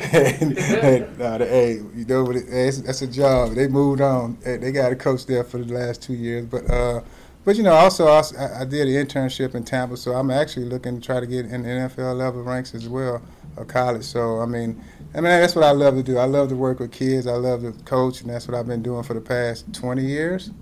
hey, 0.00 0.32
hey, 0.54 1.08
nah, 1.18 1.38
hey, 1.38 1.72
you 1.92 2.04
know 2.04 2.22
what? 2.22 2.36
It, 2.36 2.48
hey, 2.48 2.70
that's 2.70 3.02
a 3.02 3.08
job. 3.08 3.54
They 3.54 3.66
moved 3.66 4.00
on. 4.00 4.38
They 4.44 4.70
got 4.70 4.92
a 4.92 4.96
coach 4.96 5.26
there 5.26 5.42
for 5.42 5.58
the 5.58 5.74
last 5.74 6.02
two 6.02 6.14
years, 6.14 6.46
but 6.46 6.70
uh, 6.70 7.00
but 7.44 7.56
you 7.56 7.64
know, 7.64 7.72
also 7.72 8.06
I, 8.06 8.22
I 8.60 8.64
did 8.64 8.86
an 8.86 9.06
internship 9.06 9.56
in 9.56 9.64
Tampa, 9.64 9.96
so 9.96 10.12
I'm 10.12 10.30
actually 10.30 10.66
looking 10.66 11.00
to 11.00 11.04
try 11.04 11.18
to 11.18 11.26
get 11.26 11.46
in 11.46 11.64
the 11.64 11.68
NFL 11.68 12.16
level 12.16 12.44
ranks 12.44 12.72
as 12.72 12.88
well, 12.88 13.20
or 13.56 13.64
college. 13.64 14.04
So 14.04 14.38
I 14.38 14.46
mean, 14.46 14.80
I 15.14 15.16
mean 15.16 15.24
that's 15.24 15.56
what 15.56 15.64
I 15.64 15.72
love 15.72 15.96
to 15.96 16.04
do. 16.04 16.18
I 16.18 16.26
love 16.26 16.50
to 16.50 16.56
work 16.56 16.78
with 16.78 16.92
kids. 16.92 17.26
I 17.26 17.34
love 17.34 17.62
to 17.62 17.72
coach, 17.82 18.20
and 18.20 18.30
that's 18.30 18.46
what 18.46 18.56
I've 18.56 18.68
been 18.68 18.82
doing 18.82 19.02
for 19.02 19.14
the 19.14 19.20
past 19.20 19.72
20 19.74 20.04
years. 20.04 20.52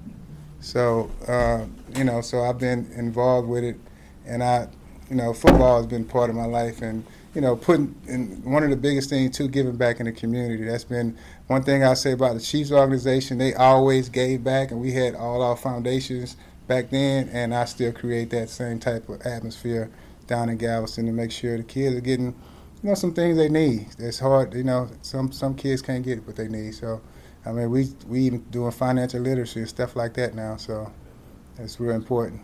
So 0.60 1.10
uh, 1.26 1.66
you 1.94 2.04
know, 2.04 2.22
so 2.22 2.40
I've 2.40 2.58
been 2.58 2.90
involved 2.96 3.48
with 3.48 3.64
it, 3.64 3.76
and 4.24 4.42
I, 4.42 4.68
you 5.10 5.16
know, 5.16 5.32
football 5.32 5.78
has 5.78 5.86
been 5.86 6.04
part 6.04 6.30
of 6.30 6.36
my 6.36 6.44
life, 6.44 6.82
and 6.82 7.04
you 7.34 7.40
know, 7.40 7.56
putting 7.56 7.94
in 8.06 8.42
one 8.44 8.62
of 8.62 8.70
the 8.70 8.76
biggest 8.76 9.10
things 9.10 9.36
too, 9.36 9.48
giving 9.48 9.76
back 9.76 10.00
in 10.00 10.06
the 10.06 10.12
community. 10.12 10.64
That's 10.64 10.84
been 10.84 11.16
one 11.46 11.62
thing 11.62 11.84
I 11.84 11.94
say 11.94 12.12
about 12.12 12.34
the 12.34 12.40
Chiefs 12.40 12.72
organization. 12.72 13.38
They 13.38 13.54
always 13.54 14.08
gave 14.08 14.44
back, 14.44 14.70
and 14.70 14.80
we 14.80 14.92
had 14.92 15.14
all 15.14 15.42
our 15.42 15.56
foundations 15.56 16.36
back 16.66 16.90
then, 16.90 17.28
and 17.30 17.54
I 17.54 17.64
still 17.64 17.92
create 17.92 18.30
that 18.30 18.50
same 18.50 18.78
type 18.78 19.08
of 19.08 19.22
atmosphere 19.22 19.90
down 20.26 20.48
in 20.48 20.58
Galveston 20.58 21.06
to 21.06 21.12
make 21.12 21.30
sure 21.30 21.56
the 21.56 21.62
kids 21.62 21.96
are 21.96 22.00
getting, 22.00 22.34
you 22.82 22.88
know, 22.88 22.94
some 22.94 23.14
things 23.14 23.36
they 23.36 23.48
need. 23.48 23.88
It's 23.98 24.18
hard, 24.18 24.54
you 24.54 24.64
know, 24.64 24.90
some 25.02 25.32
some 25.32 25.54
kids 25.54 25.82
can't 25.82 26.04
get 26.04 26.26
what 26.26 26.36
they 26.36 26.48
need. 26.48 26.74
So, 26.74 27.00
I 27.46 27.52
mean, 27.52 27.70
we 27.70 27.88
we 28.06 28.20
even 28.20 28.40
doing 28.50 28.72
financial 28.72 29.20
literacy 29.20 29.60
and 29.60 29.68
stuff 29.68 29.96
like 29.96 30.14
that 30.14 30.34
now. 30.34 30.56
So, 30.56 30.92
it's 31.58 31.80
real 31.80 31.94
important. 31.94 32.42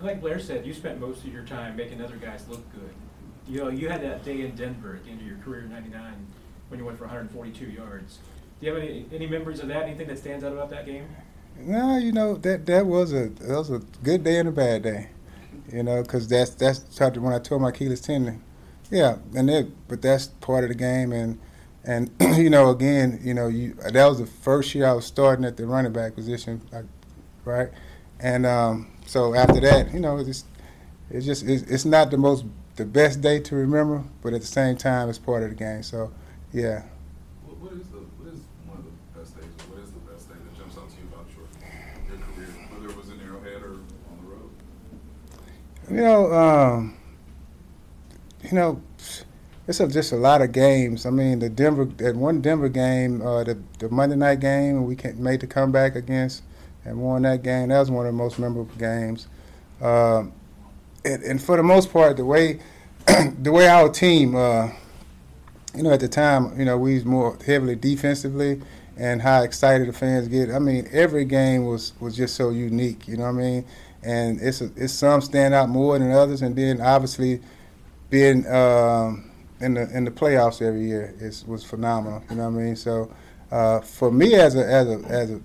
Like 0.00 0.20
Blair 0.20 0.38
said, 0.38 0.66
you 0.66 0.74
spent 0.74 1.00
most 1.00 1.24
of 1.24 1.32
your 1.32 1.44
time 1.44 1.76
making 1.76 2.02
other 2.02 2.16
guys 2.16 2.46
look 2.48 2.70
good. 2.72 2.94
You 3.46 3.60
know, 3.60 3.68
you 3.68 3.88
had 3.88 4.02
that 4.02 4.24
day 4.24 4.42
in 4.42 4.54
Denver 4.54 4.94
at 4.96 5.04
the 5.04 5.10
end 5.10 5.20
of 5.20 5.26
your 5.26 5.38
career 5.38 5.62
in 5.62 5.70
'99 5.70 6.26
when 6.68 6.80
you 6.80 6.86
went 6.86 6.98
for 6.98 7.04
142 7.04 7.66
yards. 7.66 8.18
Do 8.60 8.66
you 8.66 8.74
have 8.74 8.82
any 8.82 9.06
any 9.12 9.26
memories 9.26 9.60
of 9.60 9.68
that? 9.68 9.84
Anything 9.84 10.08
that 10.08 10.18
stands 10.18 10.44
out 10.44 10.52
about 10.52 10.70
that 10.70 10.86
game? 10.86 11.06
No, 11.58 11.96
you 11.98 12.12
know 12.12 12.36
that 12.36 12.66
that 12.66 12.86
was 12.86 13.12
a 13.12 13.28
that 13.28 13.56
was 13.56 13.70
a 13.70 13.80
good 14.02 14.24
day 14.24 14.38
and 14.38 14.48
a 14.48 14.52
bad 14.52 14.82
day, 14.82 15.10
you 15.72 15.82
know, 15.82 16.02
because 16.02 16.26
that's 16.26 16.50
that's 16.50 16.84
when 16.98 17.32
I 17.32 17.38
tore 17.38 17.60
my 17.60 17.68
Achilles 17.68 18.00
tendon. 18.00 18.42
Yeah, 18.90 19.18
and 19.34 19.48
it, 19.48 19.88
but 19.88 20.02
that's 20.02 20.26
part 20.26 20.64
of 20.64 20.68
the 20.70 20.74
game, 20.74 21.12
and 21.12 21.38
and 21.84 22.10
you 22.36 22.50
know, 22.50 22.70
again, 22.70 23.20
you 23.22 23.34
know, 23.34 23.48
you 23.48 23.74
that 23.74 24.06
was 24.06 24.18
the 24.18 24.26
first 24.26 24.74
year 24.74 24.86
I 24.86 24.92
was 24.92 25.06
starting 25.06 25.44
at 25.44 25.56
the 25.56 25.66
running 25.66 25.92
back 25.92 26.14
position, 26.14 26.60
right? 27.44 27.68
And 28.20 28.46
um, 28.46 28.90
so 29.06 29.34
after 29.34 29.60
that, 29.60 29.92
you 29.92 30.00
know, 30.00 30.18
it's 30.18 30.44
it's 31.10 31.26
just 31.26 31.44
it's, 31.44 31.62
it's 31.64 31.84
not 31.84 32.10
the 32.10 32.18
most 32.18 32.44
the 32.76 32.84
best 32.84 33.20
day 33.20 33.38
to 33.40 33.54
remember, 33.54 34.02
but 34.22 34.34
at 34.34 34.40
the 34.40 34.46
same 34.46 34.76
time, 34.76 35.08
it's 35.08 35.18
part 35.18 35.42
of 35.42 35.50
the 35.50 35.54
game. 35.54 35.82
So, 35.82 36.12
yeah. 36.52 36.82
What, 37.44 37.58
what 37.58 37.72
is 37.72 37.86
the 37.88 37.98
what 37.98 38.32
is 38.32 38.40
one 38.66 38.78
of 38.78 38.84
the 38.84 39.18
best 39.18 39.36
days? 39.36 39.50
What 39.68 39.82
is 39.82 39.90
the 39.92 40.00
best 40.00 40.28
day 40.28 40.34
that 40.34 40.58
jumps 40.58 40.76
out 40.78 40.90
to 40.90 40.96
you 40.96 41.06
about 41.12 41.26
your 41.36 41.46
your 42.08 42.18
career, 42.26 42.48
whether 42.70 42.88
it 42.88 42.96
was 42.96 43.08
in 43.10 43.20
Arrowhead 43.20 43.62
or 43.62 43.74
on 43.74 44.16
the 44.22 44.30
road? 44.30 44.50
You 45.90 45.96
know, 45.96 46.32
um, 46.32 46.96
you 48.42 48.52
know, 48.52 48.82
it's 49.66 49.80
a, 49.80 49.88
just 49.88 50.12
a 50.12 50.16
lot 50.16 50.42
of 50.42 50.52
games. 50.52 51.06
I 51.06 51.10
mean, 51.10 51.38
the 51.38 51.48
Denver 51.48 51.84
that 51.84 52.16
one 52.16 52.40
Denver 52.40 52.68
game, 52.68 53.22
uh, 53.22 53.44
the 53.44 53.58
the 53.78 53.88
Monday 53.88 54.16
night 54.16 54.40
game, 54.40 54.84
we 54.84 54.96
made 55.16 55.40
the 55.40 55.46
comeback 55.46 55.94
against 55.96 56.42
and 56.84 57.00
won 57.00 57.22
that 57.22 57.42
game. 57.42 57.68
That 57.68 57.80
was 57.80 57.90
one 57.90 58.06
of 58.06 58.12
the 58.12 58.16
most 58.16 58.38
memorable 58.38 58.74
games. 58.76 59.28
Uh, 59.80 60.24
and, 61.04 61.22
and, 61.22 61.42
for 61.42 61.56
the 61.56 61.62
most 61.62 61.92
part, 61.92 62.16
the 62.16 62.24
way 62.24 62.60
the 63.06 63.52
way 63.52 63.68
our 63.68 63.90
team 63.90 64.34
uh, 64.34 64.70
you 65.74 65.82
know, 65.82 65.92
at 65.92 66.00
the 66.00 66.08
time, 66.08 66.58
you 66.58 66.64
know, 66.64 66.78
we 66.78 66.94
was 66.94 67.04
more 67.04 67.36
heavily 67.44 67.74
defensively, 67.74 68.60
and 68.96 69.20
how 69.20 69.42
excited 69.42 69.88
the 69.88 69.92
fans 69.92 70.28
get. 70.28 70.50
I 70.50 70.58
mean, 70.58 70.88
every 70.92 71.24
game 71.24 71.64
was 71.64 71.92
was 72.00 72.16
just 72.16 72.36
so 72.36 72.50
unique. 72.50 73.08
You 73.08 73.16
know 73.16 73.24
what 73.24 73.30
I 73.30 73.32
mean? 73.32 73.64
And 74.02 74.40
it's 74.40 74.60
a, 74.60 74.70
it's 74.76 74.92
some 74.92 75.20
stand 75.20 75.54
out 75.54 75.68
more 75.68 75.98
than 75.98 76.12
others, 76.12 76.42
and 76.42 76.54
then 76.54 76.80
obviously 76.80 77.40
being 78.10 78.46
um, 78.46 79.30
in 79.60 79.74
the 79.74 79.90
in 79.96 80.04
the 80.04 80.10
playoffs 80.10 80.62
every 80.62 80.86
year 80.86 81.14
is 81.18 81.44
was 81.46 81.64
phenomenal. 81.64 82.22
You 82.30 82.36
know 82.36 82.48
what 82.50 82.60
I 82.60 82.64
mean? 82.64 82.76
So 82.76 83.12
uh, 83.50 83.80
for 83.80 84.12
me, 84.12 84.34
as 84.34 84.54
a 84.54 84.64
as 84.64 84.88
a 84.88 85.04
as 85.08 85.30
a 85.32 85.40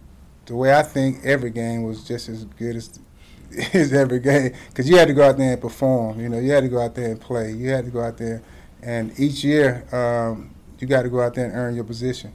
the 0.49 0.55
way 0.55 0.73
I 0.73 0.81
think 0.81 1.23
every 1.23 1.51
game 1.51 1.83
was 1.83 2.03
just 2.03 2.27
as 2.27 2.43
good 2.43 2.75
as 2.75 2.99
is 3.51 3.93
every 3.93 4.19
game 4.19 4.53
because 4.67 4.89
you 4.89 4.97
had 4.97 5.07
to 5.07 5.13
go 5.13 5.23
out 5.23 5.37
there 5.37 5.53
and 5.53 5.61
perform. 5.61 6.19
You 6.19 6.27
know, 6.27 6.39
you 6.39 6.51
had 6.51 6.63
to 6.63 6.69
go 6.69 6.81
out 6.81 6.95
there 6.95 7.11
and 7.11 7.21
play. 7.21 7.51
You 7.51 7.69
had 7.69 7.85
to 7.85 7.91
go 7.91 8.01
out 8.01 8.17
there, 8.17 8.41
and 8.81 9.17
each 9.19 9.43
year 9.43 9.85
um, 9.95 10.49
you 10.79 10.87
got 10.87 11.03
to 11.03 11.09
go 11.09 11.21
out 11.21 11.35
there 11.35 11.45
and 11.45 11.55
earn 11.55 11.75
your 11.75 11.83
position. 11.83 12.33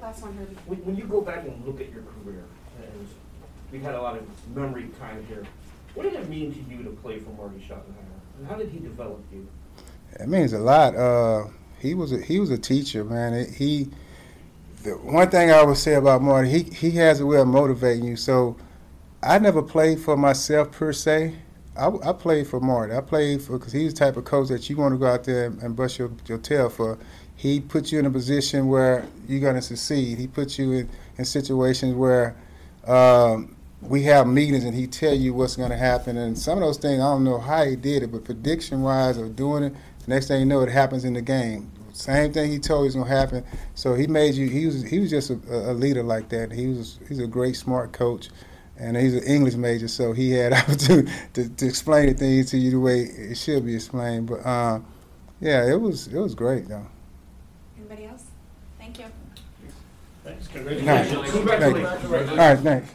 Last 0.00 0.22
one, 0.22 0.36
Herbie. 0.36 0.56
When, 0.66 0.78
when 0.84 0.96
you 0.96 1.04
go 1.04 1.20
back 1.20 1.44
and 1.44 1.64
look 1.66 1.80
at 1.80 1.92
your 1.92 2.02
career, 2.02 2.44
and 2.80 3.08
we've 3.72 3.82
had 3.82 3.96
a 3.96 4.00
lot 4.00 4.16
of 4.16 4.24
memory 4.54 4.88
time 5.00 5.24
here, 5.26 5.44
what 5.94 6.04
did 6.04 6.14
it 6.14 6.28
mean 6.28 6.52
to 6.52 6.74
you 6.74 6.84
to 6.84 6.90
play 6.90 7.18
for 7.18 7.30
Marty 7.30 7.58
Schottenheimer, 7.58 8.38
and 8.38 8.46
how 8.48 8.54
did 8.54 8.68
he 8.68 8.78
develop 8.78 9.20
you? 9.32 9.48
It 10.20 10.28
means 10.28 10.52
a 10.52 10.60
lot. 10.60 10.94
Uh, 10.94 11.48
he 11.80 11.94
was 11.94 12.12
a, 12.12 12.20
he 12.20 12.38
was 12.38 12.50
a 12.50 12.58
teacher, 12.58 13.04
man. 13.04 13.34
It, 13.34 13.50
he 13.50 13.90
the 14.86 14.92
one 14.92 15.28
thing 15.28 15.50
I 15.50 15.62
would 15.64 15.76
say 15.76 15.94
about 15.94 16.22
Marty, 16.22 16.48
he 16.48 16.62
he 16.62 16.90
has 16.92 17.20
a 17.20 17.26
way 17.26 17.38
of 17.38 17.48
motivating 17.48 18.04
you. 18.04 18.16
So 18.16 18.56
I 19.22 19.38
never 19.38 19.62
played 19.62 20.00
for 20.00 20.16
myself 20.16 20.70
per 20.72 20.92
se. 20.92 21.34
I, 21.76 21.88
I 21.88 22.12
played 22.12 22.46
for 22.46 22.60
Marty. 22.60 22.94
I 22.94 23.00
played 23.00 23.42
for 23.42 23.58
because 23.58 23.72
he's 23.72 23.92
the 23.92 23.98
type 23.98 24.16
of 24.16 24.24
coach 24.24 24.48
that 24.48 24.70
you 24.70 24.76
want 24.76 24.94
to 24.94 24.98
go 24.98 25.06
out 25.06 25.24
there 25.24 25.46
and, 25.46 25.60
and 25.60 25.76
bust 25.76 25.98
your, 25.98 26.10
your 26.26 26.38
tail 26.38 26.70
for. 26.70 26.98
He 27.34 27.60
puts 27.60 27.92
you 27.92 27.98
in 27.98 28.06
a 28.06 28.10
position 28.10 28.68
where 28.68 29.04
you're 29.28 29.40
going 29.40 29.56
to 29.56 29.62
succeed. 29.62 30.18
He 30.18 30.26
puts 30.26 30.58
you 30.58 30.72
in, 30.72 30.88
in 31.18 31.24
situations 31.26 31.94
where 31.94 32.34
um, 32.86 33.56
we 33.82 34.04
have 34.04 34.26
meetings 34.26 34.64
and 34.64 34.74
he 34.74 34.86
tell 34.86 35.12
you 35.12 35.34
what's 35.34 35.56
going 35.56 35.70
to 35.70 35.76
happen. 35.76 36.16
And 36.16 36.38
some 36.38 36.56
of 36.56 36.64
those 36.64 36.78
things, 36.78 37.00
I 37.00 37.04
don't 37.04 37.24
know 37.24 37.38
how 37.38 37.64
he 37.64 37.76
did 37.76 38.04
it, 38.04 38.12
but 38.12 38.24
prediction 38.24 38.80
wise 38.80 39.18
or 39.18 39.28
doing 39.28 39.64
it, 39.64 39.74
next 40.06 40.28
thing 40.28 40.40
you 40.40 40.46
know, 40.46 40.62
it 40.62 40.70
happens 40.70 41.04
in 41.04 41.12
the 41.12 41.20
game. 41.20 41.70
Same 41.96 42.32
thing 42.32 42.50
he 42.50 42.58
told 42.58 42.80
you 42.80 42.84
was 42.86 42.94
gonna 42.94 43.08
happen. 43.08 43.44
So 43.74 43.94
he 43.94 44.06
made 44.06 44.34
you. 44.34 44.48
He 44.48 44.66
was 44.66 44.82
he 44.82 44.98
was 44.98 45.10
just 45.10 45.30
a, 45.30 45.70
a 45.70 45.72
leader 45.72 46.02
like 46.02 46.28
that. 46.28 46.52
He 46.52 46.66
was 46.66 46.98
he's 47.08 47.20
a 47.20 47.26
great 47.26 47.56
smart 47.56 47.92
coach, 47.92 48.28
and 48.76 48.96
he's 48.96 49.14
an 49.14 49.22
English 49.22 49.54
major, 49.54 49.88
so 49.88 50.12
he 50.12 50.30
had 50.30 50.52
opportunity 50.52 51.10
to, 51.32 51.48
to 51.48 51.66
explain 51.66 52.08
the 52.08 52.14
things 52.14 52.50
to 52.50 52.58
you 52.58 52.70
the 52.70 52.80
way 52.80 53.00
it 53.00 53.36
should 53.36 53.64
be 53.64 53.74
explained. 53.74 54.26
But 54.26 54.44
uh, 54.44 54.80
yeah, 55.40 55.70
it 55.70 55.80
was 55.80 56.08
it 56.08 56.18
was 56.18 56.34
great 56.34 56.68
though. 56.68 56.86
Anybody 57.78 58.04
else? 58.04 58.24
Thank 58.78 58.98
you. 58.98 59.06
Thanks. 60.22 60.48
Congratulations. 60.48 61.30
Congratulations. 61.30 62.30
All 62.30 62.36
right, 62.36 62.58
thanks. 62.58 62.90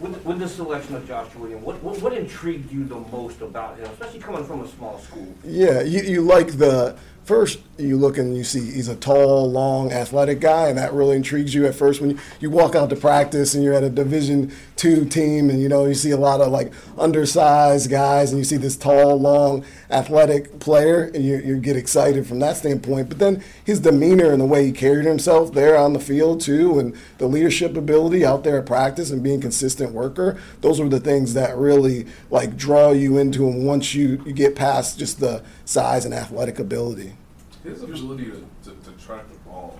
With, 0.00 0.24
with 0.24 0.40
the 0.40 0.48
selection 0.48 0.96
of 0.96 1.06
Josh 1.06 1.32
Williams, 1.36 1.64
what, 1.64 1.80
what, 1.80 2.00
what 2.02 2.12
intrigued 2.12 2.72
you 2.72 2.84
the 2.84 2.96
most 2.96 3.40
about 3.40 3.78
him, 3.78 3.84
especially 3.92 4.18
coming 4.18 4.44
from 4.44 4.62
a 4.62 4.68
small 4.68 4.98
school? 4.98 5.32
Yeah, 5.44 5.82
you, 5.82 6.02
you 6.02 6.22
like 6.22 6.58
the 6.58 6.96
first 7.24 7.58
you 7.76 7.96
look 7.96 8.18
and 8.18 8.36
you 8.36 8.44
see 8.44 8.70
he's 8.70 8.88
a 8.88 8.94
tall, 8.94 9.50
long, 9.50 9.90
athletic 9.90 10.40
guy, 10.40 10.68
and 10.68 10.78
that 10.78 10.92
really 10.92 11.16
intrigues 11.16 11.54
you 11.54 11.66
at 11.66 11.74
first 11.74 12.00
when 12.00 12.10
you, 12.10 12.18
you 12.40 12.50
walk 12.50 12.74
out 12.74 12.90
to 12.90 12.96
practice 12.96 13.54
and 13.54 13.64
you're 13.64 13.74
at 13.74 13.82
a 13.82 13.90
Division 13.90 14.52
two 14.76 15.04
team, 15.04 15.50
and 15.50 15.60
you 15.60 15.68
know 15.68 15.86
you 15.86 15.94
see 15.94 16.10
a 16.10 16.16
lot 16.16 16.40
of 16.40 16.52
like 16.52 16.72
undersized 16.98 17.90
guys, 17.90 18.30
and 18.30 18.38
you 18.38 18.44
see 18.44 18.56
this 18.56 18.76
tall, 18.76 19.18
long, 19.18 19.64
athletic 19.90 20.60
player, 20.60 21.04
and 21.14 21.24
you, 21.24 21.38
you 21.38 21.56
get 21.58 21.76
excited 21.76 22.26
from 22.26 22.38
that 22.40 22.56
standpoint. 22.56 23.08
But 23.08 23.18
then 23.18 23.42
his 23.64 23.80
demeanor 23.80 24.30
and 24.30 24.40
the 24.40 24.46
way 24.46 24.66
he 24.66 24.72
carried 24.72 25.06
himself 25.06 25.52
there 25.52 25.76
on 25.76 25.94
the 25.94 26.00
field 26.00 26.40
too, 26.40 26.78
and 26.78 26.94
the 27.18 27.26
leadership 27.26 27.76
ability 27.76 28.24
out 28.24 28.44
there 28.44 28.58
at 28.58 28.66
practice 28.66 29.10
and 29.10 29.22
being 29.22 29.40
consistent 29.40 29.92
worker, 29.92 30.38
those 30.60 30.78
are 30.78 30.88
the 30.88 31.00
things 31.00 31.34
that 31.34 31.56
really 31.56 32.06
like 32.30 32.56
draw 32.56 32.92
you 32.92 33.18
into 33.18 33.48
him 33.48 33.64
once 33.64 33.94
you, 33.94 34.22
you 34.26 34.32
get 34.32 34.54
past 34.54 34.98
just 34.98 35.18
the 35.20 35.42
size 35.64 36.04
and 36.04 36.14
athletic 36.14 36.58
ability. 36.58 37.14
His 37.62 37.82
ability 37.82 38.24
to, 38.24 38.46
to, 38.64 38.70
to 38.70 39.04
track 39.04 39.28
the 39.30 39.38
ball, 39.48 39.78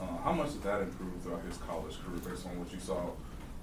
uh, 0.00 0.04
how 0.22 0.32
much 0.32 0.52
did 0.52 0.62
that 0.62 0.82
improve 0.82 1.20
throughout 1.22 1.42
his 1.44 1.56
college 1.58 1.96
career 2.04 2.20
based 2.20 2.46
on 2.46 2.58
what 2.58 2.72
you 2.72 2.78
saw 2.78 3.10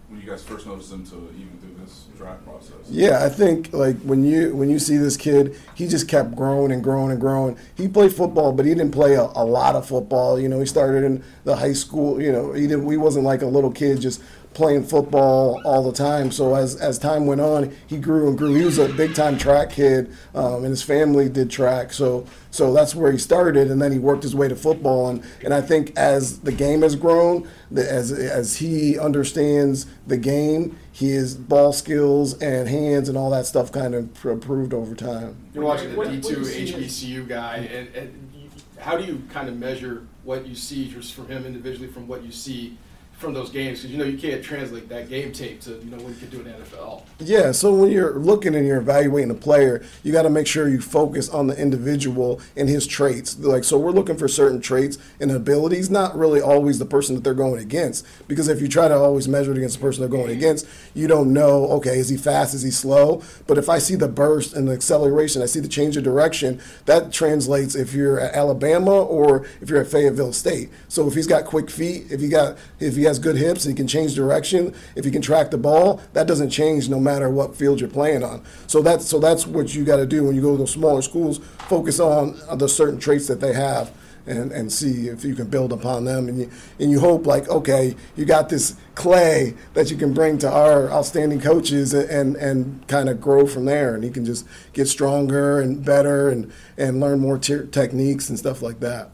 when 0.10 0.22
you 0.22 0.28
guys 0.28 0.44
first 0.44 0.68
noticed 0.68 0.92
him 0.92 1.06
to 1.06 1.16
even 1.36 1.58
through 1.62 1.76
this 1.84 2.08
draft 2.18 2.44
process? 2.46 2.76
Yeah, 2.90 3.24
I 3.24 3.30
think 3.30 3.72
like 3.74 3.98
when 4.02 4.24
you 4.24 4.56
when 4.56 4.70
you 4.70 4.80
see 4.80 4.98
this 4.98 5.16
kid, 5.16 5.60
he 5.76 5.88
just 5.88 6.08
kept 6.08 6.36
growing 6.36 6.72
and 6.72 6.84
growing 6.84 7.12
and 7.12 7.20
growing. 7.22 7.58
He 7.76 7.88
played 7.88 8.14
football, 8.14 8.52
but 8.52 8.66
he 8.66 8.74
didn't 8.74 8.92
play 8.92 9.16
a, 9.16 9.24
a 9.24 9.46
lot 9.46 9.76
of 9.76 9.88
football. 9.88 10.40
You 10.40 10.50
know, 10.50 10.60
he 10.60 10.66
started 10.66 11.04
in 11.04 11.24
the 11.46 11.56
high 11.56 11.74
school. 11.74 12.22
You 12.22 12.32
know, 12.32 12.54
he 12.54 12.68
didn't. 12.68 12.90
He 12.90 12.98
wasn't 12.98 13.26
like 13.26 13.42
a 13.42 13.48
little 13.48 13.72
kid 13.72 14.02
just 14.02 14.22
playing 14.54 14.84
football 14.84 15.62
all 15.66 15.84
the 15.84 15.96
time. 15.96 16.32
So 16.32 16.56
as 16.56 16.76
as 16.76 16.98
time 16.98 17.26
went 17.26 17.42
on, 17.42 17.76
he 17.88 17.98
grew 17.98 18.28
and 18.28 18.38
grew. 18.38 18.54
He 18.54 18.64
was 18.64 18.78
a 18.78 18.90
big 18.90 19.16
time 19.16 19.38
track 19.38 19.72
kid, 19.72 20.12
um, 20.36 20.58
and 20.58 20.68
his 20.68 20.84
family 20.84 21.30
did 21.30 21.50
track. 21.50 21.94
So 21.94 22.26
so 22.52 22.74
that's 22.74 22.96
where 22.96 23.12
he 23.12 23.18
started, 23.18 23.72
and 23.72 23.82
then 23.82 23.92
he 23.92 24.00
worked 24.00 24.24
his 24.24 24.36
way 24.36 24.48
to 24.48 24.56
football. 24.56 25.10
And 25.10 25.24
and 25.44 25.54
I 25.54 25.62
think 25.62 25.98
as 25.98 26.40
the 26.40 26.52
game 26.52 26.82
has 26.82 26.96
grown, 26.96 27.48
the, 27.72 27.90
as 27.92 28.12
as 28.12 28.58
he 28.58 29.00
understands 29.00 29.86
the 30.08 30.18
game, 30.18 30.78
his 30.92 31.36
ball 31.36 31.74
skills 31.74 32.40
and 32.42 32.68
hands 32.68 33.10
and 33.10 33.18
all 33.18 33.32
that 33.32 33.46
stuff 33.46 33.72
kind 33.72 33.96
of 33.96 34.26
improved 34.26 34.74
over 34.74 34.96
time. 34.96 35.36
You're 35.54 35.64
watching 35.64 35.96
the 35.96 36.06
D 36.06 36.22
two 36.22 36.36
do 36.36 36.40
you 36.42 36.46
see 36.46 37.16
HBCU 37.16 37.28
guy, 37.28 37.58
and, 37.58 37.96
and 37.96 38.32
you, 38.36 38.50
how 38.80 38.98
do 38.98 39.04
you 39.04 39.22
kind 39.32 39.50
of 39.50 39.58
measure 39.58 40.06
what 40.24 40.48
you 40.48 40.56
see 40.56 40.90
just 40.90 41.14
from 41.14 41.28
him 41.28 41.46
individually 41.46 41.88
from 41.88 42.08
what 42.08 42.24
you 42.24 42.32
see 42.32 42.78
from 43.18 43.34
those 43.34 43.50
games? 43.50 43.80
Because 43.80 43.92
you 43.92 43.98
know 43.98 44.06
you 44.06 44.18
can't 44.18 44.44
translate 44.44 44.90
that 44.90 45.10
game 45.10 45.32
tape 45.32 45.62
to 45.62 45.72
you 45.72 45.90
know 45.90 45.98
what 45.98 46.10
you 46.10 46.20
can 46.20 46.30
do 46.30 46.42
in 46.42 46.46
NFL. 46.46 47.04
Yeah, 47.20 47.52
so 47.52 47.74
when 47.74 47.90
you're 47.92 48.20
looking 48.20 48.54
and 48.56 48.68
you're 48.68 48.80
evaluating 48.80 49.32
a 49.32 49.36
player, 49.36 49.84
you 50.04 50.12
got 50.12 50.24
to 50.24 50.30
make 50.30 50.48
sure 50.48 50.68
you 50.68 50.82
focus 50.82 51.30
on 51.30 51.48
the 51.48 51.60
individual 51.60 52.42
and 52.56 52.68
his 52.68 52.86
traits. 52.86 53.40
Like, 53.40 53.64
so 53.64 53.78
we're 53.78 53.92
looking 53.92 54.18
for 54.18 54.28
certain 54.28 54.62
traits 54.62 54.98
and 55.20 55.32
abilities, 55.32 55.90
not 55.90 56.18
really 56.18 56.42
always 56.42 56.80
the 56.80 56.86
person 56.86 57.16
that 57.16 57.24
they're 57.24 57.34
going 57.34 57.62
against. 57.62 58.06
Because 58.28 58.48
if 58.48 58.62
you 58.62 58.68
try 58.68 58.88
to 58.88 58.96
always 58.96 59.28
measure 59.28 59.52
it 59.52 59.58
against 59.58 59.78
the 59.78 59.82
person 59.82 60.02
they're 60.02 60.10
going 60.20 60.32
against, 60.32 60.68
you 60.94 61.08
don't 61.08 61.32
know, 61.32 61.68
okay, 61.72 61.98
is 61.98 62.10
he 62.10 62.18
fast, 62.18 62.54
is 62.54 62.62
he 62.62 62.72
slow? 62.72 63.22
But 63.48 63.58
if 63.58 63.70
I 63.70 63.80
see 63.80 63.96
the 63.96 64.08
burst 64.08 64.54
and 64.54 64.68
the 64.68 64.74
acceleration, 64.74 65.42
I 65.42 65.46
see 65.46 65.60
the 65.60 65.68
change 65.68 65.96
of 65.98 66.04
direction, 66.04 66.62
that 66.86 67.12
translates 67.14 67.76
if 67.76 67.94
you're 67.94 68.20
at 68.20 68.34
Alabama 68.36 69.02
or 69.02 69.46
if 69.62 69.70
you're 69.70 69.82
at 69.82 69.88
Fayetteville 69.88 70.34
State. 70.34 70.70
So 70.90 71.08
if 71.08 71.14
he's 71.14 71.28
got 71.28 71.46
quick 71.46 71.70
feet, 71.70 72.12
if 72.12 72.20
he 72.20 72.28
got 72.28 72.58
if 72.80 72.96
he 72.96 73.03
has 73.04 73.20
good 73.20 73.36
hips, 73.36 73.64
he 73.64 73.74
can 73.74 73.88
change 73.88 74.16
direction. 74.16 74.74
If 74.96 75.06
he 75.06 75.12
can 75.12 75.22
track 75.22 75.52
the 75.52 75.58
ball, 75.58 76.02
that 76.14 76.28
doesn't 76.28 76.50
change 76.50 76.90
no 76.90 77.00
matter 77.00 77.30
what 77.30 77.56
field 77.56 77.80
you're 77.80 77.90
playing 77.90 78.24
on. 78.24 78.44
So 78.68 78.82
that's 78.82 79.08
so 79.08 79.20
that's 79.20 79.48
what 79.48 79.74
you 79.74 79.84
got 79.84 79.98
to 79.98 80.06
do 80.06 80.24
when 80.24 80.36
you 80.36 80.42
go 80.42 80.52
to 80.52 80.58
those 80.58 80.72
smaller 80.72 81.02
schools. 81.02 81.40
Focus 81.68 82.00
on 82.00 82.40
the 82.58 82.68
certain 82.68 83.00
traits 83.00 83.28
that 83.28 83.40
they 83.40 83.54
have. 83.54 83.92
And, 84.26 84.54
and 84.54 84.72
see 84.72 85.10
if 85.10 85.26
you 85.26 85.36
can 85.36 85.48
build 85.48 85.74
upon 85.74 86.06
them 86.06 86.30
and 86.30 86.40
you 86.40 86.50
and 86.80 86.90
you 86.90 87.02
hope 87.02 87.28
like 87.28 87.50
okay 87.50 87.94
you 88.16 88.24
got 88.24 88.48
this 88.48 88.78
clay 88.96 89.54
that 89.74 89.92
you 89.92 89.98
can 89.98 90.14
bring 90.14 90.38
to 90.38 90.50
our 90.50 90.90
outstanding 90.90 91.42
coaches 91.42 91.94
and 91.94 92.10
and, 92.10 92.38
and 92.38 92.88
kind 92.88 93.10
of 93.10 93.20
grow 93.20 93.46
from 93.46 93.66
there 93.66 93.96
and 93.96 94.06
he 94.06 94.10
can 94.10 94.24
just 94.24 94.48
get 94.72 94.88
stronger 94.88 95.60
and 95.60 95.84
better 95.84 96.30
and 96.30 96.54
and 96.78 97.02
learn 97.02 97.20
more 97.20 97.38
te- 97.38 97.68
techniques 97.70 98.30
and 98.30 98.40
stuff 98.40 98.62
like 98.62 98.80
that 98.80 99.12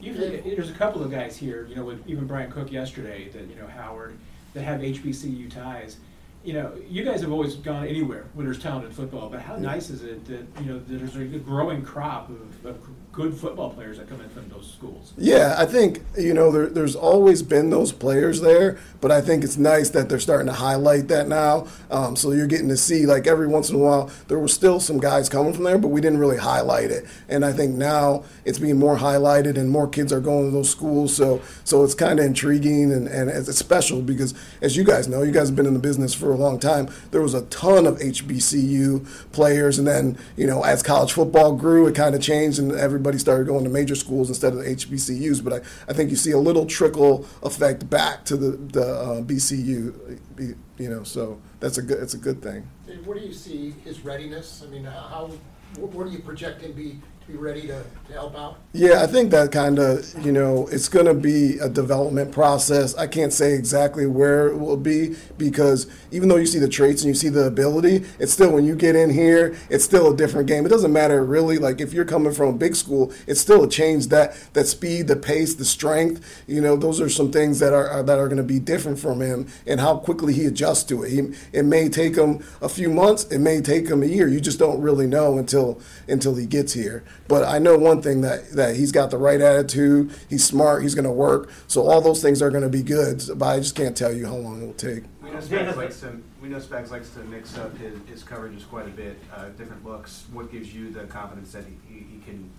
Usually, 0.00 0.40
there's 0.40 0.70
a 0.70 0.74
couple 0.74 1.02
of 1.02 1.10
guys 1.10 1.36
here, 1.36 1.66
you 1.66 1.76
know, 1.76 1.84
with 1.84 2.06
even 2.06 2.26
Bryan 2.26 2.50
Cook 2.50 2.72
yesterday, 2.72 3.28
that, 3.28 3.48
you 3.48 3.56
know, 3.56 3.66
Howard, 3.66 4.16
that 4.54 4.62
have 4.62 4.80
HBCU 4.80 5.50
ties. 5.50 5.98
You 6.42 6.54
know, 6.54 6.72
you 6.88 7.04
guys 7.04 7.20
have 7.20 7.30
always 7.30 7.56
gone 7.56 7.86
anywhere 7.86 8.24
when 8.32 8.46
there's 8.46 8.58
talented 8.58 8.94
football, 8.94 9.28
but 9.28 9.40
how 9.40 9.56
nice 9.56 9.90
is 9.90 10.02
it 10.02 10.24
that, 10.26 10.46
you 10.62 10.72
know, 10.72 10.80
there's 10.86 11.16
a 11.16 11.24
growing 11.38 11.82
crop 11.82 12.30
of, 12.30 12.64
of 12.64 12.78
good 13.20 13.34
football 13.34 13.70
players 13.70 13.98
that 13.98 14.08
come 14.08 14.20
in 14.20 14.28
from 14.30 14.48
those 14.48 14.72
schools? 14.72 15.12
Yeah, 15.18 15.54
I 15.58 15.66
think 15.66 16.02
you 16.16 16.32
know 16.32 16.50
there, 16.50 16.66
there's 16.66 16.96
always 16.96 17.42
been 17.42 17.70
those 17.70 17.92
players 17.92 18.40
there, 18.40 18.78
but 19.00 19.10
I 19.10 19.20
think 19.20 19.44
it's 19.44 19.56
nice 19.56 19.90
that 19.90 20.08
they're 20.08 20.20
starting 20.20 20.46
to 20.46 20.54
highlight 20.54 21.08
that 21.08 21.28
now. 21.28 21.66
Um, 21.90 22.16
so 22.16 22.32
you're 22.32 22.46
getting 22.46 22.68
to 22.68 22.76
see 22.76 23.06
like 23.06 23.26
every 23.26 23.46
once 23.46 23.68
in 23.68 23.76
a 23.76 23.78
while 23.78 24.10
there 24.28 24.38
were 24.38 24.48
still 24.48 24.80
some 24.80 24.98
guys 24.98 25.28
coming 25.28 25.52
from 25.52 25.64
there, 25.64 25.78
but 25.78 25.88
we 25.88 26.00
didn't 26.00 26.18
really 26.18 26.38
highlight 26.38 26.90
it. 26.90 27.04
And 27.28 27.44
I 27.44 27.52
think 27.52 27.74
now 27.74 28.24
it's 28.44 28.58
being 28.58 28.78
more 28.78 28.96
highlighted, 28.96 29.56
and 29.58 29.70
more 29.70 29.88
kids 29.88 30.12
are 30.12 30.20
going 30.20 30.46
to 30.46 30.50
those 30.50 30.70
schools. 30.70 31.14
So 31.14 31.42
so 31.64 31.84
it's 31.84 31.94
kind 31.94 32.18
of 32.18 32.24
intriguing 32.24 32.92
and 32.92 33.06
and 33.06 33.28
it's 33.28 33.54
special 33.56 34.00
because 34.00 34.34
as 34.62 34.76
you 34.76 34.84
guys 34.84 35.08
know, 35.08 35.22
you 35.22 35.32
guys 35.32 35.48
have 35.48 35.56
been 35.56 35.66
in 35.66 35.74
the 35.74 35.80
business 35.80 36.14
for 36.14 36.32
a 36.32 36.36
long 36.36 36.58
time. 36.58 36.88
There 37.10 37.20
was 37.22 37.34
a 37.34 37.42
ton 37.46 37.86
of 37.86 37.98
HBCU 37.98 39.32
players, 39.32 39.78
and 39.78 39.86
then 39.86 40.16
you 40.36 40.46
know 40.46 40.62
as 40.64 40.82
college 40.82 41.12
football 41.12 41.54
grew, 41.54 41.86
it 41.86 41.94
kind 41.94 42.14
of 42.14 42.22
changed, 42.22 42.58
and 42.58 42.72
everybody 42.72 43.09
started 43.18 43.46
going 43.46 43.64
to 43.64 43.70
major 43.70 43.94
schools 43.94 44.28
instead 44.28 44.52
of 44.52 44.60
the 44.60 44.64
HBCUs. 44.64 45.42
But 45.42 45.52
I, 45.52 45.90
I 45.90 45.92
think 45.92 46.10
you 46.10 46.16
see 46.16 46.32
a 46.32 46.38
little 46.38 46.66
trickle 46.66 47.26
effect 47.42 47.88
back 47.88 48.24
to 48.26 48.36
the 48.36 48.50
the 48.50 48.86
uh, 48.86 49.20
BCU, 49.22 50.18
you 50.78 50.88
know. 50.88 51.02
So 51.02 51.40
that's 51.60 51.78
a 51.78 51.82
good 51.82 52.02
it's 52.02 52.14
a 52.14 52.18
good 52.18 52.42
thing. 52.42 52.68
What 53.04 53.18
do 53.18 53.24
you 53.24 53.32
see 53.32 53.74
his 53.84 54.04
readiness? 54.04 54.62
I 54.66 54.70
mean, 54.70 54.84
how, 54.84 55.30
what 55.76 56.06
do 56.06 56.12
you 56.12 56.20
project 56.20 56.62
him 56.62 56.72
be 56.72 57.00
to 57.20 57.32
be 57.32 57.36
ready 57.36 57.62
to, 57.62 57.84
to 58.06 58.12
help 58.12 58.36
out? 58.36 58.58
Yeah, 58.72 59.02
I 59.02 59.06
think 59.06 59.30
that 59.32 59.52
kind 59.52 59.78
of, 59.78 60.14
you 60.24 60.32
know, 60.32 60.68
it's 60.68 60.88
going 60.88 61.06
to 61.06 61.14
be 61.14 61.58
a 61.58 61.68
development 61.68 62.32
process. 62.32 62.94
I 62.96 63.06
can't 63.06 63.32
say 63.32 63.54
exactly 63.54 64.06
where 64.06 64.48
it 64.48 64.58
will 64.58 64.76
be 64.76 65.16
because 65.36 65.86
even 66.10 66.28
though 66.28 66.36
you 66.36 66.46
see 66.46 66.58
the 66.58 66.68
traits 66.68 67.02
and 67.02 67.08
you 67.08 67.14
see 67.14 67.28
the 67.28 67.44
ability, 67.44 68.04
it's 68.18 68.32
still 68.32 68.52
when 68.52 68.64
you 68.64 68.76
get 68.76 68.94
in 68.94 69.10
here, 69.10 69.56
it's 69.68 69.84
still 69.84 70.12
a 70.12 70.16
different 70.16 70.46
game. 70.46 70.64
It 70.66 70.68
doesn't 70.68 70.92
matter 70.92 71.24
really. 71.24 71.58
Like 71.58 71.80
if 71.80 71.92
you're 71.92 72.04
coming 72.04 72.32
from 72.32 72.48
a 72.48 72.58
big 72.58 72.76
school, 72.76 73.12
it's 73.26 73.40
still 73.40 73.64
a 73.64 73.68
change 73.68 74.06
that 74.08 74.36
that 74.52 74.66
speed, 74.66 75.08
the 75.08 75.16
pace, 75.16 75.54
the 75.54 75.64
strength. 75.64 76.44
You 76.46 76.60
know, 76.60 76.76
those 76.76 77.00
are 77.00 77.08
some 77.08 77.32
things 77.32 77.58
that 77.58 77.72
are, 77.72 77.88
are 77.88 78.02
that 78.02 78.18
are 78.18 78.28
going 78.28 78.36
to 78.36 78.42
be 78.42 78.60
different 78.60 78.98
from 78.98 79.20
him 79.20 79.48
and 79.66 79.80
how 79.80 79.96
quickly 79.96 80.32
he 80.32 80.44
adjusts 80.46 80.84
to 80.84 81.02
it. 81.02 81.10
He, 81.10 81.32
it 81.52 81.64
may 81.64 81.88
take 81.88 82.16
him 82.16 82.44
a 82.62 82.68
few 82.68 82.90
months, 82.90 83.24
it 83.24 83.38
may 83.38 83.60
take 83.60 83.88
him 83.88 84.02
a 84.02 84.06
year. 84.06 84.28
You 84.28 84.40
just 84.40 84.58
don't 84.58 84.80
really 84.80 85.06
know 85.06 85.38
until 85.38 85.80
until 86.06 86.36
he 86.36 86.46
gets 86.46 86.72
here. 86.72 87.02
But 87.28 87.44
I 87.44 87.58
know 87.58 87.78
one 87.78 88.02
thing 88.02 88.22
that 88.22 88.50
that 88.52 88.76
he's 88.76 88.90
got 88.90 89.10
the 89.10 89.18
right 89.18 89.40
attitude. 89.40 90.12
He's 90.28 90.44
smart. 90.44 90.82
He's 90.82 90.94
going 90.94 91.04
to 91.04 91.12
work. 91.12 91.50
So 91.68 91.86
all 91.86 92.00
those 92.00 92.20
things 92.20 92.42
are 92.42 92.50
going 92.50 92.64
to 92.64 92.68
be 92.68 92.82
good. 92.82 93.22
But 93.36 93.46
I 93.46 93.60
just 93.60 93.76
can't 93.76 93.96
tell 93.96 94.12
you 94.12 94.26
how 94.26 94.34
long 94.34 94.62
it 94.62 94.66
will 94.66 94.72
take. 94.74 95.04
We 95.22 95.30
know 95.30 95.38
Spags 95.38 95.76
likes 95.76 96.00
to 96.00 96.20
we 96.42 96.48
know 96.48 96.58
Spags 96.58 96.90
likes 96.90 97.10
to 97.10 97.20
mix 97.20 97.56
up 97.56 97.76
his, 97.78 97.98
his 98.08 98.22
coverages 98.24 98.66
quite 98.68 98.86
a 98.86 98.90
bit, 98.90 99.18
uh, 99.34 99.50
different 99.50 99.84
looks. 99.84 100.24
What 100.32 100.50
gives 100.50 100.74
you 100.74 100.90
the 100.90 101.04
confidence 101.04 101.52
that 101.52 101.64
he, 101.64 101.94
he, 101.94 102.00
he 102.00 102.20
can 102.24 102.50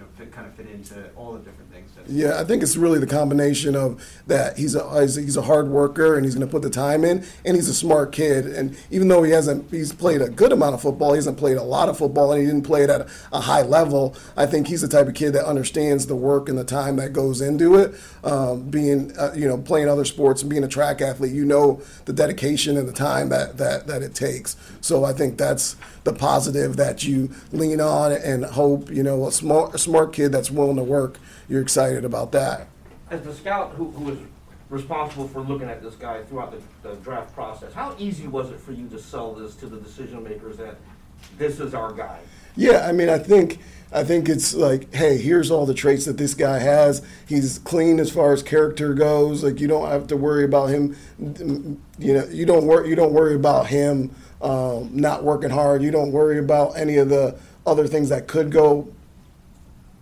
know 0.00 0.06
fit, 0.16 0.32
kind 0.32 0.46
of 0.46 0.54
fit 0.54 0.68
into 0.68 1.10
all 1.16 1.32
the 1.32 1.38
different 1.38 1.70
things? 1.72 1.90
Yeah, 2.08 2.40
I 2.40 2.44
think 2.44 2.62
it's 2.62 2.76
really 2.76 2.98
the 2.98 3.06
combination 3.06 3.76
of 3.76 4.02
that 4.26 4.58
he's 4.58 4.74
a 4.74 5.00
he's, 5.00 5.14
he's 5.14 5.36
a 5.36 5.42
hard 5.42 5.68
worker 5.68 6.16
and 6.16 6.24
he's 6.24 6.34
going 6.34 6.46
to 6.46 6.50
put 6.50 6.62
the 6.62 6.70
time 6.70 7.04
in, 7.04 7.24
and 7.44 7.56
he's 7.56 7.68
a 7.68 7.74
smart 7.74 8.12
kid. 8.12 8.46
And 8.46 8.76
even 8.90 9.08
though 9.08 9.22
he 9.22 9.30
hasn't, 9.30 9.70
he's 9.70 9.92
played 9.92 10.22
a 10.22 10.28
good 10.28 10.52
amount 10.52 10.74
of 10.74 10.82
football. 10.82 11.12
He 11.12 11.16
hasn't 11.16 11.38
played 11.38 11.56
a 11.56 11.62
lot 11.62 11.88
of 11.88 11.98
football, 11.98 12.32
and 12.32 12.40
he 12.40 12.46
didn't 12.46 12.64
play 12.64 12.82
it 12.82 12.90
at 12.90 13.08
a 13.32 13.40
high 13.40 13.62
level. 13.62 14.16
I 14.36 14.46
think 14.46 14.66
he's 14.66 14.80
the 14.80 14.88
type 14.88 15.06
of 15.06 15.14
kid 15.14 15.32
that 15.32 15.44
understands 15.44 16.06
the 16.06 16.16
work 16.16 16.48
and 16.48 16.58
the 16.58 16.64
time 16.64 16.96
that 16.96 17.12
goes 17.12 17.40
into 17.40 17.76
it. 17.76 17.94
Um, 18.24 18.68
being 18.70 19.16
uh, 19.18 19.32
you 19.34 19.46
know 19.46 19.58
playing 19.58 19.88
other 19.88 20.04
sports 20.04 20.42
and 20.42 20.50
being 20.50 20.64
a 20.64 20.68
track 20.68 21.00
athlete, 21.00 21.32
you 21.32 21.44
know 21.44 21.80
the 22.06 22.12
dedication 22.12 22.76
and 22.76 22.88
the 22.88 22.92
time 22.92 23.28
that 23.28 23.58
that 23.58 23.86
that 23.86 24.02
it 24.02 24.14
takes. 24.14 24.56
So 24.80 25.04
I 25.04 25.12
think 25.12 25.38
that's 25.38 25.76
the 26.04 26.12
positive 26.12 26.76
that 26.76 27.04
you 27.04 27.30
lean 27.52 27.80
on 27.80 28.12
and 28.12 28.44
hope. 28.44 28.90
You 28.90 29.02
know, 29.02 29.26
a 29.26 29.32
smart 29.32 29.74
a 29.74 29.78
smart 29.78 30.12
kid 30.12 30.32
that's 30.32 30.50
willing 30.50 30.76
to 30.76 30.84
work. 30.84 31.18
You're 31.48 31.62
excited 31.62 32.04
about 32.04 32.32
that. 32.32 32.68
As 33.10 33.22
the 33.22 33.34
scout 33.34 33.72
who, 33.72 33.90
who 33.90 34.04
was 34.04 34.18
responsible 34.68 35.26
for 35.28 35.40
looking 35.40 35.68
at 35.68 35.82
this 35.82 35.96
guy 35.96 36.22
throughout 36.22 36.52
the, 36.52 36.88
the 36.88 36.94
draft 36.96 37.34
process, 37.34 37.72
how 37.72 37.94
easy 37.98 38.28
was 38.28 38.50
it 38.50 38.60
for 38.60 38.72
you 38.72 38.88
to 38.88 38.98
sell 38.98 39.34
this 39.34 39.56
to 39.56 39.66
the 39.66 39.78
decision 39.78 40.22
makers 40.22 40.56
that 40.58 40.76
this 41.36 41.58
is 41.58 41.74
our 41.74 41.92
guy? 41.92 42.20
Yeah, 42.56 42.86
I 42.86 42.92
mean, 42.92 43.08
I 43.08 43.18
think 43.18 43.58
I 43.92 44.04
think 44.04 44.28
it's 44.28 44.54
like, 44.54 44.92
hey, 44.94 45.18
here's 45.18 45.50
all 45.50 45.66
the 45.66 45.74
traits 45.74 46.04
that 46.04 46.16
this 46.16 46.34
guy 46.34 46.58
has. 46.60 47.02
He's 47.26 47.58
clean 47.58 47.98
as 47.98 48.10
far 48.10 48.32
as 48.32 48.42
character 48.42 48.94
goes. 48.94 49.42
Like 49.42 49.60
you 49.60 49.66
don't 49.66 49.88
have 49.88 50.06
to 50.08 50.16
worry 50.16 50.44
about 50.44 50.66
him. 50.66 50.96
You 51.98 52.14
know, 52.14 52.24
you 52.26 52.46
don't 52.46 52.66
worry. 52.66 52.88
You 52.88 52.94
don't 52.94 53.12
worry 53.12 53.34
about 53.34 53.66
him 53.66 54.14
um, 54.42 54.90
not 54.92 55.24
working 55.24 55.50
hard. 55.50 55.82
You 55.82 55.90
don't 55.90 56.12
worry 56.12 56.38
about 56.38 56.76
any 56.76 56.96
of 56.96 57.08
the 57.08 57.38
other 57.66 57.86
things 57.86 58.08
that 58.08 58.26
could 58.26 58.50
go 58.50 58.92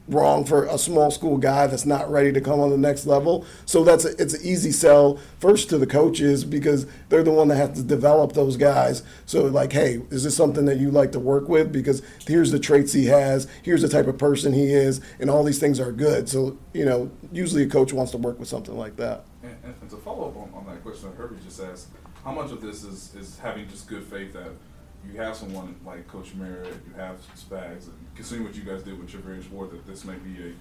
wrong 0.09 0.45
for 0.45 0.65
a 0.65 0.79
small 0.79 1.11
school 1.11 1.37
guy 1.37 1.67
that's 1.67 1.85
not 1.85 2.11
ready 2.11 2.33
to 2.33 2.41
come 2.41 2.61
on 2.61 2.71
the 2.71 2.79
next 2.79 3.07
level. 3.07 3.45
So 3.67 3.85
that's 3.85 4.05
a, 4.05 4.21
it's 4.21 4.35
an 4.35 4.41
easy 4.43 4.73
sell 4.73 5.19
first 5.39 5.69
to 5.71 5.79
the 5.79 5.87
coaches 5.87 6.45
because 6.45 6.87
they're 7.09 7.23
the 7.23 7.31
one 7.31 7.49
that 7.49 7.57
has 7.57 7.77
to 7.79 7.83
develop 7.83 8.33
those 8.33 8.57
guys. 8.57 9.03
So 9.27 9.45
like, 9.45 9.73
hey, 9.73 10.01
is 10.11 10.25
this 10.25 10.37
something 10.37 10.65
that 10.65 10.79
you 10.79 10.91
like 10.91 11.13
to 11.13 11.21
work 11.21 11.49
with? 11.49 11.73
Because 11.73 12.03
here's 12.27 12.51
the 12.51 12.59
traits 12.59 12.93
he 12.93 13.07
has, 13.07 13.47
here's 13.63 13.83
the 13.83 13.89
type 13.89 14.07
of 14.07 14.19
person 14.19 14.53
he 14.53 14.73
is, 14.73 15.01
and 15.21 15.29
all 15.29 15.45
these 15.45 15.59
things 15.59 15.79
are 15.79 15.93
good. 15.93 16.29
So 16.29 16.59
you 16.73 16.85
know, 16.85 17.11
usually 17.33 17.65
a 17.65 17.69
coach 17.69 17.93
wants 17.93 18.13
to 18.13 18.19
work 18.19 18.39
with 18.39 18.49
something 18.49 18.77
like 18.77 18.97
that. 18.97 19.25
And, 19.43 19.75
and 19.81 19.91
to 19.91 19.97
follow 19.97 20.29
up 20.29 20.37
on, 20.37 20.53
on 20.55 20.67
that 20.67 20.83
question 20.83 21.11
that 21.11 21.17
Herbie 21.17 21.37
just 21.45 21.61
asked, 21.61 21.89
how 22.25 22.33
much 22.33 22.51
of 22.51 22.61
this 22.61 22.85
is, 22.85 23.15
is 23.15 23.39
having 23.39 23.69
just 23.69 23.89
good 23.89 24.05
faith 24.05 24.33
that 24.33 24.51
you 25.07 25.19
have 25.21 25.37
someone 25.37 25.77
like 25.87 26.07
Coach 26.09 26.35
Merritt, 26.35 26.75
you 26.87 26.95
have 26.97 27.17
Spags, 27.37 27.87
and 27.87 27.95
considering 28.15 28.47
what 28.47 28.57
you 28.57 28.63
guys 28.63 28.83
did 28.83 28.99
with 28.99 29.11
Charvarius 29.11 29.49
Ward, 29.51 29.71
that 29.71 29.87
this 29.87 30.05
may 30.05 30.17
be 30.17 30.55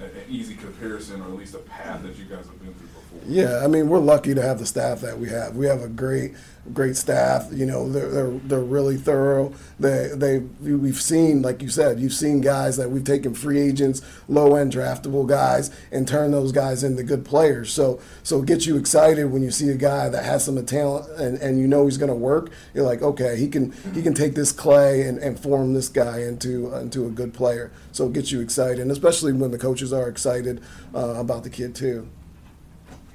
a, 0.00 0.04
a, 0.04 0.06
an 0.06 0.24
easy 0.28 0.54
comparison 0.54 1.20
or 1.20 1.24
at 1.24 1.36
least 1.36 1.54
a 1.54 1.58
path 1.58 2.02
that 2.02 2.16
you 2.16 2.24
guys 2.24 2.46
have 2.46 2.60
been 2.60 2.72
through. 2.74 2.88
Yeah, 3.26 3.62
I 3.64 3.66
mean, 3.66 3.88
we're 3.88 3.98
lucky 3.98 4.34
to 4.34 4.42
have 4.42 4.58
the 4.58 4.66
staff 4.66 5.00
that 5.00 5.18
we 5.18 5.28
have. 5.28 5.56
We 5.56 5.66
have 5.66 5.82
a 5.82 5.88
great, 5.88 6.32
great 6.72 6.96
staff. 6.96 7.48
You 7.52 7.66
know, 7.66 7.90
they're 7.90 8.08
they're, 8.08 8.30
they're 8.30 8.60
really 8.60 8.96
thorough. 8.96 9.52
They 9.80 10.10
they 10.14 10.38
we've 10.38 11.00
seen, 11.00 11.42
like 11.42 11.60
you 11.60 11.68
said, 11.68 11.98
you've 11.98 12.12
seen 12.12 12.40
guys 12.40 12.76
that 12.76 12.90
we've 12.90 13.04
taken 13.04 13.34
free 13.34 13.60
agents, 13.60 14.00
low 14.28 14.54
end 14.54 14.72
draftable 14.72 15.26
guys, 15.26 15.70
and 15.90 16.06
turn 16.06 16.30
those 16.30 16.52
guys 16.52 16.84
into 16.84 17.02
good 17.02 17.24
players. 17.24 17.72
So 17.72 18.00
so 18.22 18.42
it 18.42 18.46
gets 18.46 18.66
you 18.66 18.76
excited 18.76 19.24
when 19.26 19.42
you 19.42 19.50
see 19.50 19.70
a 19.70 19.76
guy 19.76 20.08
that 20.08 20.24
has 20.24 20.44
some 20.44 20.64
talent 20.64 21.08
and, 21.18 21.36
and 21.38 21.58
you 21.58 21.66
know 21.66 21.86
he's 21.86 21.98
going 21.98 22.10
to 22.10 22.16
work. 22.16 22.50
You're 22.74 22.86
like, 22.86 23.02
okay, 23.02 23.36
he 23.36 23.48
can 23.48 23.72
he 23.92 24.02
can 24.02 24.14
take 24.14 24.34
this 24.34 24.52
clay 24.52 25.02
and, 25.02 25.18
and 25.18 25.38
form 25.38 25.74
this 25.74 25.88
guy 25.88 26.22
into 26.22 26.72
into 26.76 27.06
a 27.06 27.10
good 27.10 27.34
player. 27.34 27.72
So 27.90 28.06
it 28.06 28.12
gets 28.12 28.30
you 28.30 28.40
excited, 28.40 28.78
and 28.78 28.92
especially 28.92 29.32
when 29.32 29.50
the 29.50 29.58
coaches 29.58 29.92
are 29.92 30.08
excited 30.08 30.60
uh, 30.94 31.14
about 31.16 31.42
the 31.42 31.50
kid 31.50 31.74
too. 31.74 32.08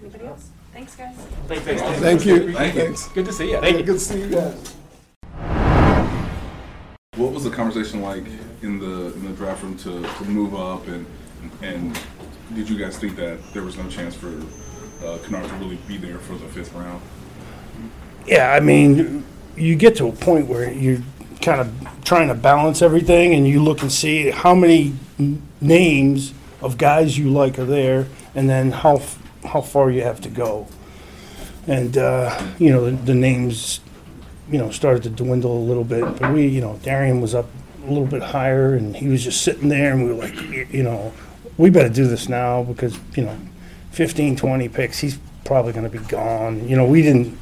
Anybody 0.06 0.28
else? 0.28 0.50
Thanks, 0.72 0.96
guys. 0.96 1.16
Thank 1.48 1.66
you. 1.66 1.80
Thank 2.00 2.26
you. 2.26 2.54
Thanks. 2.54 3.08
Good 3.08 3.26
to 3.26 3.34
see 3.34 3.50
you. 3.50 3.60
Thank 3.60 3.78
Yeah, 3.78 3.82
Good 3.82 3.94
to 3.94 4.00
see 4.00 4.20
you 4.20 4.30
guys. 4.30 4.76
What 7.16 7.32
was 7.32 7.44
the 7.44 7.50
conversation 7.50 8.04
like 8.04 8.26
in 8.62 8.78
the 8.78 9.12
in 9.14 9.26
the 9.26 9.32
draft 9.32 9.64
room 9.64 9.76
to, 9.78 10.04
to 10.04 10.26
move 10.26 10.54
up 10.54 10.88
and 10.88 11.08
and 11.64 12.00
did 12.54 12.70
you 12.70 12.78
guys 12.78 13.00
think 13.00 13.16
that 13.16 13.40
there 13.52 13.64
was 13.64 13.78
no 13.78 13.90
chance 13.90 14.14
for 14.14 14.28
uh, 14.28 15.18
Kinnard 15.24 15.50
to 15.50 15.56
really 15.56 15.80
be 15.88 15.98
there 15.98 16.20
for 16.20 16.34
the 16.34 16.46
fifth 16.50 16.72
round? 16.74 17.02
Yeah, 18.28 18.52
I 18.54 18.60
mean, 18.60 19.26
you 19.56 19.76
get 19.76 19.96
to 19.96 20.08
a 20.08 20.12
point 20.12 20.48
where 20.48 20.72
you're 20.72 21.02
kind 21.42 21.62
of 21.62 22.04
trying 22.04 22.28
to 22.28 22.36
balance 22.36 22.84
everything, 22.84 23.34
and 23.34 23.48
you 23.48 23.64
look 23.64 23.82
and 23.82 23.92
see 23.92 24.30
how 24.30 24.54
many 24.54 24.94
n- 25.18 25.42
names 25.62 26.32
of 26.62 26.78
guys 26.78 27.18
you 27.18 27.32
like 27.32 27.58
are 27.58 27.66
there, 27.66 28.08
and 28.36 28.48
then 28.48 28.72
how 28.72 28.98
f- 28.98 29.18
how 29.46 29.62
far 29.62 29.90
you 29.92 30.02
have 30.02 30.22
to 30.22 30.30
go. 30.30 30.68
And 31.68 31.98
uh, 31.98 32.54
you 32.60 32.70
know, 32.70 32.86
the, 32.86 32.92
the 32.92 33.16
names, 33.16 33.80
you 34.52 34.58
know, 34.58 34.70
started 34.72 35.04
to 35.04 35.10
dwindle 35.10 35.58
a 35.58 35.66
little 35.66 35.84
bit. 35.84 36.20
But 36.20 36.34
we, 36.34 36.48
you 36.48 36.62
know, 36.62 36.80
Darian 36.84 37.22
was 37.22 37.34
up 37.34 37.48
a 37.84 37.88
little 37.88 38.08
bit 38.08 38.22
higher, 38.22 38.76
and 38.76 38.96
he 38.96 39.08
was 39.08 39.24
just 39.24 39.42
sitting 39.42 39.70
there, 39.70 39.94
and 39.94 40.04
we 40.04 40.14
were 40.14 40.20
like, 40.20 40.74
you 40.74 40.84
know, 40.84 41.14
we 41.58 41.70
better 41.70 41.90
do 41.90 42.08
this 42.08 42.30
now 42.30 42.64
because 42.64 43.00
you 43.16 43.24
know, 43.24 43.38
15, 43.92 44.36
20 44.36 44.70
picks, 44.70 45.00
he's 45.00 45.18
probably 45.44 45.74
going 45.74 45.90
to 45.90 45.98
be 45.98 46.04
gone. 46.06 46.68
You 46.68 46.76
know, 46.76 46.86
we 46.86 47.02
didn't 47.02 47.38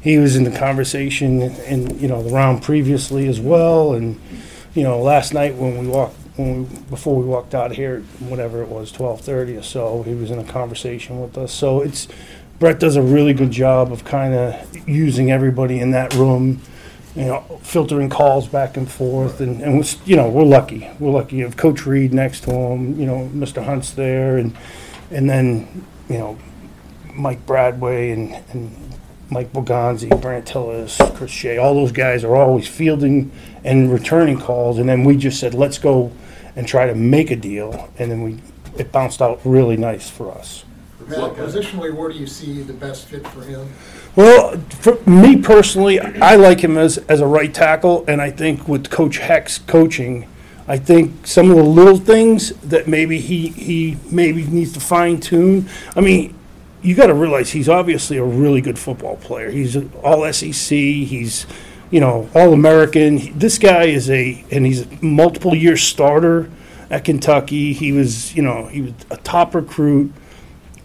he 0.00 0.18
was 0.18 0.36
in 0.36 0.44
the 0.44 0.50
conversation 0.50 1.42
in 1.42 1.98
you 1.98 2.08
know 2.08 2.22
the 2.22 2.30
round 2.30 2.62
previously 2.62 3.28
as 3.28 3.40
well 3.40 3.92
and 3.94 4.18
you 4.74 4.82
know 4.82 5.00
last 5.00 5.34
night 5.34 5.54
when 5.56 5.78
we 5.78 5.86
walked 5.86 6.16
when 6.40 6.68
we, 6.68 6.80
before 6.90 7.16
we 7.16 7.24
walked 7.24 7.54
out 7.54 7.72
here 7.72 8.00
whatever 8.20 8.62
it 8.62 8.68
was 8.68 8.92
12:30 8.92 9.58
or 9.58 9.62
so 9.62 10.02
he 10.02 10.14
was 10.14 10.30
in 10.30 10.38
a 10.38 10.44
conversation 10.44 11.20
with 11.20 11.36
us 11.36 11.52
so 11.52 11.80
it's 11.80 12.08
Brett 12.58 12.78
does 12.78 12.96
a 12.96 13.02
really 13.02 13.32
good 13.32 13.50
job 13.50 13.90
of 13.92 14.04
kind 14.04 14.34
of 14.34 14.88
using 14.88 15.30
everybody 15.30 15.78
in 15.78 15.90
that 15.92 16.14
room 16.14 16.60
you 17.14 17.24
know 17.24 17.40
filtering 17.62 18.08
calls 18.08 18.46
back 18.46 18.76
and 18.76 18.90
forth 18.90 19.40
and 19.40 19.60
and 19.60 19.78
was, 19.78 19.96
you 20.06 20.16
know 20.16 20.28
we're 20.28 20.44
lucky 20.44 20.88
we're 20.98 21.10
lucky 21.10 21.36
you 21.36 21.44
have 21.44 21.56
coach 21.56 21.86
Reid 21.86 22.12
next 22.12 22.44
to 22.44 22.50
him 22.52 22.98
you 22.98 23.06
know 23.06 23.30
Mr. 23.32 23.64
Hunt's 23.64 23.92
there 23.92 24.38
and 24.38 24.56
and 25.10 25.28
then 25.28 25.84
you 26.08 26.18
know 26.18 26.38
Mike 27.14 27.44
Bradway 27.46 28.12
and, 28.12 28.42
and 28.52 28.90
Mike 29.30 29.52
Borgonzi, 29.52 30.20
Brandt 30.20 30.46
Tilis, 30.46 30.98
Chris 31.14 31.30
Shea, 31.30 31.56
all 31.56 31.74
those 31.74 31.92
guys 31.92 32.24
are 32.24 32.34
always 32.34 32.66
fielding 32.66 33.30
and 33.64 33.92
returning 33.92 34.38
calls. 34.38 34.78
And 34.78 34.88
then 34.88 35.04
we 35.04 35.16
just 35.16 35.38
said, 35.38 35.54
let's 35.54 35.78
go 35.78 36.10
and 36.56 36.66
try 36.66 36.86
to 36.86 36.94
make 36.94 37.30
a 37.30 37.36
deal. 37.36 37.90
And 37.98 38.10
then 38.10 38.22
we 38.22 38.38
it 38.78 38.92
bounced 38.92 39.20
out 39.20 39.40
really 39.44 39.76
nice 39.76 40.08
for 40.08 40.30
us. 40.32 40.64
Matt, 41.06 41.34
positionally, 41.34 41.92
where 41.92 42.08
do 42.10 42.18
you 42.18 42.26
see 42.26 42.62
the 42.62 42.72
best 42.72 43.06
fit 43.06 43.26
for 43.28 43.42
him? 43.42 43.68
Well, 44.14 44.58
for 44.68 45.00
me 45.08 45.40
personally, 45.40 45.98
I 45.98 46.36
like 46.36 46.60
him 46.60 46.78
as, 46.78 46.98
as 46.98 47.20
a 47.20 47.26
right 47.26 47.52
tackle, 47.52 48.04
and 48.06 48.20
I 48.20 48.30
think 48.30 48.68
with 48.68 48.90
Coach 48.90 49.18
Heck's 49.18 49.58
coaching, 49.58 50.28
I 50.68 50.78
think 50.78 51.26
some 51.26 51.50
of 51.50 51.56
the 51.56 51.64
little 51.64 51.98
things 51.98 52.50
that 52.60 52.86
maybe 52.86 53.18
he, 53.18 53.48
he 53.48 53.96
maybe 54.10 54.44
needs 54.46 54.72
to 54.74 54.80
fine 54.80 55.18
tune. 55.20 55.68
I 55.96 56.00
mean, 56.00 56.34
you 56.82 56.94
got 56.94 57.06
to 57.06 57.14
realize 57.14 57.50
he's 57.50 57.68
obviously 57.68 58.16
a 58.16 58.24
really 58.24 58.60
good 58.60 58.78
football 58.78 59.16
player. 59.16 59.50
He's 59.50 59.76
all 60.02 60.32
SEC. 60.32 60.76
He's, 60.76 61.46
you 61.90 62.00
know, 62.00 62.28
all 62.34 62.52
American. 62.52 63.38
This 63.38 63.58
guy 63.58 63.84
is 63.84 64.10
a, 64.10 64.44
and 64.50 64.66
he's 64.66 64.82
a 64.82 65.04
multiple 65.04 65.54
year 65.54 65.76
starter 65.76 66.50
at 66.90 67.04
Kentucky. 67.04 67.72
He 67.72 67.92
was, 67.92 68.34
you 68.34 68.42
know, 68.42 68.66
he 68.66 68.82
was 68.82 68.92
a 69.10 69.16
top 69.18 69.54
recruit. 69.54 70.12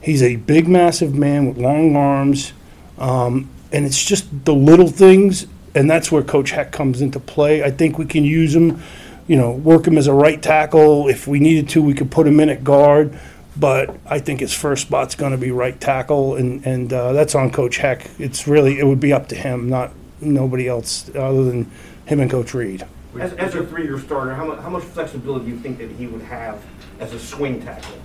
He's 0.01 0.21
a 0.21 0.35
big, 0.35 0.67
massive 0.67 1.15
man 1.15 1.47
with 1.47 1.57
long 1.57 1.95
arms. 1.95 2.53
Um, 2.97 3.49
and 3.71 3.85
it's 3.85 4.03
just 4.03 4.45
the 4.45 4.53
little 4.53 4.87
things, 4.87 5.47
and 5.73 5.89
that's 5.89 6.11
where 6.11 6.23
Coach 6.23 6.51
Heck 6.51 6.71
comes 6.71 7.01
into 7.01 7.19
play. 7.19 7.63
I 7.63 7.71
think 7.71 7.97
we 7.97 8.05
can 8.05 8.23
use 8.23 8.55
him 8.55 8.81
you 9.27 9.35
know, 9.35 9.51
work 9.51 9.87
him 9.87 9.97
as 9.97 10.07
a 10.07 10.13
right 10.13 10.41
tackle. 10.41 11.07
If 11.07 11.27
we 11.27 11.39
needed 11.39 11.69
to, 11.69 11.81
we 11.81 11.93
could 11.93 12.11
put 12.11 12.27
him 12.27 12.39
in 12.39 12.49
at 12.49 12.63
guard. 12.63 13.17
But 13.57 13.97
I 14.05 14.19
think 14.19 14.41
his 14.41 14.53
first 14.53 14.83
spot's 14.83 15.15
going 15.15 15.31
to 15.31 15.37
be 15.37 15.49
right 15.49 15.79
tackle, 15.79 16.35
and 16.35 16.65
and 16.65 16.91
uh, 16.91 17.13
that's 17.13 17.35
on 17.35 17.51
Coach 17.51 17.77
Heck. 17.77 18.09
It's 18.19 18.47
really 18.47 18.79
it 18.79 18.85
would 18.85 18.99
be 18.99 19.13
up 19.13 19.29
to 19.29 19.35
him, 19.35 19.69
not 19.69 19.93
nobody 20.21 20.67
else 20.67 21.09
other 21.15 21.43
than 21.43 21.69
him 22.05 22.19
and 22.19 22.29
Coach 22.29 22.53
Reid. 22.53 22.85
As, 23.19 23.33
as 23.33 23.55
a 23.55 23.65
three-year 23.65 23.99
starter, 23.99 24.35
how 24.35 24.45
much, 24.45 24.59
how 24.59 24.69
much 24.69 24.83
flexibility 24.83 25.45
do 25.45 25.51
you 25.51 25.57
think 25.57 25.77
that 25.77 25.89
he 25.91 26.07
would 26.07 26.21
have 26.23 26.61
as 26.99 27.13
a 27.13 27.19
swing 27.19 27.61
tackle? 27.61 27.95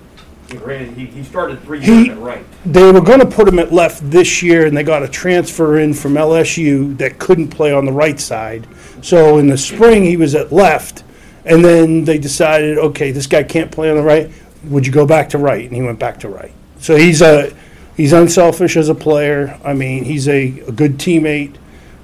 I 0.53 0.67
mean, 0.67 0.95
he, 0.95 1.07
he 1.07 1.23
started 1.23 1.63
three 1.63 1.79
years 1.79 2.07
He, 2.07 2.11
at 2.11 2.19
right. 2.19 2.45
they 2.67 2.91
were 2.91 3.01
going 3.01 3.21
to 3.21 3.27
put 3.27 3.47
him 3.47 3.59
at 3.59 3.73
left 3.73 4.09
this 4.11 4.43
year, 4.43 4.67
and 4.67 4.77
they 4.77 4.83
got 4.83 5.03
a 5.03 5.09
transfer 5.09 5.79
in 5.79 5.95
from 5.95 6.15
LSU 6.15 6.97
that 6.99 7.19
couldn't 7.19 7.49
play 7.49 7.73
on 7.73 7.85
the 7.85 7.93
right 7.93 8.19
side. 8.19 8.67
So 9.03 9.39
in 9.39 9.47
the 9.47 9.59
spring, 9.59 10.05
he 10.05 10.17
was 10.17 10.35
at 10.35 10.53
left, 10.53 11.05
and 11.45 11.65
then 11.65 12.05
they 12.05 12.19
decided, 12.19 12.79
okay, 12.79 13.13
this 13.13 13.27
guy 13.27 13.45
can't 13.45 13.71
play 13.71 13.91
on 13.91 13.97
the 13.97 14.03
right. 14.03 14.31
Would 14.65 14.87
you 14.87 14.93
go 14.93 15.07
back 15.07 15.29
to 15.31 15.39
right? 15.39 15.65
And 15.65 15.75
he 15.75 15.83
went 15.83 15.99
back 15.99 16.19
to 16.21 16.29
right. 16.29 16.53
So 16.81 16.97
he's 16.97 17.23
a 17.23 17.55
he's 17.97 18.13
unselfish 18.13 18.77
as 18.77 18.89
a 18.89 18.95
player. 18.95 19.59
I 19.65 19.73
mean, 19.73 20.05
he's 20.05 20.29
a, 20.29 20.61
a 20.61 20.73
good 20.73 20.99
teammate. 20.99 21.57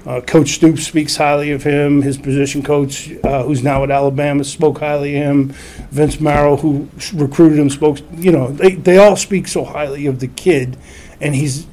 Uh, 0.07 0.21
coach 0.21 0.51
Stoops 0.51 0.87
speaks 0.87 1.17
highly 1.17 1.51
of 1.51 1.63
him. 1.63 2.01
His 2.01 2.17
position 2.17 2.63
coach, 2.63 3.11
uh, 3.25 3.43
who's 3.43 3.61
now 3.61 3.83
at 3.83 3.91
Alabama, 3.91 4.45
spoke 4.45 4.77
highly 4.79 5.17
of 5.17 5.23
him. 5.23 5.49
Vince 5.91 6.21
Marrow, 6.21 6.55
who 6.55 6.87
recruited 7.13 7.59
him, 7.59 7.69
spoke. 7.69 7.99
You 8.13 8.31
know, 8.31 8.47
they, 8.47 8.75
they 8.75 8.97
all 8.99 9.17
speak 9.17 9.49
so 9.49 9.65
highly 9.65 10.05
of 10.05 10.21
the 10.21 10.29
kid, 10.29 10.77
and 11.19 11.35
he's 11.35 11.67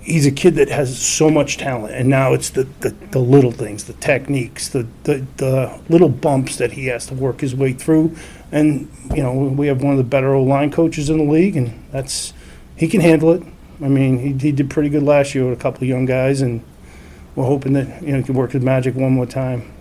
he's 0.00 0.26
a 0.26 0.32
kid 0.32 0.56
that 0.56 0.70
has 0.70 1.00
so 1.00 1.30
much 1.30 1.56
talent. 1.56 1.94
And 1.94 2.08
now 2.08 2.32
it's 2.32 2.50
the, 2.50 2.64
the, 2.80 2.90
the 3.12 3.20
little 3.20 3.52
things, 3.52 3.84
the 3.84 3.92
techniques, 3.92 4.68
the, 4.68 4.88
the 5.04 5.24
the 5.36 5.80
little 5.88 6.08
bumps 6.08 6.56
that 6.56 6.72
he 6.72 6.86
has 6.86 7.06
to 7.06 7.14
work 7.14 7.40
his 7.40 7.54
way 7.54 7.74
through. 7.74 8.16
And 8.50 8.90
you 9.14 9.22
know, 9.22 9.32
we 9.34 9.68
have 9.68 9.84
one 9.84 9.92
of 9.92 9.98
the 9.98 10.04
better 10.04 10.34
O 10.34 10.42
line 10.42 10.72
coaches 10.72 11.08
in 11.08 11.18
the 11.18 11.32
league, 11.32 11.56
and 11.56 11.80
that's 11.92 12.32
he 12.74 12.88
can 12.88 13.00
handle 13.00 13.30
it. 13.30 13.44
I 13.80 13.86
mean, 13.86 14.18
he, 14.18 14.32
he 14.32 14.50
did 14.50 14.68
pretty 14.68 14.88
good 14.88 15.04
last 15.04 15.32
year 15.32 15.48
with 15.48 15.56
a 15.56 15.62
couple 15.62 15.84
of 15.84 15.88
young 15.88 16.06
guys, 16.06 16.42
and 16.42 16.60
we're 17.34 17.44
hoping 17.44 17.72
that 17.74 18.02
you 18.02 18.12
know 18.12 18.18
he 18.18 18.22
can 18.22 18.34
work 18.34 18.52
his 18.52 18.62
magic 18.62 18.94
one 18.94 19.12
more 19.12 19.26
time. 19.26 19.72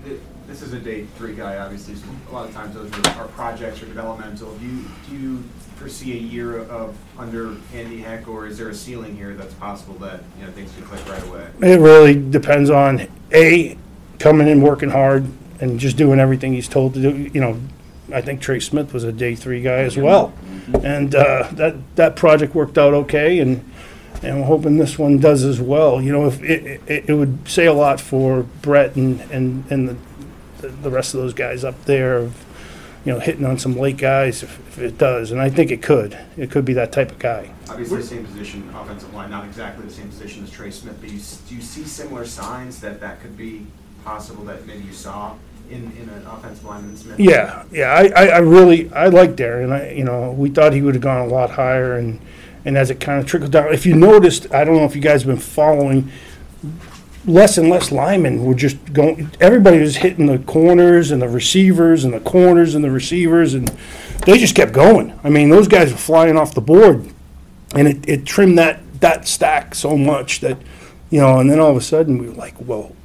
This 0.47 0.61
is 0.61 0.73
a 0.73 0.79
day 0.79 1.05
three 1.17 1.33
guy, 1.33 1.57
obviously. 1.57 1.95
So 1.95 2.05
a 2.29 2.33
lot 2.33 2.47
of 2.47 2.53
times 2.53 2.75
those 2.75 2.91
are, 2.91 3.21
are 3.21 3.27
projects 3.29 3.81
or 3.81 3.85
developmental. 3.85 4.53
Do 4.55 4.65
you 4.65 4.85
do 5.09 5.15
you 5.15 5.43
foresee 5.77 6.13
a 6.13 6.21
year 6.21 6.59
of 6.59 6.95
under 7.17 7.55
Andy 7.73 8.01
Heck, 8.01 8.27
or 8.27 8.45
is 8.45 8.57
there 8.57 8.69
a 8.69 8.75
ceiling 8.75 9.15
here 9.15 9.33
that's 9.33 9.53
possible 9.53 9.95
that 9.95 10.21
you 10.39 10.45
know 10.45 10.51
things 10.51 10.71
could 10.75 10.85
click 10.85 11.07
right 11.07 11.23
away? 11.23 11.47
It 11.61 11.79
really 11.79 12.13
depends 12.13 12.69
on 12.69 13.07
a 13.33 13.77
coming 14.19 14.47
in 14.47 14.61
working 14.61 14.89
hard 14.89 15.25
and 15.59 15.79
just 15.79 15.97
doing 15.97 16.19
everything 16.19 16.53
he's 16.53 16.67
told 16.67 16.93
to 16.95 17.01
do. 17.01 17.29
You 17.33 17.41
know, 17.41 17.59
I 18.13 18.21
think 18.21 18.41
Trey 18.41 18.59
Smith 18.59 18.93
was 18.93 19.03
a 19.03 19.11
day 19.11 19.35
three 19.35 19.61
guy 19.61 19.79
as 19.79 19.97
well, 19.97 20.33
and 20.83 21.15
uh, 21.15 21.47
that 21.53 21.95
that 21.95 22.15
project 22.15 22.53
worked 22.55 22.77
out 22.77 22.93
okay, 22.93 23.39
and 23.39 23.63
and 24.21 24.39
we're 24.39 24.45
hoping 24.45 24.77
this 24.77 24.97
one 24.99 25.19
does 25.19 25.43
as 25.43 25.59
well. 25.59 26.01
You 26.01 26.11
know, 26.11 26.27
if 26.27 26.41
it, 26.43 26.81
it, 26.87 27.09
it 27.09 27.13
would 27.13 27.47
say 27.47 27.65
a 27.65 27.73
lot 27.73 27.99
for 27.99 28.43
Brett 28.61 28.95
and 28.95 29.21
and 29.31 29.69
and 29.71 29.89
the 30.59 30.67
the 30.67 30.89
rest 30.89 31.13
of 31.13 31.21
those 31.21 31.33
guys 31.33 31.63
up 31.63 31.85
there. 31.85 32.17
Of, 32.17 32.45
you 33.03 33.11
know, 33.11 33.19
hitting 33.19 33.45
on 33.45 33.57
some 33.57 33.75
late 33.75 33.97
guys 33.97 34.43
if, 34.43 34.59
if 34.67 34.77
it 34.77 34.97
does, 34.99 35.31
and 35.31 35.41
I 35.41 35.49
think 35.49 35.71
it 35.71 35.81
could. 35.81 36.15
It 36.37 36.51
could 36.51 36.65
be 36.65 36.73
that 36.73 36.91
type 36.91 37.09
of 37.09 37.17
guy. 37.17 37.51
Obviously, 37.67 37.97
the 37.97 38.03
same 38.03 38.25
position, 38.27 38.69
offensive 38.75 39.11
line, 39.11 39.31
not 39.31 39.43
exactly 39.43 39.83
the 39.83 39.91
same 39.91 40.07
position 40.09 40.43
as 40.43 40.51
Trey 40.51 40.69
Smith, 40.69 40.97
but 41.01 41.09
you, 41.09 41.19
do 41.49 41.55
you 41.55 41.61
see 41.63 41.83
similar 41.83 42.25
signs 42.25 42.79
that 42.81 42.99
that 42.99 43.19
could 43.19 43.35
be 43.35 43.65
possible 44.05 44.43
that 44.43 44.67
maybe 44.67 44.83
you 44.83 44.93
saw 44.93 45.33
in, 45.71 45.91
in 45.99 46.09
an 46.09 46.27
offensive 46.27 46.63
lineman 46.63 46.95
Smith? 46.95 47.19
Yeah, 47.19 47.63
yeah, 47.71 47.87
I, 47.87 48.11
I, 48.15 48.27
I 48.27 48.37
really, 48.37 48.93
I 48.93 49.07
like 49.07 49.35
Darian. 49.35 49.71
I, 49.71 49.93
you 49.93 50.03
know, 50.03 50.31
we 50.31 50.51
thought 50.51 50.71
he 50.71 50.83
would 50.83 50.93
have 50.93 51.03
gone 51.03 51.27
a 51.27 51.27
lot 51.27 51.49
higher, 51.49 51.95
and 51.95 52.21
and 52.65 52.77
as 52.77 52.89
it 52.89 52.99
kind 52.99 53.19
of 53.19 53.25
trickled 53.25 53.51
down, 53.51 53.73
if 53.73 53.85
you 53.85 53.95
noticed, 53.95 54.53
I 54.53 54.63
don't 54.63 54.75
know 54.75 54.85
if 54.85 54.95
you 54.95 55.01
guys 55.01 55.23
have 55.23 55.27
been 55.27 55.37
following, 55.37 56.11
less 57.25 57.57
and 57.57 57.69
less 57.69 57.91
linemen 57.91 58.43
were 58.43 58.55
just 58.55 58.93
going. 58.93 59.31
Everybody 59.39 59.79
was 59.79 59.97
hitting 59.97 60.25
the 60.25 60.39
corners 60.39 61.11
and 61.11 61.21
the 61.21 61.29
receivers 61.29 62.03
and 62.03 62.13
the 62.13 62.19
corners 62.19 62.75
and 62.75 62.83
the 62.83 62.91
receivers, 62.91 63.53
and 63.53 63.67
they 64.25 64.37
just 64.37 64.55
kept 64.55 64.73
going. 64.73 65.17
I 65.23 65.29
mean, 65.29 65.49
those 65.49 65.67
guys 65.67 65.91
were 65.91 65.97
flying 65.97 66.37
off 66.37 66.53
the 66.53 66.61
board, 66.61 67.07
and 67.75 67.87
it, 67.87 68.07
it 68.07 68.25
trimmed 68.25 68.57
that 68.57 68.81
that 69.01 69.27
stack 69.27 69.75
so 69.75 69.97
much 69.97 70.39
that, 70.41 70.57
you 71.09 71.19
know, 71.19 71.39
and 71.39 71.49
then 71.49 71.59
all 71.59 71.71
of 71.71 71.75
a 71.75 71.81
sudden 71.81 72.17
we 72.19 72.27
were 72.27 72.35
like, 72.35 72.53
well, 72.59 72.95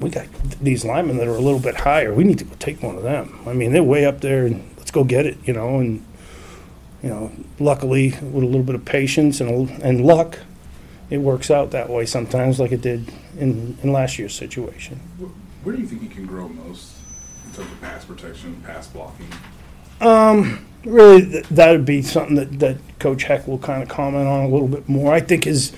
we 0.00 0.10
got 0.10 0.26
these 0.60 0.84
linemen 0.84 1.16
that 1.18 1.28
are 1.28 1.36
a 1.36 1.40
little 1.40 1.60
bit 1.60 1.76
higher. 1.76 2.12
We 2.12 2.24
need 2.24 2.38
to 2.38 2.44
go 2.44 2.54
take 2.58 2.82
one 2.82 2.96
of 2.96 3.04
them. 3.04 3.38
I 3.46 3.52
mean, 3.52 3.72
they're 3.72 3.82
way 3.82 4.04
up 4.04 4.20
there, 4.20 4.44
and 4.44 4.68
let's 4.76 4.90
go 4.90 5.04
get 5.04 5.24
it, 5.24 5.38
you 5.44 5.54
know. 5.54 5.78
And 5.78 6.04
you 7.04 7.10
know, 7.10 7.30
luckily 7.58 8.12
with 8.22 8.42
a 8.42 8.46
little 8.46 8.62
bit 8.62 8.74
of 8.74 8.86
patience 8.86 9.38
and 9.38 9.68
and 9.82 10.00
luck, 10.00 10.38
it 11.10 11.18
works 11.18 11.50
out 11.50 11.70
that 11.72 11.90
way 11.90 12.06
sometimes, 12.06 12.58
like 12.58 12.72
it 12.72 12.80
did 12.80 13.12
in 13.38 13.76
in 13.82 13.92
last 13.92 14.18
year's 14.18 14.34
situation. 14.34 14.98
Where 15.62 15.76
do 15.76 15.82
you 15.82 15.86
think 15.86 16.00
he 16.00 16.08
can 16.08 16.24
grow 16.24 16.48
most 16.48 16.96
in 17.44 17.52
terms 17.52 17.70
of 17.70 17.80
pass 17.82 18.06
protection, 18.06 18.58
pass 18.64 18.86
blocking? 18.86 19.28
Um, 20.00 20.64
really, 20.82 21.26
th- 21.26 21.46
that 21.48 21.72
would 21.72 21.84
be 21.84 22.00
something 22.00 22.36
that, 22.36 22.58
that 22.60 22.78
Coach 22.98 23.24
Heck 23.24 23.46
will 23.46 23.58
kind 23.58 23.82
of 23.82 23.90
comment 23.90 24.26
on 24.26 24.46
a 24.46 24.48
little 24.48 24.68
bit 24.68 24.88
more. 24.88 25.12
I 25.12 25.20
think 25.20 25.44
his 25.44 25.72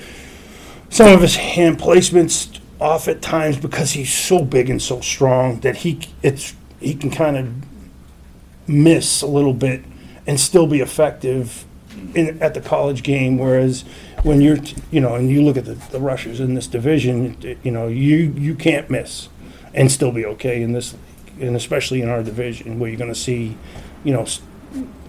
some 0.91 1.13
of 1.13 1.23
his 1.23 1.35
hand 1.35 1.81
placements 1.81 2.61
off 2.81 3.09
at 3.09 3.21
times 3.21 3.57
because 3.57 3.93
he's 3.93 4.15
so 4.15 4.45
big 4.45 4.71
and 4.71 4.81
so 4.81 5.01
strong 5.01 5.59
that 5.61 5.79
he 5.79 5.99
it's 6.23 6.55
he 6.79 6.95
can 6.95 7.11
kind 7.11 7.37
of 7.37 7.53
miss 8.69 9.23
a 9.23 9.27
little 9.27 9.55
bit 9.55 9.83
and 10.27 10.39
still 10.41 10.67
be 10.67 10.81
effective 10.81 11.65
in, 12.15 12.41
at 12.43 12.55
the 12.55 12.61
college 12.61 13.03
game. 13.03 13.39
Whereas 13.39 13.83
when 14.23 14.41
you're 14.41 14.57
t- 14.59 14.77
you 14.91 15.01
know 15.01 15.15
and 15.15 15.31
you 15.31 15.43
look 15.43 15.57
at 15.57 15.65
the, 15.65 15.75
the 15.91 16.01
rushers 16.01 16.41
in 16.41 16.55
this 16.55 16.67
division, 16.67 17.37
it- 17.43 17.59
you 17.63 17.71
know 17.71 17.89
you 17.89 18.17
you 18.37 18.55
can't 18.55 18.91
miss 18.91 19.29
and 19.75 19.91
still 19.93 20.13
be 20.13 20.25
okay 20.25 20.63
in 20.63 20.73
this 20.73 20.95
and 21.41 21.55
especially 21.55 22.01
in 22.01 22.09
our 22.09 22.23
division 22.23 22.79
where 22.79 22.89
you're 22.89 22.99
going 22.99 23.13
to 23.13 23.19
see 23.19 23.57
you 24.05 24.13
know 24.13 24.27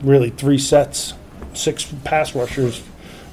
really 0.02 0.30
three 0.30 0.58
sets, 0.58 1.14
six 1.54 1.92
pass 2.04 2.36
rushers. 2.36 2.84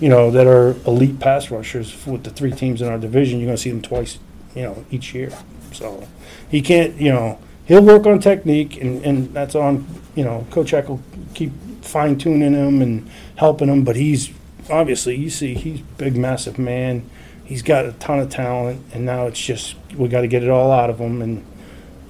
You 0.01 0.09
know 0.09 0.31
that 0.33 0.47
are 0.47 0.71
elite 0.87 1.21
pass 1.21 1.51
rushers 1.51 2.05
with 2.07 2.25
the 2.25 2.31
three 2.31 2.51
teams 2.53 2.83
in 2.83 2.89
our 2.89 2.99
division. 2.99 3.39
You're 3.39 3.47
going 3.47 3.57
to 3.57 3.63
see 3.63 3.71
them 3.71 3.81
twice, 3.81 4.19
you 4.55 4.63
know, 4.63 4.85
each 4.91 5.15
year. 5.15 5.31
So 5.73 6.07
he 6.51 6.61
can't, 6.63 6.97
you 7.01 7.13
know, 7.13 7.39
he'll 7.67 7.81
work 7.83 8.05
on 8.07 8.19
technique, 8.19 8.77
and, 8.81 9.05
and 9.05 9.33
that's 9.33 9.55
on, 9.55 9.87
you 10.17 10.25
know, 10.25 10.47
Coach 10.51 10.71
Heck 10.71 10.89
will 10.89 11.01
keep 11.33 11.53
fine 11.85 12.19
tuning 12.19 12.55
him 12.55 12.83
and 12.83 13.09
helping 13.37 13.69
him. 13.69 13.85
But 13.85 13.97
he's 13.97 14.33
obviously, 14.71 15.17
you 15.17 15.31
see, 15.31 15.55
he's 15.55 15.81
big, 15.81 16.17
massive 16.17 16.59
man. 16.59 17.09
He's 17.45 17.63
got 17.63 17.85
a 17.85 17.93
ton 17.93 18.21
of 18.21 18.31
talent, 18.31 18.85
and 18.93 19.05
now 19.05 19.27
it's 19.27 19.41
just 19.41 19.77
we 19.97 20.09
got 20.09 20.23
to 20.23 20.29
get 20.29 20.43
it 20.43 20.49
all 20.49 20.73
out 20.73 20.91
of 20.91 20.99
him. 20.99 21.21
And 21.21 21.45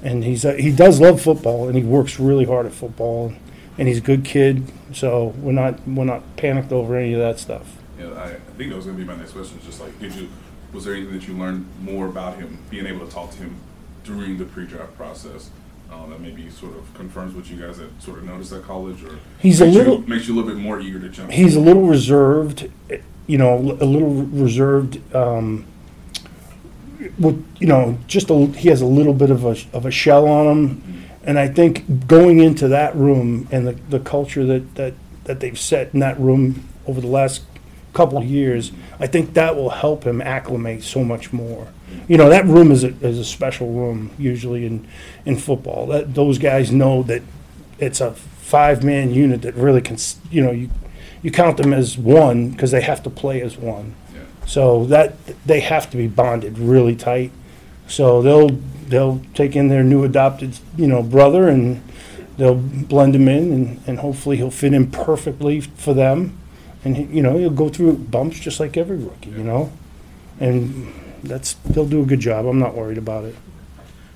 and 0.02 0.22
he's 0.22 0.44
uh, 0.44 0.54
he 0.54 0.70
does 0.70 1.00
love 1.00 1.20
football, 1.20 1.68
and 1.68 1.76
he 1.76 1.82
works 1.82 2.20
really 2.20 2.44
hard 2.44 2.66
at 2.66 2.72
football, 2.72 3.34
and 3.76 3.88
he's 3.88 3.98
a 3.98 4.02
good 4.02 4.24
kid. 4.24 4.70
So 4.92 5.34
we're 5.38 5.52
not 5.52 5.86
we're 5.88 6.04
not 6.04 6.36
panicked 6.36 6.72
over 6.72 6.96
any 6.96 7.14
of 7.14 7.20
that 7.20 7.38
stuff. 7.38 7.76
Yeah, 7.98 8.10
I, 8.12 8.32
I 8.32 8.34
think 8.56 8.70
that 8.70 8.76
was 8.76 8.86
going 8.86 8.98
to 8.98 9.02
be 9.02 9.08
my 9.08 9.16
next 9.16 9.32
question. 9.32 9.58
Just 9.64 9.80
like, 9.80 9.98
did 9.98 10.14
you 10.14 10.28
was 10.72 10.84
there 10.84 10.94
anything 10.94 11.14
that 11.14 11.26
you 11.26 11.34
learned 11.34 11.66
more 11.80 12.06
about 12.06 12.36
him, 12.36 12.58
being 12.68 12.86
able 12.86 13.06
to 13.06 13.12
talk 13.12 13.30
to 13.30 13.38
him 13.38 13.56
during 14.02 14.38
the 14.38 14.44
pre-draft 14.44 14.96
process? 14.96 15.50
Uh, 15.94 16.06
that 16.06 16.20
maybe 16.20 16.50
sort 16.50 16.76
of 16.76 16.92
confirms 16.94 17.34
what 17.34 17.48
you 17.48 17.56
guys 17.56 17.78
had 17.78 18.02
sort 18.02 18.18
of 18.18 18.24
noticed 18.24 18.52
at 18.52 18.62
college, 18.64 19.02
or 19.04 19.16
He's 19.38 19.60
a 19.60 19.64
makes 19.66 19.76
little- 19.76 20.00
you, 20.00 20.06
makes 20.06 20.26
you 20.26 20.34
a 20.34 20.36
little 20.36 20.50
bit 20.50 20.58
more 20.60 20.80
eager 20.80 20.98
to 20.98 21.08
jump. 21.08 21.30
He's 21.30 21.54
a 21.54 21.60
little 21.60 21.86
reserved, 21.86 22.68
you 23.28 23.38
know, 23.38 23.54
a 23.58 23.84
little 23.86 24.10
reserved. 24.12 25.00
Um, 25.14 25.66
with 27.18 27.44
you 27.60 27.66
know, 27.68 27.98
just 28.08 28.30
a, 28.30 28.46
he 28.46 28.68
has 28.70 28.80
a 28.80 28.86
little 28.86 29.12
bit 29.14 29.30
of 29.30 29.44
a 29.44 29.56
of 29.72 29.86
a 29.86 29.90
shell 29.90 30.26
on 30.26 30.46
him, 30.48 31.04
and 31.22 31.38
I 31.38 31.46
think 31.48 32.06
going 32.08 32.40
into 32.40 32.66
that 32.68 32.96
room 32.96 33.46
and 33.52 33.66
the, 33.68 33.72
the 33.90 34.00
culture 34.00 34.44
that, 34.46 34.74
that 34.76 34.94
that 35.24 35.40
they've 35.40 35.58
set 35.58 35.92
in 35.94 36.00
that 36.00 36.18
room 36.18 36.66
over 36.86 37.00
the 37.00 37.06
last 37.06 37.42
couple 37.94 38.18
of 38.18 38.24
years, 38.24 38.72
I 39.00 39.06
think 39.06 39.34
that 39.34 39.56
will 39.56 39.70
help 39.70 40.04
him 40.04 40.20
acclimate 40.20 40.82
so 40.82 41.02
much 41.04 41.32
more. 41.32 41.68
You 42.08 42.18
know, 42.18 42.28
that 42.28 42.44
room 42.46 42.70
is 42.72 42.84
a, 42.84 42.88
is 42.88 43.18
a 43.18 43.24
special 43.24 43.72
room 43.72 44.10
usually 44.18 44.66
in 44.66 44.86
in 45.24 45.36
football. 45.36 45.86
That 45.86 46.14
those 46.14 46.38
guys 46.38 46.70
know 46.70 47.02
that 47.04 47.22
it's 47.78 48.00
a 48.00 48.12
five 48.12 48.84
man 48.84 49.12
unit 49.14 49.42
that 49.42 49.54
really 49.54 49.80
can, 49.80 49.94
s- 49.94 50.16
you 50.30 50.42
know, 50.42 50.50
you 50.50 50.68
you 51.22 51.30
count 51.30 51.56
them 51.56 51.72
as 51.72 51.96
one 51.96 52.50
because 52.50 52.70
they 52.72 52.82
have 52.82 53.02
to 53.04 53.10
play 53.10 53.40
as 53.40 53.56
one. 53.56 53.94
So 54.46 54.84
that 54.86 55.14
they 55.46 55.60
have 55.60 55.88
to 55.90 55.96
be 55.96 56.06
bonded 56.06 56.58
really 56.58 56.96
tight. 56.96 57.30
So 57.86 58.20
they'll 58.22 58.50
they'll 58.88 59.22
take 59.34 59.56
in 59.56 59.68
their 59.68 59.82
new 59.84 60.04
adopted 60.04 60.58
you 60.76 60.86
know 60.86 61.02
brother 61.02 61.48
and 61.48 61.80
they'll 62.36 62.56
blend 62.56 63.14
him 63.14 63.28
in 63.28 63.52
and, 63.52 63.80
and 63.86 63.98
hopefully 64.00 64.36
he'll 64.36 64.50
fit 64.50 64.74
in 64.74 64.90
perfectly 64.90 65.60
for 65.60 65.94
them. 65.94 66.36
And 66.84 66.96
he, 66.96 67.04
you 67.04 67.22
know 67.22 67.38
he'll 67.38 67.50
go 67.50 67.68
through 67.68 67.96
bumps 67.96 68.38
just 68.38 68.60
like 68.60 68.76
every 68.76 68.98
rookie, 68.98 69.30
you 69.30 69.44
know, 69.44 69.72
and 70.38 70.92
that's 71.22 71.54
they'll 71.54 71.86
do 71.86 72.02
a 72.02 72.06
good 72.06 72.20
job. 72.20 72.46
I'm 72.46 72.58
not 72.58 72.74
worried 72.74 72.98
about 72.98 73.24
it. 73.24 73.34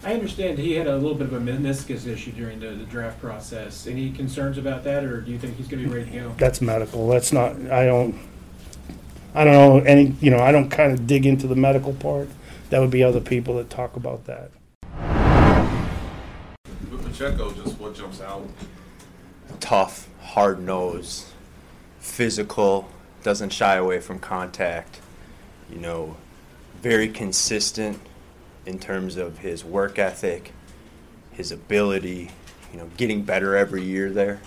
I 0.04 0.08
I 0.08 0.14
understand 0.14 0.58
he 0.58 0.72
had 0.72 0.86
a 0.86 0.96
little 0.96 1.14
bit 1.14 1.26
of 1.26 1.34
a 1.34 1.38
meniscus 1.38 2.06
issue 2.06 2.32
during 2.32 2.60
the, 2.60 2.68
the 2.68 2.84
draft 2.84 3.20
process. 3.20 3.86
Any 3.86 4.10
concerns 4.10 4.56
about 4.56 4.82
that, 4.84 5.04
or 5.04 5.20
do 5.20 5.30
you 5.30 5.38
think 5.38 5.58
he's 5.58 5.68
going 5.68 5.82
to 5.82 5.88
be 5.90 5.94
ready 5.94 6.10
to 6.10 6.18
go? 6.20 6.34
That's 6.38 6.62
medical. 6.62 7.06
That's 7.08 7.30
not, 7.30 7.56
I 7.70 7.84
don't, 7.84 8.18
I 9.34 9.44
don't 9.44 9.52
know 9.52 9.80
any, 9.80 10.16
you 10.22 10.30
know, 10.30 10.38
I 10.38 10.50
don't 10.50 10.70
kind 10.70 10.92
of 10.92 11.06
dig 11.06 11.26
into 11.26 11.46
the 11.46 11.56
medical 11.56 11.92
part. 11.92 12.30
That 12.70 12.80
would 12.80 12.90
be 12.90 13.02
other 13.02 13.20
people 13.20 13.56
that 13.56 13.68
talk 13.68 13.96
about 13.96 14.24
that. 14.24 14.50
With 16.90 17.04
Pacheco, 17.04 17.52
just 17.52 17.78
what 17.78 17.94
jumps 17.94 18.22
out? 18.22 18.48
tough, 19.60 20.08
hard 20.20 20.60
nosed, 20.60 21.26
physical, 22.00 22.88
doesn't 23.22 23.50
shy 23.50 23.76
away 23.76 24.00
from 24.00 24.18
contact, 24.18 25.00
you 25.70 25.78
know, 25.78 26.16
very 26.80 27.08
consistent 27.08 28.00
in 28.66 28.78
terms 28.78 29.16
of 29.16 29.38
his 29.38 29.64
work 29.64 29.98
ethic, 29.98 30.52
his 31.32 31.50
ability, 31.50 32.30
you 32.72 32.78
know, 32.78 32.88
getting 32.96 33.22
better 33.22 33.56
every 33.56 33.82
year 33.82 34.10
there. 34.10 34.40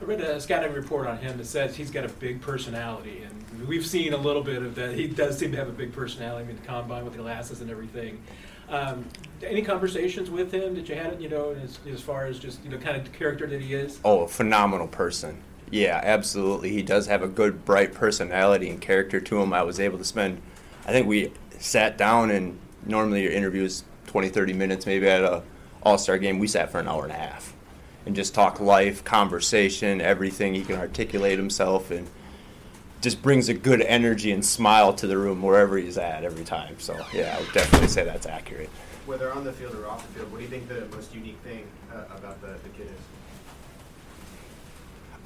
I 0.00 0.04
read 0.04 0.20
a 0.20 0.40
scouting 0.40 0.72
report 0.72 1.06
on 1.06 1.18
him 1.18 1.38
that 1.38 1.46
says 1.46 1.74
he's 1.74 1.90
got 1.90 2.04
a 2.04 2.08
big 2.08 2.40
personality, 2.40 3.22
and 3.22 3.66
we've 3.66 3.86
seen 3.86 4.12
a 4.12 4.16
little 4.16 4.42
bit 4.42 4.62
of 4.62 4.74
that. 4.74 4.94
He 4.94 5.06
does 5.06 5.38
seem 5.38 5.52
to 5.52 5.58
have 5.58 5.68
a 5.68 5.72
big 5.72 5.92
personality. 5.92 6.44
I 6.44 6.46
mean, 6.46 6.56
the 6.56 6.66
combine 6.66 7.04
with 7.04 7.14
the 7.14 7.22
glasses 7.22 7.60
and 7.60 7.70
everything. 7.70 8.20
Um, 8.68 9.06
any 9.42 9.62
conversations 9.62 10.28
with 10.28 10.52
him 10.52 10.74
that 10.74 10.88
you 10.88 10.96
had, 10.96 11.22
you 11.22 11.28
know, 11.28 11.56
as, 11.62 11.78
as 11.90 12.02
far 12.02 12.26
as 12.26 12.38
just 12.38 12.62
you 12.64 12.70
know, 12.70 12.78
kind 12.78 12.96
of 12.96 13.04
the 13.04 13.16
character 13.16 13.46
that 13.46 13.60
he 13.60 13.74
is? 13.74 13.98
Oh, 14.04 14.22
a 14.22 14.28
phenomenal 14.28 14.88
person. 14.88 15.40
Yeah, 15.70 16.00
absolutely. 16.02 16.70
He 16.70 16.82
does 16.82 17.06
have 17.06 17.22
a 17.22 17.28
good, 17.28 17.64
bright 17.64 17.92
personality 17.92 18.70
and 18.70 18.80
character 18.80 19.20
to 19.20 19.40
him. 19.40 19.52
I 19.52 19.62
was 19.62 19.80
able 19.80 19.98
to 19.98 20.04
spend, 20.04 20.40
I 20.86 20.92
think 20.92 21.06
we 21.06 21.32
sat 21.58 21.98
down 21.98 22.30
and 22.30 22.58
normally 22.84 23.22
your 23.22 23.32
interview 23.32 23.64
is 23.64 23.84
20, 24.06 24.28
30 24.28 24.52
minutes, 24.52 24.86
maybe 24.86 25.08
at 25.08 25.22
a 25.22 25.42
all-star 25.82 26.18
game. 26.18 26.38
We 26.38 26.48
sat 26.48 26.70
for 26.70 26.78
an 26.78 26.88
hour 26.88 27.04
and 27.04 27.12
a 27.12 27.16
half 27.16 27.54
and 28.06 28.14
just 28.14 28.34
talk 28.34 28.60
life, 28.60 29.04
conversation, 29.04 30.00
everything. 30.00 30.54
He 30.54 30.62
can 30.62 30.76
articulate 30.76 31.38
himself 31.38 31.90
and 31.90 32.08
just 33.00 33.20
brings 33.22 33.48
a 33.48 33.54
good 33.54 33.82
energy 33.82 34.32
and 34.32 34.44
smile 34.44 34.92
to 34.94 35.06
the 35.06 35.18
room 35.18 35.42
wherever 35.42 35.76
he's 35.76 35.98
at 35.98 36.24
every 36.24 36.44
time. 36.44 36.78
So 36.78 36.96
yeah, 37.12 37.36
I 37.36 37.40
would 37.40 37.52
definitely 37.52 37.88
say 37.88 38.04
that's 38.04 38.26
accurate. 38.26 38.70
Whether 39.04 39.32
on 39.32 39.44
the 39.44 39.52
field 39.52 39.74
or 39.74 39.86
off 39.86 40.06
the 40.06 40.12
field, 40.14 40.32
what 40.32 40.38
do 40.38 40.44
you 40.44 40.50
think 40.50 40.68
the 40.68 40.86
most 40.96 41.14
unique 41.14 41.38
thing 41.44 41.66
uh, 41.92 42.16
about 42.16 42.40
the, 42.40 42.58
the 42.62 42.68
kid 42.70 42.86
is? 42.86 43.15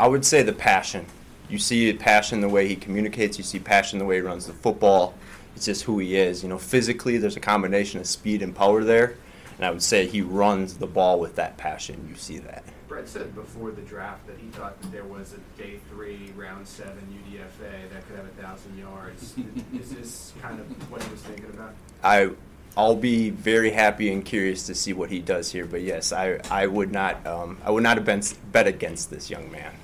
I 0.01 0.09
would 0.09 0.25
say 0.25 0.43
the 0.43 0.55
passion. 0.55 1.05
You 1.51 1.59
see 1.59 1.93
passion 1.93 2.41
the 2.41 2.49
way 2.49 2.67
he 2.67 2.75
communicates. 2.75 3.37
You 3.37 3.45
see 3.45 3.59
passion 3.59 3.99
the 3.99 4.07
way 4.07 4.15
he 4.15 4.23
runs 4.23 4.47
the 4.47 4.55
football. 4.55 5.13
It's 5.55 5.67
just 5.67 5.83
who 5.83 5.99
he 5.99 6.17
is. 6.17 6.43
You 6.43 6.49
know, 6.49 6.57
physically, 6.57 7.19
there's 7.19 7.37
a 7.37 7.41
combination 7.41 8.01
of 8.01 8.07
speed 8.07 8.41
and 8.41 8.57
power 8.57 8.83
there, 8.83 9.17
and 9.59 9.67
I 9.67 9.71
would 9.71 9.83
say 9.83 10.07
he 10.07 10.23
runs 10.23 10.79
the 10.79 10.87
ball 10.87 11.21
with 11.21 11.37
that 11.37 11.59
passion. 11.59 12.07
You 12.09 12.15
see 12.15 12.39
that. 12.39 12.65
Brett 12.89 13.09
said 13.11 13.35
before 13.35 13.73
the 13.73 13.83
draft 13.83 14.27
that 14.27 14.39
he 14.39 14.47
thought 14.49 14.81
that 14.81 14.91
there 14.91 15.05
was 15.05 15.35
a 15.35 15.61
day 15.61 15.81
three, 15.91 16.33
round 16.35 16.67
seven 16.67 17.07
UDFA 17.29 17.91
that 17.93 18.07
could 18.09 18.17
have 18.17 18.25
a 18.25 18.43
thousand 18.43 18.79
yards. 18.79 19.35
is 19.79 19.91
this 19.91 20.33
kind 20.41 20.61
of 20.61 20.91
what 20.91 21.03
he 21.03 21.11
was 21.11 21.21
thinking 21.21 21.45
about? 21.45 21.75
I 22.03 22.31
I'll 22.75 22.97
be 22.97 23.29
very 23.29 23.73
happy 23.73 24.11
and 24.11 24.25
curious 24.25 24.65
to 24.67 24.75
see 24.75 24.95
what 24.95 25.11
he 25.11 25.19
does 25.19 25.53
here. 25.53 25.67
But 25.67 25.83
yes, 25.83 26.11
I 26.11 26.41
I 26.51 26.69
would 26.69 26.91
not 26.91 27.27
um, 27.27 27.59
I 27.63 27.71
would 27.71 27.83
not 27.83 27.99
have 27.99 28.07
been 28.07 28.23
bet 28.51 28.67
against 28.67 29.11
this 29.11 29.29
young 29.29 29.53
man. 29.53 29.75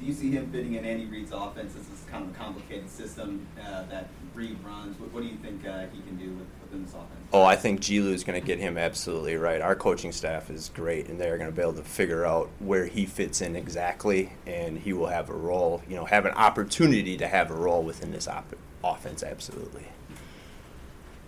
Do 0.00 0.06
you 0.06 0.14
see 0.14 0.30
him 0.30 0.50
fitting 0.50 0.74
in 0.74 0.84
Andy 0.86 1.04
Reid's 1.04 1.30
offense? 1.30 1.74
This 1.74 1.82
is 1.82 2.02
kind 2.10 2.24
of 2.24 2.34
a 2.34 2.38
complicated 2.38 2.88
system 2.88 3.46
uh, 3.60 3.84
that 3.90 4.08
Reid 4.34 4.56
runs. 4.64 4.98
What, 4.98 5.12
what, 5.12 5.22
do 5.22 5.28
you 5.28 5.36
think 5.36 5.66
uh, 5.66 5.84
he 5.92 6.00
can 6.00 6.16
do 6.16 6.30
with, 6.30 6.46
within 6.62 6.84
this 6.84 6.94
offense? 6.94 7.28
Oh, 7.34 7.42
I 7.42 7.54
think 7.54 7.80
Gilu 7.82 8.14
is 8.14 8.24
going 8.24 8.40
to 8.40 8.46
get 8.46 8.58
him 8.58 8.78
absolutely 8.78 9.36
right. 9.36 9.60
Our 9.60 9.74
coaching 9.74 10.10
staff 10.10 10.48
is 10.48 10.70
great, 10.70 11.08
and 11.08 11.20
they're 11.20 11.36
going 11.36 11.50
to 11.50 11.54
be 11.54 11.60
able 11.60 11.74
to 11.74 11.82
figure 11.82 12.24
out 12.24 12.48
where 12.60 12.86
he 12.86 13.04
fits 13.04 13.42
in 13.42 13.54
exactly, 13.56 14.32
and 14.46 14.78
he 14.78 14.94
will 14.94 15.08
have 15.08 15.28
a 15.28 15.34
role. 15.34 15.82
You 15.86 15.96
know, 15.96 16.06
have 16.06 16.24
an 16.24 16.32
opportunity 16.32 17.18
to 17.18 17.28
have 17.28 17.50
a 17.50 17.54
role 17.54 17.82
within 17.82 18.10
this 18.10 18.26
op- 18.26 18.56
offense. 18.82 19.22
Absolutely. 19.22 19.84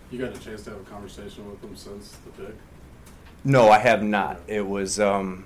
You 0.09 0.17
got 0.17 0.35
a 0.35 0.39
chance 0.39 0.63
to 0.63 0.71
have 0.71 0.81
a 0.81 0.83
conversation 0.85 1.47
with 1.47 1.63
him 1.63 1.75
since 1.75 2.17
the 2.25 2.43
pick? 2.43 2.55
No, 3.43 3.69
I 3.69 3.77
have 3.77 4.01
not. 4.01 4.39
It 4.47 4.65
was. 4.65 4.99
Um, 4.99 5.45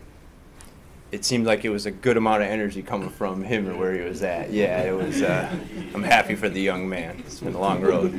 it 1.12 1.24
seemed 1.24 1.46
like 1.46 1.64
it 1.64 1.70
was 1.70 1.86
a 1.86 1.92
good 1.92 2.18
amount 2.18 2.44
of 2.44 2.50
energy 2.50 2.82
coming 2.82 3.10
from 3.10 3.44
him 3.44 3.68
and 3.68 3.80
where 3.80 3.94
he 3.94 4.02
was 4.02 4.22
at. 4.24 4.52
Yeah, 4.52 4.82
it 4.82 4.92
was. 4.92 5.22
Uh, 5.22 5.50
I'm 5.94 6.04
happy 6.04 6.36
for 6.36 6.50
the 6.50 6.60
young 6.60 6.88
man. 6.90 7.20
It's 7.20 7.40
been 7.40 7.54
a 7.54 7.60
long 7.60 7.82
road, 7.82 8.12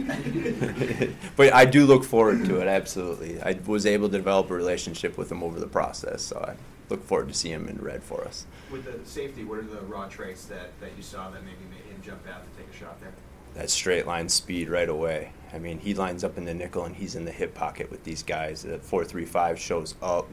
but 1.37 1.53
I 1.53 1.65
do 1.67 1.85
look 1.85 2.05
forward 2.05 2.45
to 2.47 2.61
it. 2.61 2.67
Absolutely, 2.67 3.41
I 3.43 3.59
was 3.67 3.85
able 3.85 4.09
to 4.09 4.17
develop 4.17 4.51
a 4.51 4.55
relationship 4.55 5.19
with 5.19 5.31
him 5.31 5.43
over 5.43 5.61
the 5.61 5.67
process, 5.67 6.23
so 6.23 6.39
I 6.39 6.57
look 6.89 7.05
forward 7.05 7.29
to 7.29 7.35
seeing 7.35 7.55
him 7.55 7.69
in 7.69 7.77
red 7.79 8.03
for 8.03 8.25
us. 8.25 8.47
With 8.71 8.85
the 8.85 9.07
safety, 9.09 9.45
what 9.45 9.59
are 9.59 9.63
the 9.63 9.83
raw 9.83 10.09
traits 10.09 10.47
that, 10.47 10.79
that 10.81 10.93
you 10.97 11.03
saw 11.03 11.31
that 11.31 11.43
maybe 11.45 11.59
made 11.71 11.85
him 11.93 12.01
jump 12.03 12.27
out 12.29 12.43
to 12.43 12.63
take 12.63 12.73
a 12.73 12.77
shot 12.77 12.99
there? 13.01 13.13
That 13.55 13.69
straight 13.71 14.07
line 14.07 14.29
speed 14.29 14.71
right 14.71 14.89
away. 14.89 15.33
I 15.53 15.59
mean, 15.59 15.79
he 15.79 15.95
lines 15.95 16.25
up 16.25 16.39
in 16.39 16.45
the 16.45 16.55
nickel 16.55 16.85
and 16.85 16.95
he's 16.95 17.17
in 17.17 17.25
the 17.25 17.33
hip 17.33 17.55
pocket 17.55 17.91
with 17.91 18.05
these 18.05 18.23
guys. 18.23 18.63
The 18.63 18.79
four 18.79 19.05
three 19.05 19.25
five 19.25 19.59
shows 19.59 19.95
up. 20.01 20.29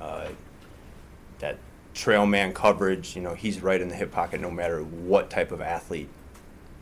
Uh, 0.00 0.28
that 1.40 1.58
trail 1.94 2.26
man 2.26 2.52
coverage, 2.52 3.16
you 3.16 3.22
know, 3.22 3.34
he's 3.34 3.60
right 3.60 3.80
in 3.80 3.88
the 3.88 3.94
hip 3.94 4.12
pocket 4.12 4.40
no 4.40 4.50
matter 4.50 4.80
what 4.82 5.30
type 5.30 5.52
of 5.52 5.60
athlete 5.60 6.08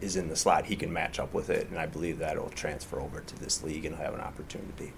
is 0.01 0.17
in 0.17 0.29
the 0.29 0.37
slot. 0.37 0.67
He 0.67 0.77
can 0.77 0.93
match 0.93 1.19
up 1.19 1.35
with 1.35 1.51
it, 1.51 1.69
and 1.71 1.79
I 1.79 1.87
believe 1.87 2.19
that'll 2.19 2.51
transfer 2.51 3.01
over 3.01 3.21
to 3.21 3.39
this 3.39 3.63
league 3.63 3.85
and 3.85 3.97
have 3.97 4.15
an 4.15 4.21
opportunity. 4.21 4.93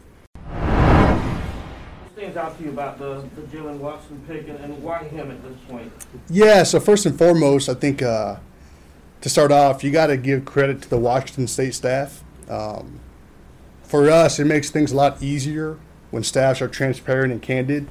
What 0.45 2.13
stands 2.13 2.37
out 2.37 2.59
to 2.59 2.65
you 2.65 2.71
about 2.71 2.99
the, 2.99 3.25
the 3.35 3.43
Jaylen 3.43 3.79
Watson 3.79 4.23
pick 4.27 4.49
and, 4.49 4.59
and 4.59 4.83
why 4.83 5.05
him 5.05 5.31
at 5.31 5.43
this 5.43 5.57
point? 5.69 5.93
Yeah, 6.29 6.65
so 6.65 6.81
first 6.81 7.07
and 7.07 7.17
foremost, 7.17 7.69
I 7.69 7.75
think 7.75 8.03
uh, 8.03 8.37
to 9.21 9.29
start 9.29 9.53
off, 9.53 9.83
you 9.83 9.91
got 9.91 10.09
to 10.09 10.17
give 10.17 10.45
credit 10.45 10.83
to 10.83 10.91
the 10.91 10.99
Washington 10.99 11.47
State 11.47 11.75
staff. 11.75 12.23
Um, 12.49 13.01
for 13.83 14.11
us, 14.11 14.39
it 14.39 14.45
makes 14.45 14.71
things 14.71 14.93
a 14.93 14.97
lot 14.97 15.23
easier 15.23 15.79
when 16.11 16.25
staffs 16.25 16.61
are 16.61 16.69
transparent 16.69 17.33
and 17.33 17.41
candid 17.41 17.89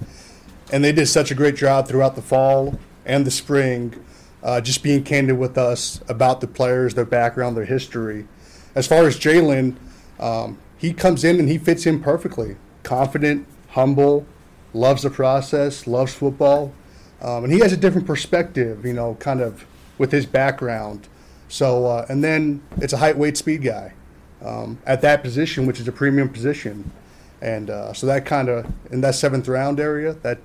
and 0.72 0.84
they 0.84 0.92
did 0.92 1.08
such 1.08 1.32
a 1.32 1.36
great 1.36 1.56
job 1.56 1.88
throughout 1.88 2.16
the 2.16 2.22
fall 2.22 2.80
and 3.06 3.26
the 3.26 3.32
spring, 3.32 4.04
uh, 4.44 4.62
just 4.62 4.84
being 4.84 5.04
candid 5.04 5.38
with 5.38 5.58
us 5.58 6.02
about 6.08 6.42
the 6.42 6.48
players, 6.48 6.94
their 6.94 7.06
background, 7.06 7.58
their 7.58 7.66
history. 7.66 8.28
As 8.76 8.88
far 8.88 9.06
as 9.08 9.18
Jaylen, 9.18 9.76
um, 10.20 10.58
he 10.78 10.94
comes 10.94 11.24
in 11.24 11.40
and 11.40 11.50
he 11.50 11.58
fits 11.58 11.86
in 11.86 12.02
perfectly. 12.02 12.56
Confident, 12.84 13.48
humble, 13.70 14.26
loves 14.74 15.04
the 15.04 15.10
process, 15.10 15.88
loves 15.88 16.14
football, 16.14 16.74
um, 17.22 17.44
and 17.44 17.52
he 17.52 17.60
has 17.60 17.74
a 17.74 17.78
different 17.78 18.08
perspective, 18.08 18.86
you 18.86 18.94
know, 18.94 19.16
kind 19.16 19.42
of 19.42 19.66
with 19.98 20.12
his 20.12 20.26
background. 20.26 21.08
So, 21.50 21.88
uh, 21.88 22.06
and 22.10 22.24
then 22.24 22.62
it's 22.78 22.94
a 22.94 22.98
height, 22.98 23.18
weight, 23.18 23.36
speed 23.36 23.64
guy 23.64 23.94
um, 24.42 24.78
at 24.86 25.02
that 25.02 25.24
position, 25.24 25.66
which 25.66 25.80
is 25.80 25.88
a 25.88 25.92
premium 25.92 26.30
position. 26.30 26.92
And 27.42 27.70
uh, 27.70 27.94
so 27.94 28.06
that 28.08 28.26
kind 28.26 28.50
of 28.50 28.72
in 28.92 29.02
that 29.02 29.16
seventh 29.16 29.48
round 29.48 29.80
area, 29.80 30.14
that 30.14 30.40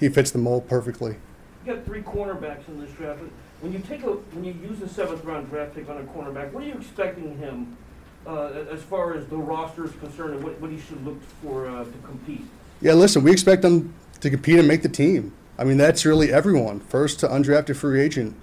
he 0.00 0.08
fits 0.08 0.30
the 0.30 0.38
mold 0.38 0.68
perfectly. 0.68 1.16
You 1.64 1.74
got 1.74 1.84
three 1.84 2.02
cornerbacks 2.02 2.66
in 2.68 2.80
this 2.80 2.90
draft. 2.92 3.20
When 3.60 3.72
you 3.72 3.78
take 3.80 4.02
a 4.02 4.12
when 4.12 4.44
you 4.44 4.54
use 4.54 4.80
a 4.80 4.88
seventh 4.88 5.22
round 5.24 5.50
draft 5.50 5.74
pick 5.74 5.88
on 5.90 5.98
a 5.98 6.04
cornerback, 6.04 6.50
what 6.52 6.64
are 6.64 6.66
you 6.66 6.74
expecting 6.74 7.36
him 7.36 7.76
uh, 8.26 8.64
as 8.72 8.82
far 8.82 9.14
as 9.14 9.26
the 9.26 9.36
roster 9.36 9.84
is 9.84 9.92
concerned, 9.92 10.34
and 10.34 10.42
what, 10.42 10.58
what 10.60 10.70
he 10.70 10.80
should 10.80 11.04
look 11.04 11.20
for 11.42 11.68
uh, 11.68 11.84
to 11.84 11.98
compete? 12.06 12.44
Yeah, 12.80 12.94
listen, 12.94 13.22
we 13.22 13.30
expect 13.30 13.62
him 13.62 13.94
to 14.20 14.30
compete 14.30 14.58
and 14.58 14.66
make 14.66 14.82
the 14.82 14.88
team. 14.88 15.32
I 15.58 15.64
mean, 15.64 15.76
that's 15.76 16.06
really 16.06 16.32
everyone, 16.32 16.80
first 16.80 17.20
to 17.20 17.28
undrafted 17.28 17.76
free 17.76 18.00
agent. 18.00 18.34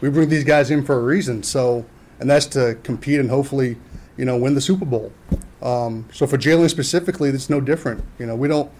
We 0.00 0.08
bring 0.08 0.30
these 0.30 0.44
guys 0.44 0.70
in 0.70 0.82
for 0.84 0.98
a 0.98 1.02
reason, 1.02 1.42
so 1.42 1.84
and 2.18 2.30
that's 2.30 2.46
to 2.46 2.78
compete 2.82 3.20
and 3.20 3.28
hopefully, 3.28 3.76
you 4.16 4.24
know, 4.24 4.38
win 4.38 4.54
the 4.54 4.60
Super 4.62 4.86
Bowl. 4.86 5.12
Um, 5.60 6.08
so 6.12 6.26
for 6.26 6.38
Jaylen 6.38 6.70
specifically, 6.70 7.28
it's 7.28 7.50
no 7.50 7.60
different. 7.60 8.02
You 8.18 8.26
know, 8.26 8.34
we 8.34 8.48
don't 8.48 8.70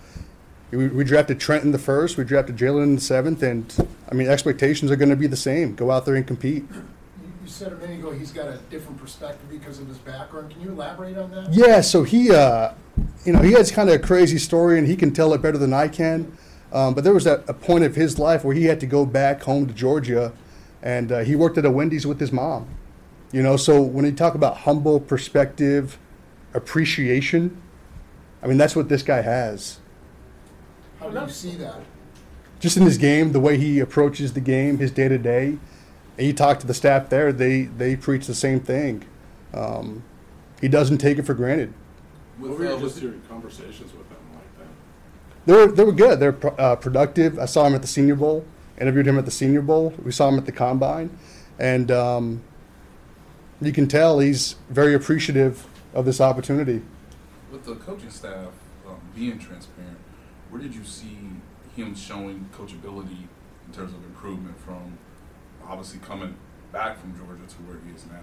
we, 0.72 0.88
we 0.88 1.04
drafted 1.04 1.38
Trent 1.38 1.64
in 1.64 1.72
the 1.72 1.78
first, 1.78 2.16
we 2.16 2.24
drafted 2.24 2.56
Jaylen 2.56 2.82
in 2.82 2.94
the 2.94 3.00
seventh, 3.00 3.42
and 3.42 3.88
I 4.10 4.14
mean 4.14 4.28
expectations 4.28 4.90
are 4.90 4.96
going 4.96 5.10
to 5.10 5.16
be 5.16 5.26
the 5.26 5.36
same. 5.36 5.74
Go 5.74 5.90
out 5.90 6.06
there 6.06 6.16
and 6.16 6.26
compete. 6.26 6.64
You 6.70 7.48
said 7.48 7.72
a 7.72 7.76
minute 7.76 8.00
ago 8.00 8.12
he's 8.12 8.32
got 8.32 8.48
a 8.48 8.56
different 8.70 8.98
perspective 8.98 9.48
because 9.50 9.78
of 9.78 9.86
his 9.86 9.98
background. 9.98 10.50
Can 10.50 10.62
you 10.62 10.70
elaborate 10.70 11.18
on 11.18 11.30
that? 11.32 11.52
Yeah, 11.52 11.82
so 11.82 12.02
he, 12.02 12.32
uh, 12.32 12.72
you 13.24 13.32
know, 13.32 13.42
he 13.42 13.52
has 13.52 13.70
kind 13.70 13.88
of 13.88 13.96
a 13.96 13.98
crazy 13.98 14.38
story, 14.38 14.78
and 14.78 14.86
he 14.86 14.96
can 14.96 15.12
tell 15.12 15.34
it 15.34 15.42
better 15.42 15.58
than 15.58 15.74
I 15.74 15.88
can. 15.88 16.36
Um, 16.72 16.94
but 16.94 17.04
there 17.04 17.12
was 17.12 17.26
a, 17.26 17.44
a, 17.48 17.52
point 17.52 17.84
of 17.84 17.94
his 17.94 18.18
life 18.18 18.44
where 18.44 18.54
he 18.54 18.64
had 18.64 18.80
to 18.80 18.86
go 18.86 19.04
back 19.04 19.42
home 19.42 19.66
to 19.66 19.74
Georgia, 19.74 20.32
and 20.82 21.12
uh, 21.12 21.18
he 21.18 21.36
worked 21.36 21.58
at 21.58 21.66
a 21.66 21.70
Wendy's 21.70 22.06
with 22.06 22.18
his 22.18 22.32
mom. 22.32 22.66
You 23.30 23.42
know, 23.42 23.58
so 23.58 23.82
when 23.82 24.06
you 24.06 24.12
talk 24.12 24.34
about 24.34 24.58
humble 24.58 24.98
perspective, 24.98 25.98
appreciation, 26.54 27.60
I 28.42 28.46
mean 28.46 28.56
that's 28.56 28.74
what 28.74 28.88
this 28.88 29.02
guy 29.02 29.20
has. 29.20 29.80
How 31.02 31.10
do 31.10 31.20
you 31.20 31.28
see 31.28 31.56
that? 31.56 31.80
Just 32.60 32.76
in 32.76 32.84
his 32.84 32.96
game, 32.96 33.32
the 33.32 33.40
way 33.40 33.58
he 33.58 33.80
approaches 33.80 34.34
the 34.34 34.40
game, 34.40 34.78
his 34.78 34.92
day 34.92 35.08
to 35.08 35.18
day. 35.18 35.58
And 36.16 36.26
you 36.26 36.32
talk 36.32 36.60
to 36.60 36.66
the 36.66 36.74
staff 36.74 37.08
there; 37.08 37.32
they 37.32 37.62
they 37.62 37.96
preach 37.96 38.26
the 38.26 38.34
same 38.34 38.60
thing. 38.60 39.04
Um, 39.52 40.04
he 40.60 40.68
doesn't 40.68 40.98
take 40.98 41.18
it 41.18 41.24
for 41.24 41.34
granted. 41.34 41.72
With, 42.38 42.52
What 42.52 42.60
were 42.60 42.66
uh, 42.66 42.78
just 42.78 43.02
your 43.02 43.14
conversations 43.28 43.92
with 43.92 44.08
them 44.08 44.18
like 44.32 44.58
that? 44.58 44.66
They 45.46 45.52
were 45.54 45.72
they 45.72 45.84
were 45.84 45.92
good. 45.92 46.20
They're 46.20 46.32
pro- 46.32 46.54
uh, 46.54 46.76
productive. 46.76 47.38
I 47.38 47.46
saw 47.46 47.66
him 47.66 47.74
at 47.74 47.82
the 47.82 47.88
Senior 47.88 48.14
Bowl. 48.14 48.44
Interviewed 48.80 49.06
him 49.06 49.18
at 49.18 49.24
the 49.24 49.30
Senior 49.30 49.62
Bowl. 49.62 49.92
We 50.04 50.12
saw 50.12 50.28
him 50.28 50.38
at 50.38 50.46
the 50.46 50.52
Combine, 50.52 51.10
and 51.58 51.90
um, 51.90 52.42
you 53.60 53.72
can 53.72 53.88
tell 53.88 54.20
he's 54.20 54.56
very 54.70 54.94
appreciative 54.94 55.66
of 55.94 56.04
this 56.04 56.20
opportunity. 56.20 56.82
with 57.50 57.64
the 57.64 57.74
coaching 57.76 58.10
staff 58.10 58.48
um, 58.88 58.96
being 59.14 59.38
transparent, 59.38 59.91
where 60.52 60.60
did 60.60 60.74
you 60.74 60.84
see 60.84 61.16
him 61.74 61.94
showing 61.94 62.46
coachability 62.54 63.24
in 63.66 63.72
terms 63.72 63.94
of 63.94 64.04
improvement 64.04 64.54
from 64.60 64.98
obviously 65.66 65.98
coming 66.00 66.36
back 66.72 67.00
from 67.00 67.16
Georgia 67.16 67.42
to 67.48 67.54
where 67.62 67.78
he 67.86 67.94
is 67.96 68.04
now? 68.06 68.20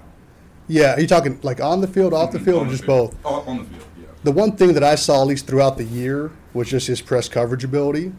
Yeah, 0.67 0.95
are 0.95 0.99
you 0.99 1.07
talking 1.07 1.39
like 1.41 1.59
on 1.59 1.81
the 1.81 1.87
field, 1.87 2.13
off 2.13 2.31
the 2.31 2.37
Mhm, 2.37 2.45
field, 2.45 2.61
or 2.61 2.65
the 2.65 2.71
just 2.71 2.83
field. 2.85 3.11
both? 3.11 3.17
Oh, 3.25 3.43
on 3.47 3.57
the 3.57 3.63
field, 3.63 3.81
yeah. 3.99 4.05
The 4.23 4.31
one 4.31 4.51
thing 4.51 4.73
that 4.73 4.83
I 4.83 4.93
saw, 4.93 5.21
at 5.23 5.27
least 5.27 5.47
throughout 5.47 5.77
the 5.77 5.83
year, 5.83 6.29
was 6.53 6.69
just 6.69 6.85
his 6.85 7.01
press 7.01 7.27
coverage 7.27 7.63
ability 7.63 8.11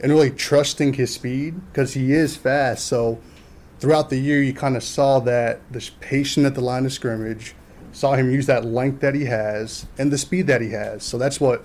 and 0.00 0.10
really 0.10 0.30
trusting 0.30 0.94
his 0.94 1.12
speed 1.12 1.60
because 1.70 1.92
he 1.92 2.14
is 2.14 2.36
fast. 2.36 2.86
So 2.86 3.18
throughout 3.78 4.08
the 4.08 4.16
year, 4.16 4.42
you 4.42 4.54
kind 4.54 4.74
of 4.74 4.82
saw 4.82 5.18
that 5.20 5.60
this 5.70 5.90
patient 6.00 6.46
at 6.46 6.54
the 6.54 6.62
line 6.62 6.86
of 6.86 6.94
scrimmage, 6.94 7.54
saw 7.92 8.14
him 8.14 8.30
use 8.30 8.46
that 8.46 8.64
length 8.64 9.00
that 9.00 9.14
he 9.14 9.26
has 9.26 9.84
and 9.98 10.10
the 10.10 10.16
speed 10.18 10.46
that 10.46 10.62
he 10.62 10.70
has. 10.70 11.02
So 11.02 11.18
that's 11.18 11.38
what 11.38 11.62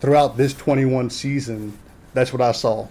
throughout 0.00 0.36
this 0.36 0.54
21 0.54 1.10
season, 1.10 1.78
that's 2.14 2.32
what 2.32 2.42
I 2.42 2.52
saw. 2.52 2.88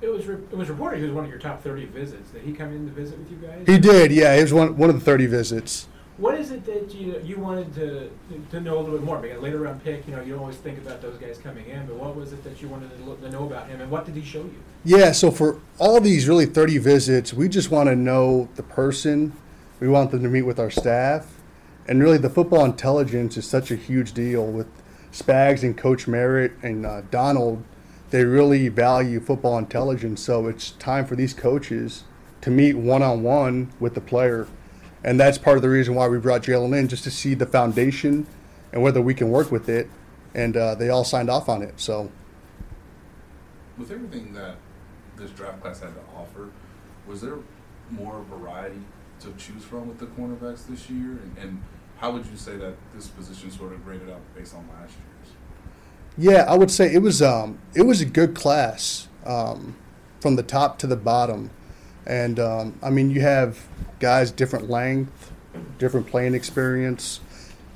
It 0.00 0.08
was 0.08 0.26
re- 0.26 0.36
it 0.36 0.56
was 0.56 0.68
reported 0.68 0.98
he 0.98 1.04
was 1.04 1.12
one 1.12 1.24
of 1.24 1.30
your 1.30 1.40
top 1.40 1.60
thirty 1.62 1.84
visits. 1.84 2.30
Did 2.30 2.42
he 2.42 2.52
come 2.52 2.72
in 2.72 2.86
to 2.86 2.92
visit 2.92 3.18
with 3.18 3.30
you 3.30 3.36
guys? 3.38 3.66
He 3.66 3.78
did, 3.78 4.12
yeah. 4.12 4.36
He 4.36 4.42
was 4.42 4.52
one 4.52 4.76
one 4.76 4.90
of 4.90 4.96
the 4.96 5.04
30 5.04 5.26
visits. 5.26 5.88
What 6.18 6.36
is 6.36 6.50
it 6.50 6.64
that 6.66 6.94
you 6.94 7.20
you 7.24 7.36
wanted 7.36 7.74
to 7.74 8.10
to 8.50 8.60
know 8.60 8.78
a 8.78 8.80
little 8.80 8.98
bit 8.98 9.04
more? 9.04 9.18
Because 9.18 9.42
later 9.42 9.58
round 9.58 9.82
pick, 9.82 10.06
you 10.06 10.14
know, 10.14 10.22
you 10.22 10.38
always 10.38 10.56
think 10.56 10.78
about 10.78 11.02
those 11.02 11.16
guys 11.18 11.38
coming 11.38 11.66
in, 11.66 11.86
but 11.86 11.96
what 11.96 12.14
was 12.14 12.32
it 12.32 12.44
that 12.44 12.62
you 12.62 12.68
wanted 12.68 12.96
to, 12.96 13.04
look, 13.04 13.20
to 13.22 13.30
know 13.30 13.44
about 13.44 13.68
him, 13.68 13.80
and 13.80 13.90
what 13.90 14.04
did 14.04 14.14
he 14.14 14.24
show 14.24 14.42
you? 14.42 14.54
Yeah, 14.84 15.10
so 15.10 15.32
for 15.32 15.60
all 15.78 16.00
these 16.00 16.28
really 16.28 16.46
30 16.46 16.78
visits, 16.78 17.34
we 17.34 17.48
just 17.48 17.70
want 17.70 17.88
to 17.88 17.96
know 17.96 18.48
the 18.54 18.62
person. 18.62 19.32
We 19.80 19.88
want 19.88 20.10
them 20.10 20.22
to 20.22 20.28
meet 20.28 20.42
with 20.42 20.58
our 20.60 20.70
staff. 20.70 21.34
And 21.86 22.02
really, 22.02 22.18
the 22.18 22.30
football 22.30 22.64
intelligence 22.64 23.36
is 23.36 23.46
such 23.48 23.70
a 23.70 23.76
huge 23.76 24.12
deal 24.12 24.44
with 24.44 24.66
Spags 25.12 25.62
and 25.62 25.76
Coach 25.76 26.06
Merritt 26.06 26.52
and 26.62 26.84
uh, 26.84 27.02
Donald. 27.10 27.64
They 28.10 28.24
really 28.24 28.68
value 28.68 29.20
football 29.20 29.58
intelligence. 29.58 30.22
So 30.22 30.46
it's 30.46 30.72
time 30.72 31.06
for 31.06 31.16
these 31.16 31.34
coaches 31.34 32.04
to 32.40 32.50
meet 32.50 32.74
one 32.74 33.02
on 33.02 33.22
one 33.22 33.72
with 33.80 33.94
the 33.94 34.00
player. 34.00 34.48
And 35.04 35.18
that's 35.18 35.38
part 35.38 35.56
of 35.56 35.62
the 35.62 35.68
reason 35.68 35.94
why 35.94 36.08
we 36.08 36.18
brought 36.18 36.42
Jaylen 36.42 36.76
in, 36.78 36.88
just 36.88 37.04
to 37.04 37.10
see 37.10 37.34
the 37.34 37.46
foundation 37.46 38.26
and 38.72 38.82
whether 38.82 39.00
we 39.00 39.14
can 39.14 39.30
work 39.30 39.50
with 39.50 39.68
it. 39.68 39.88
And 40.34 40.56
uh, 40.56 40.74
they 40.74 40.88
all 40.88 41.04
signed 41.04 41.30
off 41.30 41.48
on 41.48 41.62
it. 41.62 41.80
So. 41.80 42.10
With 43.76 43.90
everything 43.90 44.32
that 44.34 44.56
this 45.16 45.30
draft 45.30 45.60
class 45.60 45.80
had 45.80 45.94
to 45.94 46.00
offer, 46.16 46.50
was 47.06 47.20
there 47.20 47.38
more 47.90 48.22
variety 48.30 48.80
to 49.20 49.32
choose 49.32 49.64
from 49.64 49.88
with 49.88 49.98
the 49.98 50.06
cornerbacks 50.06 50.66
this 50.66 50.90
year? 50.90 51.18
And, 51.22 51.38
and 51.38 51.62
how 51.98 52.12
would 52.12 52.24
you 52.26 52.36
say 52.36 52.56
that 52.56 52.74
this 52.94 53.08
position 53.08 53.50
sort 53.50 53.72
of 53.72 53.84
graded 53.84 54.08
out 54.08 54.20
based 54.34 54.54
on 54.54 54.66
last 54.68 54.94
year's? 54.94 55.34
Yeah, 56.16 56.44
I 56.48 56.56
would 56.56 56.70
say 56.70 56.92
it 56.92 57.02
was 57.02 57.22
um, 57.22 57.58
it 57.74 57.82
was 57.82 58.00
a 58.00 58.04
good 58.04 58.34
class 58.34 59.08
um, 59.26 59.76
from 60.20 60.36
the 60.36 60.42
top 60.42 60.78
to 60.80 60.86
the 60.86 60.96
bottom, 60.96 61.50
and 62.06 62.40
um, 62.40 62.78
I 62.82 62.90
mean 62.90 63.10
you 63.10 63.20
have 63.20 63.66
guys 64.00 64.30
different 64.30 64.70
length, 64.70 65.32
different 65.78 66.06
playing 66.06 66.34
experience. 66.34 67.20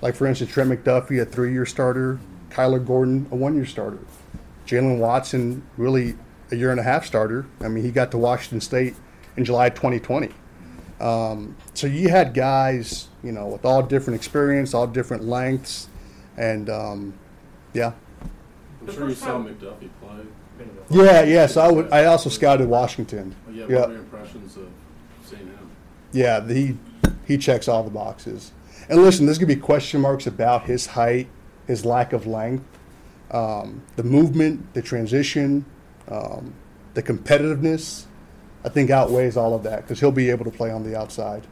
Like 0.01 0.17
for 0.17 0.27
instance, 0.27 0.51
Trent 0.51 0.71
McDuffie, 0.71 1.21
a 1.21 1.25
three-year 1.25 1.67
starter, 1.67 2.19
Kyler 2.51 2.85
Gordon, 2.85 3.29
a 3.31 3.37
one-year 3.37 3.67
starter, 3.67 4.01
Jaylen 4.67 4.99
Watson, 4.99 5.65
really 5.77 6.17
a 6.51 6.57
year 6.57 6.71
and 6.71 6.81
a 6.81 6.85
half 6.85 7.07
starter. 7.07 7.47
I 7.61 7.69
mean 7.69 7.85
he 7.85 7.91
got 7.91 8.11
to 8.13 8.19
Washington 8.19 8.61
State 8.61 8.95
in 9.37 9.45
July 9.45 9.69
2020. 9.69 10.31
Um, 11.01 11.57
so 11.75 11.89
you 11.89 12.09
had 12.09 12.35
guys, 12.35 13.09
you 13.23 13.33
know, 13.33 13.47
with 13.47 13.65
all 13.65 13.83
different 13.83 14.17
experience, 14.17 14.75
all 14.75 14.87
different 14.87 15.25
lengths, 15.25 15.89
and 16.37 16.69
um, 16.69 17.15
yeah. 17.73 17.93
I'm 18.81 18.93
sure 18.93 19.09
you 19.09 19.15
saw 19.15 19.39
McDuffie 19.39 19.89
play. 20.01 20.25
Yeah, 20.91 21.23
yeah. 21.23 21.47
So 21.47 21.61
I, 21.61 21.71
would, 21.71 21.93
I 21.93 22.05
also 22.07 22.29
scouted 22.31 22.69
Washington. 22.69 23.35
Well, 23.47 23.55
yeah, 23.57 23.67
Yeah, 23.69 23.79
what 23.81 23.89
were 23.89 23.95
your 23.95 24.03
impressions 24.03 24.57
of 24.57 24.69
seeing 25.25 25.47
him? 25.47 25.71
yeah. 26.13 26.41
the- 26.41 26.55
He 26.55 26.77
he 27.27 27.39
checks 27.39 27.69
all 27.69 27.83
the 27.85 27.91
boxes. 27.91 28.53
And 28.89 29.01
listen, 29.03 29.27
there's 29.27 29.39
gonna 29.39 29.47
be 29.55 29.57
question 29.57 30.01
marks 30.01 30.27
about 30.27 30.65
his 30.65 30.87
height, 30.87 31.29
his 31.67 31.85
lack 31.85 32.13
of 32.13 32.27
length, 32.27 32.65
um, 33.31 33.83
the 33.97 34.03
movement, 34.03 34.75
the 34.75 34.83
transition, 34.83 35.65
um, 36.09 36.53
the 36.95 37.03
competitiveness. 37.03 38.05
I 38.65 38.69
think 38.69 38.91
outweighs 38.91 39.37
all 39.37 39.55
of 39.55 39.63
that 39.65 39.83
because 39.83 40.01
he'll 40.01 40.13
be 40.13 40.31
able 40.31 40.45
to 40.45 40.51
play 40.51 40.71
on 40.71 40.83
the 40.85 40.97
outside. 40.99 41.47